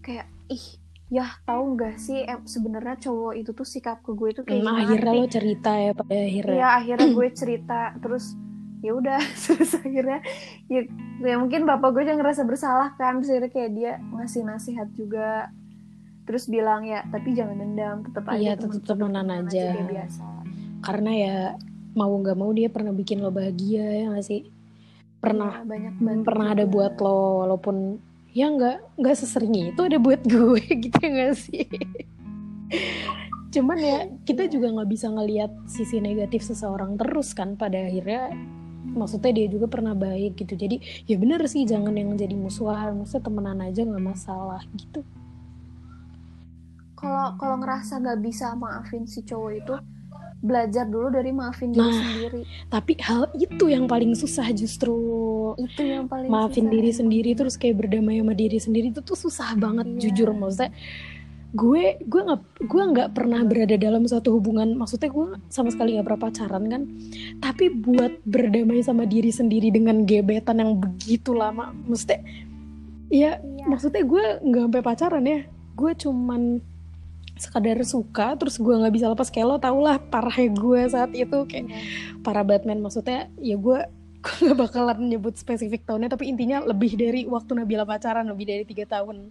kayak 0.00 0.26
ih 0.48 0.64
ya 1.06 1.22
tahu 1.42 1.78
nggak 1.78 1.96
sih 1.96 2.18
em, 2.20 2.42
sebenarnya 2.42 2.98
cowok 2.98 3.38
itu 3.38 3.50
tuh 3.50 3.62
sikap 3.62 4.02
ke 4.02 4.10
gue 4.10 4.30
tuh 4.32 4.42
kayak 4.42 4.58
Hmm, 4.58 4.66
gimana 4.66 4.82
akhirnya 4.82 5.12
lo 5.14 5.26
cerita 5.30 5.70
ya 5.72 5.92
pada 5.92 6.14
akhirnya. 6.16 6.56
Iya 6.56 6.68
akhirnya 6.74 7.08
gue 7.12 7.28
cerita. 7.30 7.80
Terus 7.96 8.24
ya 8.82 8.92
udah 8.92 9.20
terus 9.46 9.70
akhirnya 9.76 10.18
ya, 10.66 10.80
ya 11.20 11.34
mungkin 11.38 11.62
bapak 11.62 11.90
gue 11.90 12.02
yang 12.04 12.18
ngerasa 12.18 12.42
bersalah 12.42 12.90
kan 12.94 13.18
terus 13.18 13.30
akhirnya 13.30 13.50
kayak 13.50 13.70
dia 13.72 13.92
ngasih 14.10 14.42
nasihat 14.42 14.88
juga 14.92 15.54
terus 16.26 16.44
bilang 16.46 16.82
ya 16.82 17.06
tapi 17.06 17.32
jangan 17.32 17.56
dendam 17.56 17.96
tetap 18.02 18.26
aja 18.26 18.36
Iya, 18.36 18.52
tetep 18.58 18.82
temenan 18.82 19.26
aja. 19.30 19.64
kayak 19.72 19.88
biasa. 19.88 20.24
Karena 20.82 21.10
ya 21.14 21.36
mau 21.94 22.12
nggak 22.12 22.36
mau 22.36 22.50
dia 22.50 22.68
pernah 22.68 22.92
bikin 22.92 23.22
lo 23.22 23.30
bahagia 23.30 23.86
ya 23.86 24.04
nggak 24.10 24.26
sih? 24.26 24.42
Pernah 25.16 25.62
Iya, 25.62 25.64
banyak 25.64 25.94
hmm, 25.94 26.04
bantu 26.04 26.26
pernah 26.26 26.46
ada 26.50 26.64
juga. 26.64 26.74
buat 26.76 26.94
lo 26.98 27.18
walaupun 27.40 27.76
ya 28.30 28.46
nggak 28.50 28.76
nggak 29.00 29.16
sesering 29.16 29.54
itu 29.72 29.80
ada 29.80 29.96
buat 29.96 30.20
gue 30.28 30.60
gitu 30.60 30.96
ya 30.98 31.08
nggak 31.08 31.34
sih? 31.38 31.64
Cuman 33.48 33.78
ya 33.80 33.98
kita 34.28 34.50
juga 34.50 34.68
nggak 34.68 34.90
bisa 34.90 35.08
ngelihat 35.08 35.48
sisi 35.64 36.02
negatif 36.02 36.44
seseorang 36.44 36.98
terus 37.00 37.32
kan 37.32 37.56
pada 37.56 37.78
akhirnya. 37.80 38.34
Maksudnya 38.86 39.32
dia 39.34 39.46
juga 39.50 39.66
pernah 39.68 39.92
baik 39.92 40.40
gitu. 40.40 40.56
Jadi 40.56 40.80
ya 41.04 41.16
bener 41.16 41.42
sih 41.46 41.64
jangan 41.64 41.92
yang 41.92 42.12
jadi 42.14 42.32
musuhan. 42.32 42.96
Maksudnya 43.00 43.24
temenan 43.24 43.58
aja 43.60 43.80
nggak 43.82 44.04
masalah 44.04 44.62
gitu 44.74 45.00
kalau 47.06 47.26
kalau 47.38 47.56
ngerasa 47.56 47.92
nggak 47.96 48.18
bisa 48.20 48.52
maafin 48.52 49.06
si 49.06 49.22
cowok 49.22 49.52
itu 49.54 49.74
belajar 50.36 50.84
dulu 50.84 51.08
dari 51.08 51.30
maafin 51.30 51.70
diri 51.70 51.80
Nah. 51.80 51.96
sendiri 51.96 52.40
tapi 52.68 52.92
hal 53.00 53.30
itu 53.32 53.64
yang 53.66 53.86
paling 53.86 54.12
susah 54.12 54.50
justru 54.52 54.94
itu 55.56 55.82
yang 55.82 56.04
paling 56.04 56.28
maafin 56.28 56.66
susah 56.66 56.74
diri 56.74 56.90
sendiri 56.92 57.30
terus 57.32 57.54
kayak 57.54 57.78
berdamai 57.78 58.18
sama 58.18 58.34
diri 58.34 58.58
sendiri 58.58 58.86
itu 58.90 59.00
tuh 59.00 59.16
susah 59.16 59.54
banget 59.54 59.86
Iya. 59.86 59.98
jujur 60.02 60.28
maksudnya 60.32 60.70
gue 61.56 61.84
gue 62.04 62.20
nggak 62.20 62.42
gue 62.68 62.82
nggak 62.84 63.10
pernah 63.16 63.40
berada 63.42 63.76
dalam 63.76 64.04
suatu 64.04 64.36
hubungan 64.36 64.76
maksudnya 64.76 65.08
gue 65.08 65.26
sama 65.48 65.72
sekali 65.72 65.96
nggak 65.96 66.04
pernah 66.04 66.22
pacaran 66.22 66.64
kan 66.68 66.82
tapi 67.40 67.72
buat 67.72 68.20
berdamai 68.22 68.84
sama 68.84 69.08
diri 69.08 69.32
sendiri 69.32 69.72
dengan 69.72 70.04
gebetan 70.04 70.60
yang 70.60 70.76
begitu 70.76 71.32
lama 71.32 71.72
maksudnya 71.88 72.20
ya 73.08 73.40
Iya. 73.40 73.64
maksudnya 73.64 74.04
gue 74.04 74.24
nggak 74.44 74.62
sampai 74.68 74.82
pacaran 74.84 75.24
ya 75.24 75.40
gue 75.72 75.92
cuman 75.96 76.42
sekadar 77.36 77.78
suka 77.84 78.34
terus 78.40 78.56
gue 78.56 78.72
nggak 78.72 78.94
bisa 78.96 79.06
lepas 79.12 79.28
kayak 79.28 79.46
lo 79.46 79.56
tau 79.60 79.78
lah 79.78 80.00
parahnya 80.00 80.50
gue 80.56 80.80
saat 80.88 81.12
itu 81.12 81.38
kayak 81.44 81.66
Iya. 81.68 81.78
para 82.24 82.40
Batman 82.42 82.80
maksudnya 82.80 83.28
ya 83.38 83.56
gue 83.60 83.78
gue 84.26 84.50
gak 84.50 84.58
bakalan 84.58 85.06
nyebut 85.06 85.38
spesifik 85.38 85.86
tahunnya 85.86 86.10
tapi 86.10 86.26
intinya 86.26 86.58
lebih 86.58 86.98
dari 86.98 87.30
waktu 87.30 87.62
Nabila 87.62 87.86
pacaran 87.86 88.26
lebih 88.26 88.42
dari 88.50 88.64
tiga 88.66 88.82
tahun 88.82 89.30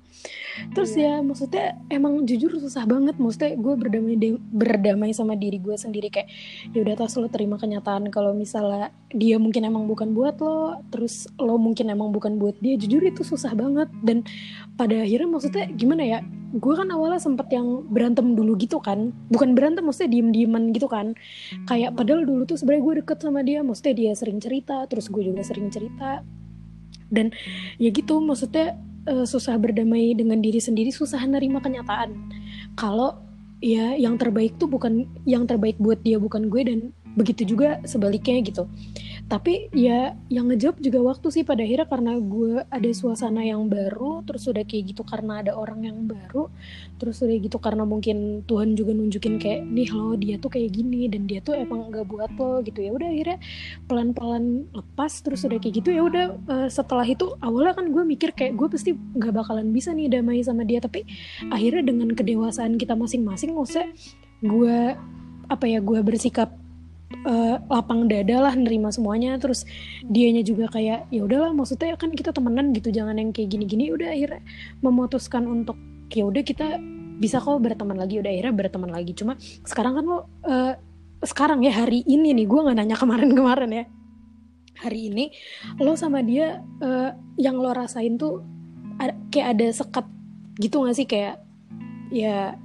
terus 0.71 0.95
ya 0.95 1.19
Iya. 1.19 1.25
maksudnya 1.25 1.65
emang 1.91 2.23
jujur 2.23 2.55
susah 2.63 2.87
banget 2.87 3.19
maksudnya 3.19 3.59
gue 3.59 3.73
berdamai 3.75 4.15
berdamai 4.55 5.11
sama 5.11 5.35
diri 5.35 5.59
gue 5.59 5.75
sendiri 5.75 6.07
kayak 6.07 6.31
ya 6.71 6.79
udah 6.79 6.95
tas 6.95 7.17
lo 7.19 7.27
terima 7.27 7.60
kenyataan 7.60 8.08
kalau 8.08 8.31
misalnya 8.31 8.87
dia 9.12 9.35
mungkin 9.35 9.67
emang 9.67 9.83
bukan 9.83 10.15
buat 10.15 10.39
lo 10.39 10.79
terus 10.95 11.27
lo 11.35 11.60
mungkin 11.60 11.91
emang 11.91 12.15
bukan 12.15 12.39
buat 12.39 12.56
dia 12.63 12.79
jujur 12.79 13.03
itu 13.03 13.19
susah 13.27 13.51
banget 13.51 13.91
dan 13.99 14.23
pada 14.79 15.03
akhirnya 15.03 15.27
maksudnya 15.27 15.65
gimana 15.75 16.03
ya 16.08 16.19
gue 16.56 16.73
kan 16.73 16.87
awalnya 16.87 17.19
sempet 17.19 17.51
yang 17.51 17.83
berantem 17.91 18.31
dulu 18.33 18.56
gitu 18.56 18.79
kan. 18.79 19.12
Bukan 19.27 19.53
berantem 19.53 19.83
maksudnya 19.83 20.15
diem 20.15 20.29
dieman 20.31 20.71
gitu 20.71 20.87
kan. 20.87 21.12
Kayak 21.67 21.99
padahal 21.99 22.23
dulu 22.23 22.47
tuh 22.47 22.56
sebenarnya 22.56 22.83
gue 22.83 22.93
deket 23.03 23.17
sama 23.19 23.39
dia 23.43 23.60
maksudnya 23.62 23.93
dia 23.95 24.12
sering 24.15 24.39
cerita 24.39 24.87
terus 24.87 25.12
gue 25.12 25.21
juga 25.21 25.43
sering 25.43 25.67
cerita. 25.67 26.23
Dan 27.12 27.35
ya 27.75 27.91
gitu 27.91 28.23
maksudnya 28.23 28.79
eh, 29.06 29.27
susah 29.27 29.60
berdamai 29.60 30.15
dengan 30.15 30.39
diri 30.39 30.63
sendiri 30.63 30.95
susah 30.95 31.19
nerima 31.27 31.60
kenyataan. 31.60 32.15
Kalau 32.79 33.19
ya 33.60 33.95
yang 33.99 34.15
terbaik 34.15 34.56
tuh 34.56 34.71
bukan 34.71 35.08
yang 35.27 35.43
terbaik 35.43 35.75
buat 35.79 35.99
dia 36.03 36.19
bukan 36.19 36.47
gue 36.47 36.62
dan 36.63 36.79
begitu 37.15 37.56
juga 37.56 37.79
sebaliknya 37.87 38.43
gitu 38.43 38.67
tapi 39.26 39.73
ya 39.73 40.13
yang 40.30 40.54
ngejawab 40.54 40.78
juga 40.78 41.02
waktu 41.02 41.28
sih 41.34 41.42
pada 41.42 41.65
akhirnya 41.65 41.90
karena 41.90 42.13
gue 42.21 42.62
ada 42.69 42.90
suasana 42.94 43.42
yang 43.42 43.65
baru 43.65 44.21
terus 44.21 44.46
udah 44.46 44.62
kayak 44.62 44.94
gitu 44.94 45.02
karena 45.02 45.42
ada 45.42 45.58
orang 45.58 45.82
yang 45.82 46.06
baru 46.06 46.54
terus 47.02 47.26
udah 47.26 47.34
gitu 47.34 47.58
karena 47.58 47.90
mungkin 47.90 48.46
Tuhan 48.46 48.78
juga 48.78 48.94
nunjukin 48.94 49.42
kayak 49.42 49.65
nih 49.65 49.90
lo 49.98 50.13
dia 50.13 50.38
tuh 50.38 50.54
kayak 50.54 50.78
gini 50.78 51.10
dan 51.10 51.26
dia 51.26 51.42
tuh 51.42 51.58
emang 51.58 51.90
nggak 51.90 52.06
buat 52.06 52.32
lo 52.38 52.62
gitu. 52.62 52.86
Ya 52.86 52.94
udah 52.94 53.10
akhirnya 53.10 53.38
pelan-pelan 53.90 54.69
lepas 54.78 55.12
terus 55.26 55.42
udah 55.42 55.58
kayak 55.58 55.82
gitu 55.82 55.90
ya 55.90 56.06
udah 56.06 56.26
uh, 56.46 56.69
setelah 56.69 57.06
itu 57.10 57.34
awalnya 57.42 57.73
kan 57.82 57.90
gue 57.90 58.04
mikir 58.06 58.30
kayak 58.30 58.54
gue 58.54 58.67
pasti 58.69 58.94
nggak 58.94 59.34
bakalan 59.42 59.73
bisa 59.73 59.90
nih 59.90 60.06
damai 60.06 60.46
sama 60.46 60.62
dia 60.62 60.78
tapi 60.78 61.02
akhirnya 61.50 61.82
dengan 61.82 62.13
kedewasaan 62.13 62.78
kita 62.78 62.94
masing-masing 62.94 63.58
maksudnya 63.58 63.90
gue 64.46 64.94
apa 65.50 65.65
ya 65.65 65.82
gue 65.82 66.00
bersikap 66.06 66.54
uh, 67.25 67.56
lapang 67.69 68.10
dada 68.10 68.49
lah 68.49 68.53
nerima 68.58 68.89
semuanya. 68.89 69.37
Terus 69.37 69.63
dianya 70.06 70.41
juga 70.41 70.69
kayak 70.71 71.10
ya 71.10 71.21
udahlah 71.23 71.51
maksudnya 71.53 71.95
kan 71.95 72.12
kita 72.13 72.33
temenan 72.33 72.73
gitu 72.73 72.89
jangan 72.89 73.15
yang 73.17 73.29
kayak 73.31 73.53
gini-gini. 73.53 73.93
Udah 73.93 74.12
akhirnya 74.13 74.41
memutuskan 74.81 75.45
untuk 75.45 75.77
ya 76.12 76.25
udah 76.25 76.43
kita 76.43 76.79
bisa 77.17 77.39
kok 77.39 77.62
berteman 77.62 77.97
lagi. 77.97 78.19
Udah 78.19 78.31
akhirnya 78.31 78.53
berteman 78.53 78.91
lagi. 78.91 79.12
Cuma 79.13 79.37
sekarang 79.63 80.01
kan 80.01 80.06
lo 80.06 80.17
uh, 80.45 80.73
sekarang 81.25 81.63
ya 81.65 81.73
hari 81.73 82.03
ini 82.06 82.35
nih 82.35 82.45
gue 82.45 82.60
nggak 82.60 82.77
nanya 82.77 82.97
kemarin-kemarin 82.97 83.71
ya. 83.71 83.85
Hari 84.75 84.99
ini 85.08 85.31
lo 85.79 85.95
sama 85.95 86.19
dia 86.19 86.60
uh, 86.83 87.15
yang 87.39 87.56
lo 87.56 87.71
rasain 87.71 88.19
tuh 88.19 88.43
kayak 89.31 89.56
ada 89.56 89.67
sekat 89.71 90.06
gitu 90.60 90.83
gak 90.83 90.95
sih? 90.99 91.08
Kayak 91.08 91.39
ya 92.12 92.60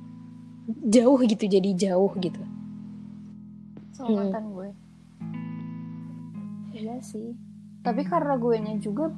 jauh 0.86 1.18
gitu 1.22 1.46
jadi 1.46 1.70
jauh 1.74 2.10
gitu 2.18 2.49
sama 4.00 4.08
hmm. 4.08 4.18
mantan 4.24 4.44
gue. 4.56 4.68
Iya 6.80 6.96
sih. 7.04 7.36
Tapi 7.84 8.02
karena 8.08 8.34
gue 8.40 8.56
nya 8.56 8.74
juga 8.80 9.12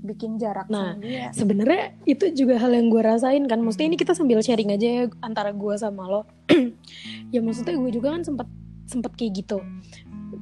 bikin 0.00 0.40
jarak 0.40 0.64
nah 0.72 0.96
sebenarnya 1.36 1.92
itu 2.08 2.32
juga 2.32 2.56
hal 2.56 2.74
yang 2.74 2.90
gue 2.90 3.02
rasain 3.04 3.46
kan. 3.46 3.62
Maksudnya 3.62 3.94
ini 3.94 3.98
kita 4.00 4.18
sambil 4.18 4.42
sharing 4.42 4.74
aja 4.74 4.86
ya 4.86 5.04
antara 5.22 5.54
gue 5.54 5.74
sama 5.78 6.10
lo. 6.10 6.22
Ya 7.30 7.38
maksudnya 7.38 7.78
gue 7.78 7.94
juga 7.94 8.10
kan 8.18 8.26
sempat 8.26 8.50
sempat 8.90 9.14
kayak 9.14 9.46
gitu 9.46 9.62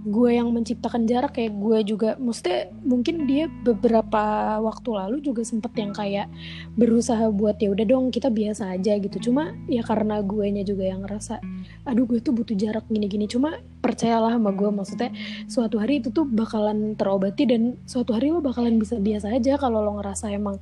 gue 0.08 0.30
yang 0.34 0.48
menciptakan 0.50 1.04
jarak 1.04 1.36
kayak 1.36 1.52
gue 1.54 1.78
juga 1.84 2.10
mesti 2.16 2.72
mungkin 2.82 3.28
dia 3.28 3.46
beberapa 3.46 4.56
waktu 4.58 4.88
lalu 4.96 5.16
juga 5.20 5.44
sempet 5.44 5.72
yang 5.76 5.92
kayak 5.92 6.26
berusaha 6.74 7.28
buat 7.28 7.60
ya 7.60 7.70
udah 7.70 7.86
dong 7.86 8.08
kita 8.08 8.32
biasa 8.32 8.74
aja 8.74 8.96
gitu. 8.96 9.30
Cuma 9.30 9.52
ya 9.68 9.84
karena 9.84 10.24
gue 10.24 10.46
nya 10.48 10.64
juga 10.64 10.88
yang 10.88 11.04
ngerasa 11.04 11.40
aduh 11.84 12.04
gue 12.08 12.18
tuh 12.24 12.32
butuh 12.32 12.56
jarak 12.56 12.88
gini-gini. 12.88 13.28
Cuma 13.28 13.60
percayalah 13.84 14.36
sama 14.36 14.50
gue 14.56 14.70
maksudnya 14.72 15.10
suatu 15.46 15.76
hari 15.78 16.00
itu 16.00 16.08
tuh 16.10 16.24
bakalan 16.24 16.96
terobati 16.96 17.44
dan 17.44 17.76
suatu 17.84 18.16
hari 18.16 18.32
lo 18.32 18.40
bakalan 18.40 18.80
bisa 18.80 18.96
biasa 18.98 19.36
aja 19.36 19.60
kalau 19.60 19.84
lo 19.84 20.00
ngerasa 20.00 20.32
emang 20.32 20.56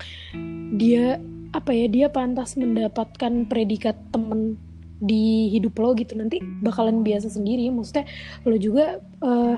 dia 0.76 1.22
apa 1.55 1.72
ya 1.72 1.86
dia 1.88 2.07
pantas 2.12 2.59
mendapatkan 2.59 3.49
predikat 3.49 3.97
temen 4.12 4.61
di 5.01 5.53
hidup 5.53 5.76
lo 5.78 5.92
gitu. 5.97 6.16
Nanti 6.16 6.40
bakalan 6.40 7.05
biasa 7.05 7.32
sendiri. 7.32 7.68
Maksudnya 7.72 8.05
lo 8.44 8.57
juga 8.57 9.01
uh, 9.22 9.57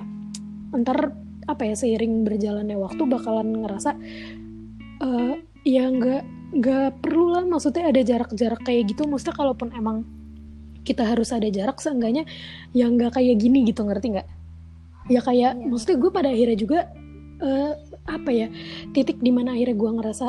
ntar 0.74 1.12
apa 1.48 1.62
ya 1.64 1.74
seiring 1.74 2.28
berjalannya 2.28 2.76
waktu 2.76 3.02
bakalan 3.08 3.64
ngerasa 3.64 3.96
uh, 5.00 5.34
ya 5.64 5.88
nggak 5.88 6.22
nggak 6.58 6.88
perlu 7.00 7.34
lah. 7.34 7.44
Maksudnya 7.46 7.90
ada 7.90 8.00
jarak-jarak 8.02 8.60
kayak 8.62 8.94
gitu. 8.94 9.06
Maksudnya 9.06 9.36
kalaupun 9.36 9.70
emang 9.74 10.04
kita 10.82 11.04
harus 11.04 11.34
ada 11.36 11.46
jarak 11.52 11.76
seenggaknya 11.84 12.24
ya 12.72 12.88
nggak 12.88 13.18
kayak 13.18 13.36
gini 13.38 13.68
gitu. 13.68 13.84
Ngerti 13.84 14.18
nggak? 14.18 14.28
Ya 15.08 15.20
kayak 15.24 15.56
ya. 15.56 15.66
maksudnya 15.68 15.96
gue 15.96 16.10
pada 16.12 16.28
akhirnya 16.28 16.58
juga 16.58 16.78
uh, 17.40 17.72
apa 18.08 18.30
ya 18.32 18.48
titik 18.92 19.20
di 19.20 19.32
mana 19.32 19.56
akhirnya 19.56 19.76
gue 19.76 19.90
ngerasa 20.00 20.26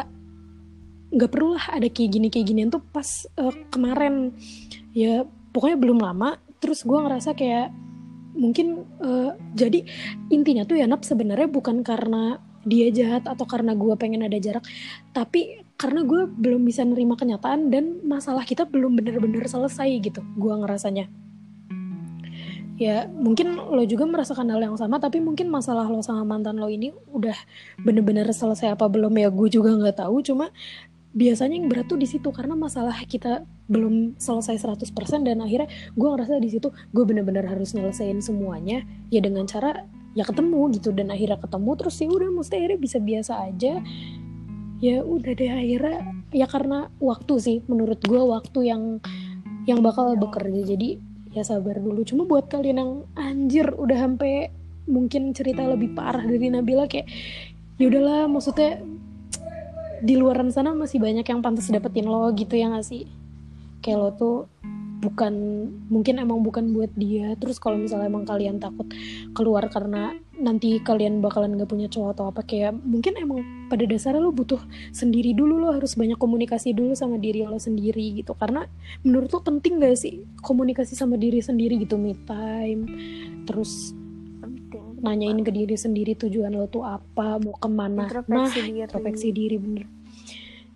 nggak 1.10 1.32
perlu 1.34 1.58
lah 1.58 1.66
ada 1.74 1.88
kayak 1.90 2.10
gini 2.14 2.28
kayak 2.30 2.48
gini 2.54 2.70
tuh 2.70 2.84
pas 2.94 3.10
uh, 3.42 3.54
kemarin 3.74 4.30
ya 5.00 5.24
pokoknya 5.56 5.78
belum 5.80 6.04
lama 6.04 6.36
terus 6.60 6.84
gue 6.84 7.00
ngerasa 7.00 7.32
kayak 7.40 7.72
mungkin 8.36 8.84
uh, 9.00 9.32
jadi 9.56 9.88
intinya 10.28 10.68
tuh 10.68 10.76
ya 10.76 10.86
nap 10.92 11.08
sebenarnya 11.08 11.48
bukan 11.48 11.82
karena 11.88 12.44
dia 12.68 12.92
jahat 12.92 13.24
atau 13.24 13.48
karena 13.48 13.72
gue 13.72 13.96
pengen 13.96 14.28
ada 14.28 14.36
jarak 14.36 14.68
tapi 15.16 15.64
karena 15.80 16.04
gue 16.04 16.28
belum 16.28 16.68
bisa 16.68 16.84
nerima 16.84 17.16
kenyataan 17.16 17.72
dan 17.72 18.04
masalah 18.04 18.44
kita 18.44 18.68
belum 18.68 19.00
bener-bener 19.00 19.48
selesai 19.48 19.88
gitu 20.04 20.20
gue 20.36 20.54
ngerasanya. 20.60 21.08
Ya 22.80 23.12
mungkin 23.12 23.60
lo 23.60 23.84
juga 23.84 24.08
merasakan 24.08 24.56
hal 24.56 24.64
yang 24.64 24.76
sama 24.80 25.04
tapi 25.04 25.20
mungkin 25.20 25.52
masalah 25.52 25.88
lo 25.88 26.00
sama 26.00 26.24
mantan 26.24 26.60
lo 26.60 26.68
ini 26.72 26.96
udah 27.12 27.36
bener-bener 27.84 28.28
selesai 28.32 28.76
apa 28.76 28.88
belum 28.88 29.12
ya 29.20 29.32
gue 29.32 29.48
juga 29.52 29.72
nggak 29.72 30.04
tahu. 30.04 30.20
Cuma 30.24 30.52
biasanya 31.10 31.58
yang 31.58 31.68
berat 31.68 31.90
tuh 31.90 31.98
di 31.98 32.06
situ 32.06 32.30
karena 32.30 32.54
masalah 32.54 32.94
kita 33.10 33.42
belum 33.66 34.18
selesai 34.22 34.62
100% 34.62 34.94
dan 35.26 35.42
akhirnya 35.42 35.70
gue 35.98 36.08
ngerasa 36.10 36.38
di 36.38 36.50
situ 36.54 36.70
gue 36.70 37.04
bener-bener 37.06 37.46
harus 37.50 37.74
nyelesain 37.74 38.22
semuanya 38.22 38.86
ya 39.10 39.22
dengan 39.22 39.50
cara 39.50 39.86
ya 40.14 40.26
ketemu 40.26 40.74
gitu 40.78 40.90
dan 40.94 41.14
akhirnya 41.14 41.38
ketemu 41.42 41.72
terus 41.78 41.96
ya 42.02 42.08
udah 42.10 42.30
mesti 42.34 42.54
akhirnya 42.58 42.80
bisa 42.82 42.98
biasa 43.02 43.34
aja. 43.46 43.74
Ya 44.80 45.04
udah 45.04 45.34
deh 45.36 45.52
akhirnya 45.52 45.98
ya 46.32 46.48
karena 46.48 46.88
waktu 47.04 47.34
sih 47.42 47.58
menurut 47.68 48.00
gue 48.00 48.22
waktu 48.22 48.60
yang 48.72 49.04
yang 49.68 49.84
bakal 49.84 50.16
bekerja 50.16 50.62
jadi 50.66 50.98
ya 51.36 51.44
sabar 51.46 51.78
dulu. 51.78 52.02
Cuma 52.06 52.26
buat 52.26 52.50
kalian 52.50 52.78
yang 52.80 52.92
anjir 53.18 53.70
udah 53.76 53.98
sampai 53.98 54.50
mungkin 54.90 55.36
cerita 55.38 55.62
lebih 55.68 55.94
parah 55.94 56.26
dari 56.26 56.50
Nabila 56.50 56.90
kayak 56.90 57.06
ya 57.78 57.86
udahlah 57.92 58.26
maksudnya 58.26 58.82
di 60.02 60.16
luar 60.16 60.40
sana 60.52 60.72
masih 60.76 61.00
banyak 61.00 61.26
yang 61.26 61.40
pantas 61.44 61.70
dapetin 61.70 62.08
lo 62.08 62.32
gitu 62.36 62.56
ya 62.56 62.72
gak 62.72 62.88
sih? 62.88 63.08
Kayak 63.80 63.98
lo 64.00 64.10
tuh 64.16 64.36
bukan 65.00 65.34
mungkin 65.88 66.20
emang 66.20 66.44
bukan 66.44 66.76
buat 66.76 66.92
dia. 67.00 67.34
Terus 67.40 67.56
kalau 67.58 67.80
misalnya 67.80 68.12
emang 68.12 68.28
kalian 68.28 68.60
takut 68.60 68.88
keluar 69.32 69.72
karena 69.72 70.12
nanti 70.36 70.80
kalian 70.84 71.24
bakalan 71.24 71.56
gak 71.56 71.72
punya 71.72 71.88
cowok 71.88 72.12
atau 72.16 72.26
apa 72.32 72.42
kayak 72.44 72.76
mungkin 72.76 73.16
emang 73.20 73.44
pada 73.72 73.84
dasarnya 73.88 74.24
lo 74.24 74.32
butuh 74.36 74.60
sendiri 74.92 75.36
dulu 75.36 75.60
lo 75.60 75.76
harus 75.76 75.96
banyak 75.96 76.20
komunikasi 76.20 76.76
dulu 76.76 76.96
sama 76.96 77.16
diri 77.16 77.44
lo 77.48 77.60
sendiri 77.60 78.20
gitu. 78.20 78.36
Karena 78.36 78.68
menurut 79.08 79.32
lo 79.32 79.40
penting 79.40 79.80
gak 79.80 79.96
sih 79.96 80.28
komunikasi 80.44 80.96
sama 80.96 81.16
diri 81.16 81.40
sendiri 81.40 81.80
gitu? 81.80 81.96
Me 81.96 82.16
time 82.28 82.84
terus 83.48 83.96
nanyain 85.00 85.40
ke 85.44 85.52
diri 85.52 85.76
sendiri 85.76 86.16
tujuan 86.16 86.54
lo 86.56 86.68
tuh 86.68 86.84
apa 86.86 87.40
mau 87.40 87.56
ke 87.56 87.70
mana. 87.72 88.06
Introspeksi 88.08 88.60
nah 88.60 88.68
diri. 88.68 88.80
introspeksi 88.84 89.28
diri 89.34 89.58
bener. 89.60 89.86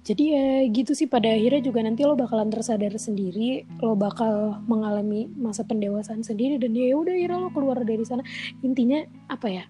Jadi 0.03 0.24
ya 0.36 0.47
gitu 0.67 0.91
sih 0.91 1.07
pada 1.07 1.32
akhirnya 1.32 1.63
juga 1.63 1.80
nanti 1.80 2.03
lo 2.03 2.19
bakalan 2.19 2.51
tersadar 2.51 2.91
sendiri 2.99 3.63
lo 3.80 3.95
bakal 3.95 4.59
mengalami 4.67 5.32
masa 5.32 5.63
pendewasaan 5.63 6.28
sendiri 6.28 6.59
dan 6.59 6.76
ya 6.76 6.91
udah 6.91 7.15
akhirnya 7.15 7.39
lo 7.39 7.49
keluar 7.55 7.80
dari 7.88 8.03
sana. 8.03 8.19
Intinya 8.59 8.99
apa 9.32 9.47
ya 9.47 9.63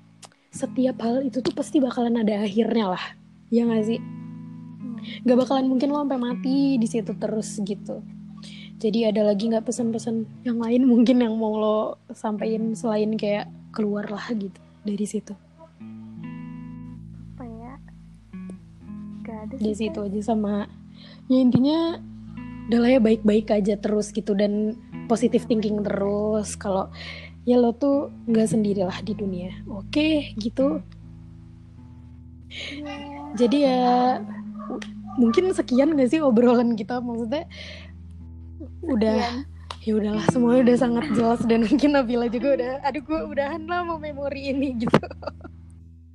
setiap 0.50 1.02
hal 1.06 1.26
itu 1.26 1.42
tuh 1.42 1.54
pasti 1.54 1.78
bakalan 1.82 2.22
ada 2.22 2.46
akhirnya 2.46 2.98
lah 2.98 3.04
ya 3.54 3.70
gak 3.70 3.86
sih? 3.86 4.02
Hmm. 4.02 4.98
gak 5.26 5.38
bakalan 5.38 5.70
mungkin 5.70 5.94
lo 5.94 6.02
sampai 6.02 6.18
mati 6.22 6.58
di 6.82 6.88
situ 6.90 7.14
terus 7.14 7.62
gitu. 7.62 8.02
Jadi 8.82 9.08
ada 9.08 9.24
lagi 9.24 9.48
nggak 9.48 9.64
pesan-pesan 9.64 10.44
yang 10.44 10.60
lain 10.60 10.84
mungkin 10.84 11.24
yang 11.24 11.38
mau 11.40 11.56
lo 11.56 11.78
sampaikan 12.12 12.76
selain 12.76 13.16
kayak 13.16 13.48
keluar 13.74 14.06
lah 14.08 14.30
gitu 14.32 14.62
dari 14.86 15.06
situ. 15.10 15.34
Apa 17.34 17.44
ya? 17.44 17.74
Gak 19.26 19.38
ada 19.50 19.56
di 19.58 19.74
situ 19.74 19.98
aja 19.98 20.22
sama 20.22 20.70
ya 21.26 21.40
intinya 21.42 21.98
udah 22.70 22.88
ya 22.88 23.00
baik-baik 23.04 23.52
aja 23.52 23.76
terus 23.76 24.14
gitu 24.16 24.38
dan 24.38 24.78
positive 25.10 25.44
thinking 25.50 25.84
terus. 25.84 26.56
Kalau 26.56 26.94
ya 27.44 27.60
lo 27.60 27.76
tuh 27.76 28.14
nggak 28.30 28.48
sendirilah 28.48 29.04
di 29.04 29.14
dunia. 29.18 29.52
Oke 29.68 30.32
gitu. 30.40 30.80
Jadi 33.34 33.66
ya 33.66 34.22
mungkin 35.18 35.50
sekian 35.54 35.98
gak 35.98 36.10
sih 36.14 36.22
obrolan 36.22 36.78
kita? 36.78 37.02
Maksudnya 37.02 37.50
udah 38.86 39.44
ya 39.84 40.00
udahlah 40.00 40.26
semuanya 40.32 40.62
udah 40.72 40.78
sangat 40.80 41.06
jelas 41.12 41.42
dan 41.44 41.68
mungkin 41.68 41.92
Nabila 41.92 42.28
juga 42.32 42.56
udah 42.56 42.72
aduh 42.88 43.04
gue 43.04 43.20
udahan 43.36 43.62
lah 43.68 43.84
mau 43.84 44.00
memori 44.00 44.56
ini 44.56 44.80
gitu. 44.80 45.00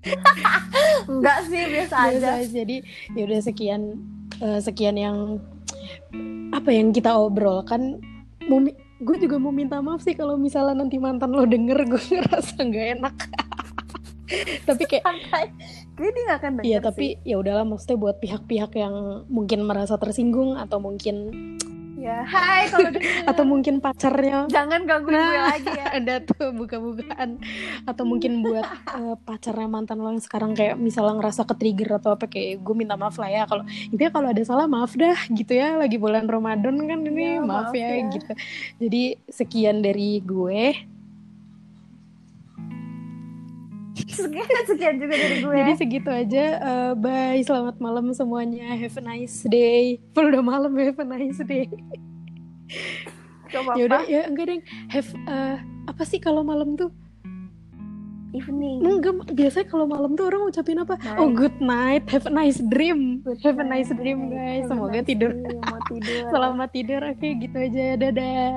Enggak 1.12 1.38
sih 1.52 1.62
biasa, 1.68 1.96
biasa 2.08 2.28
aja. 2.40 2.48
jadi 2.48 2.76
ya 3.12 3.22
udah 3.28 3.40
sekian 3.44 3.82
uh, 4.40 4.60
sekian 4.64 4.96
yang 4.96 5.36
apa 6.56 6.70
yang 6.72 6.96
kita 6.96 7.12
obrolkan. 7.12 8.00
Gue 8.98 9.16
juga 9.20 9.36
mau 9.36 9.52
minta 9.52 9.78
maaf 9.84 10.00
sih 10.00 10.16
kalau 10.16 10.40
misalnya 10.40 10.80
nanti 10.80 10.96
mantan 10.96 11.36
lo 11.36 11.44
denger 11.44 11.84
gue 11.84 12.02
ngerasa 12.24 12.64
nggak 12.64 12.86
enak. 12.98 13.16
Tapi 14.68 14.82
kayak 14.84 15.04
Gue 15.98 16.14
dia 16.14 16.24
gak 16.30 16.38
akan 16.44 16.52
denger 16.60 16.68
Iya 16.68 16.78
tapi 16.84 17.06
ya 17.26 17.40
udahlah 17.42 17.66
maksudnya 17.66 17.98
buat 17.98 18.22
pihak-pihak 18.22 18.70
yang 18.76 19.26
mungkin 19.26 19.66
merasa 19.66 19.98
tersinggung 19.98 20.54
atau 20.54 20.78
mungkin 20.78 21.32
Ya, 21.98 22.22
hai 22.22 22.70
kalau 22.70 22.94
atau 23.26 23.42
mungkin 23.42 23.78
pacarnya 23.78 24.46
Jangan 24.46 24.86
gangguin 24.86 25.18
gue 25.18 25.34
Nah. 25.34 25.50
lagi 25.50 25.66
ya. 25.68 25.86
ada 25.98 26.14
tuh 26.20 26.52
buka-bukaan 26.52 27.42
atau 27.84 28.04
mungkin 28.04 28.38
buat 28.40 28.62
eh, 28.94 29.16
pacarnya 29.20 29.66
mantan 29.66 29.98
lo 29.98 30.08
yang 30.08 30.20
sekarang 30.20 30.54
kayak 30.54 30.76
misalnya 30.76 31.18
ngerasa 31.18 31.42
ke 31.42 31.54
trigger 31.54 31.98
atau 31.98 32.14
apa 32.14 32.24
kayak 32.24 32.58
gue 32.58 32.74
minta 32.76 32.94
maaf 32.94 33.18
lah 33.18 33.26
ya 33.26 33.42
kalau 33.44 33.62
intinya 33.84 34.12
kalau 34.12 34.28
ada 34.28 34.42
salah 34.42 34.66
maaf 34.66 34.94
dah 34.94 35.18
gitu 35.28 35.52
ya 35.52 35.74
lagi 35.74 35.96
bulan 35.96 36.24
Ramadan 36.24 36.78
kan 36.80 36.98
ini 37.02 37.18
Ya, 37.28 37.40
maaf, 37.40 37.50
maaf 37.64 37.74
ya, 37.74 37.88
ya. 37.90 38.06
gitu 38.08 38.32
jadi 38.78 39.02
sekian 39.26 39.80
dari 39.80 40.20
gue 40.20 40.62
Sekian, 44.18 44.46
sekian 44.64 44.94
juga 44.96 45.14
dari 45.14 45.36
gue. 45.40 45.54
jadi 45.54 45.72
segitu 45.74 46.08
aja 46.08 46.44
Eh, 46.58 46.92
bye 46.94 47.40
selamat 47.40 47.78
malam 47.78 48.10
semuanya 48.12 48.72
have 48.72 48.94
a 48.94 49.04
nice 49.04 49.42
day 49.44 49.98
Padahal 50.12 50.32
udah 50.32 50.44
malam 50.44 50.72
have 50.74 50.96
a 50.96 51.06
nice 51.06 51.40
day 51.40 51.66
apa-apa. 53.48 53.74
ya 53.74 53.84
udah 53.84 54.02
ya 54.04 54.20
enggak 54.24 54.44
deh 54.46 54.60
have 54.88 55.08
eh, 55.08 55.56
apa 55.86 56.02
sih 56.02 56.18
kalau 56.18 56.42
malam 56.42 56.74
tuh 56.74 56.92
Evening. 58.28 58.84
Enggak, 58.84 59.24
biasanya 59.32 59.66
kalau 59.66 59.88
malam 59.88 60.12
tuh 60.12 60.28
orang 60.28 60.44
ngucapin 60.44 60.76
apa? 60.76 61.00
Night. 61.00 61.16
Oh, 61.16 61.32
good 61.32 61.56
night, 61.58 62.04
have 62.12 62.28
a 62.28 62.30
nice 62.30 62.60
dream. 62.60 63.24
Good 63.24 63.40
have 63.40 63.56
a 63.56 63.64
nice 63.64 63.88
dream, 63.88 64.28
night. 64.28 64.36
guys. 64.36 64.60
Have 64.60 64.68
Semoga 64.68 64.92
nice 64.92 65.08
tidur. 65.08 65.32
dream. 65.32 65.64
Mau 65.64 65.80
tidur. 65.88 66.24
Selamat 66.36 66.68
tidur. 66.68 67.00
Oke, 67.08 67.28
gitu 67.40 67.56
aja. 67.56 67.86
Dadah. 67.96 68.52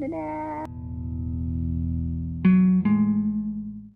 Dadah. 0.00 0.65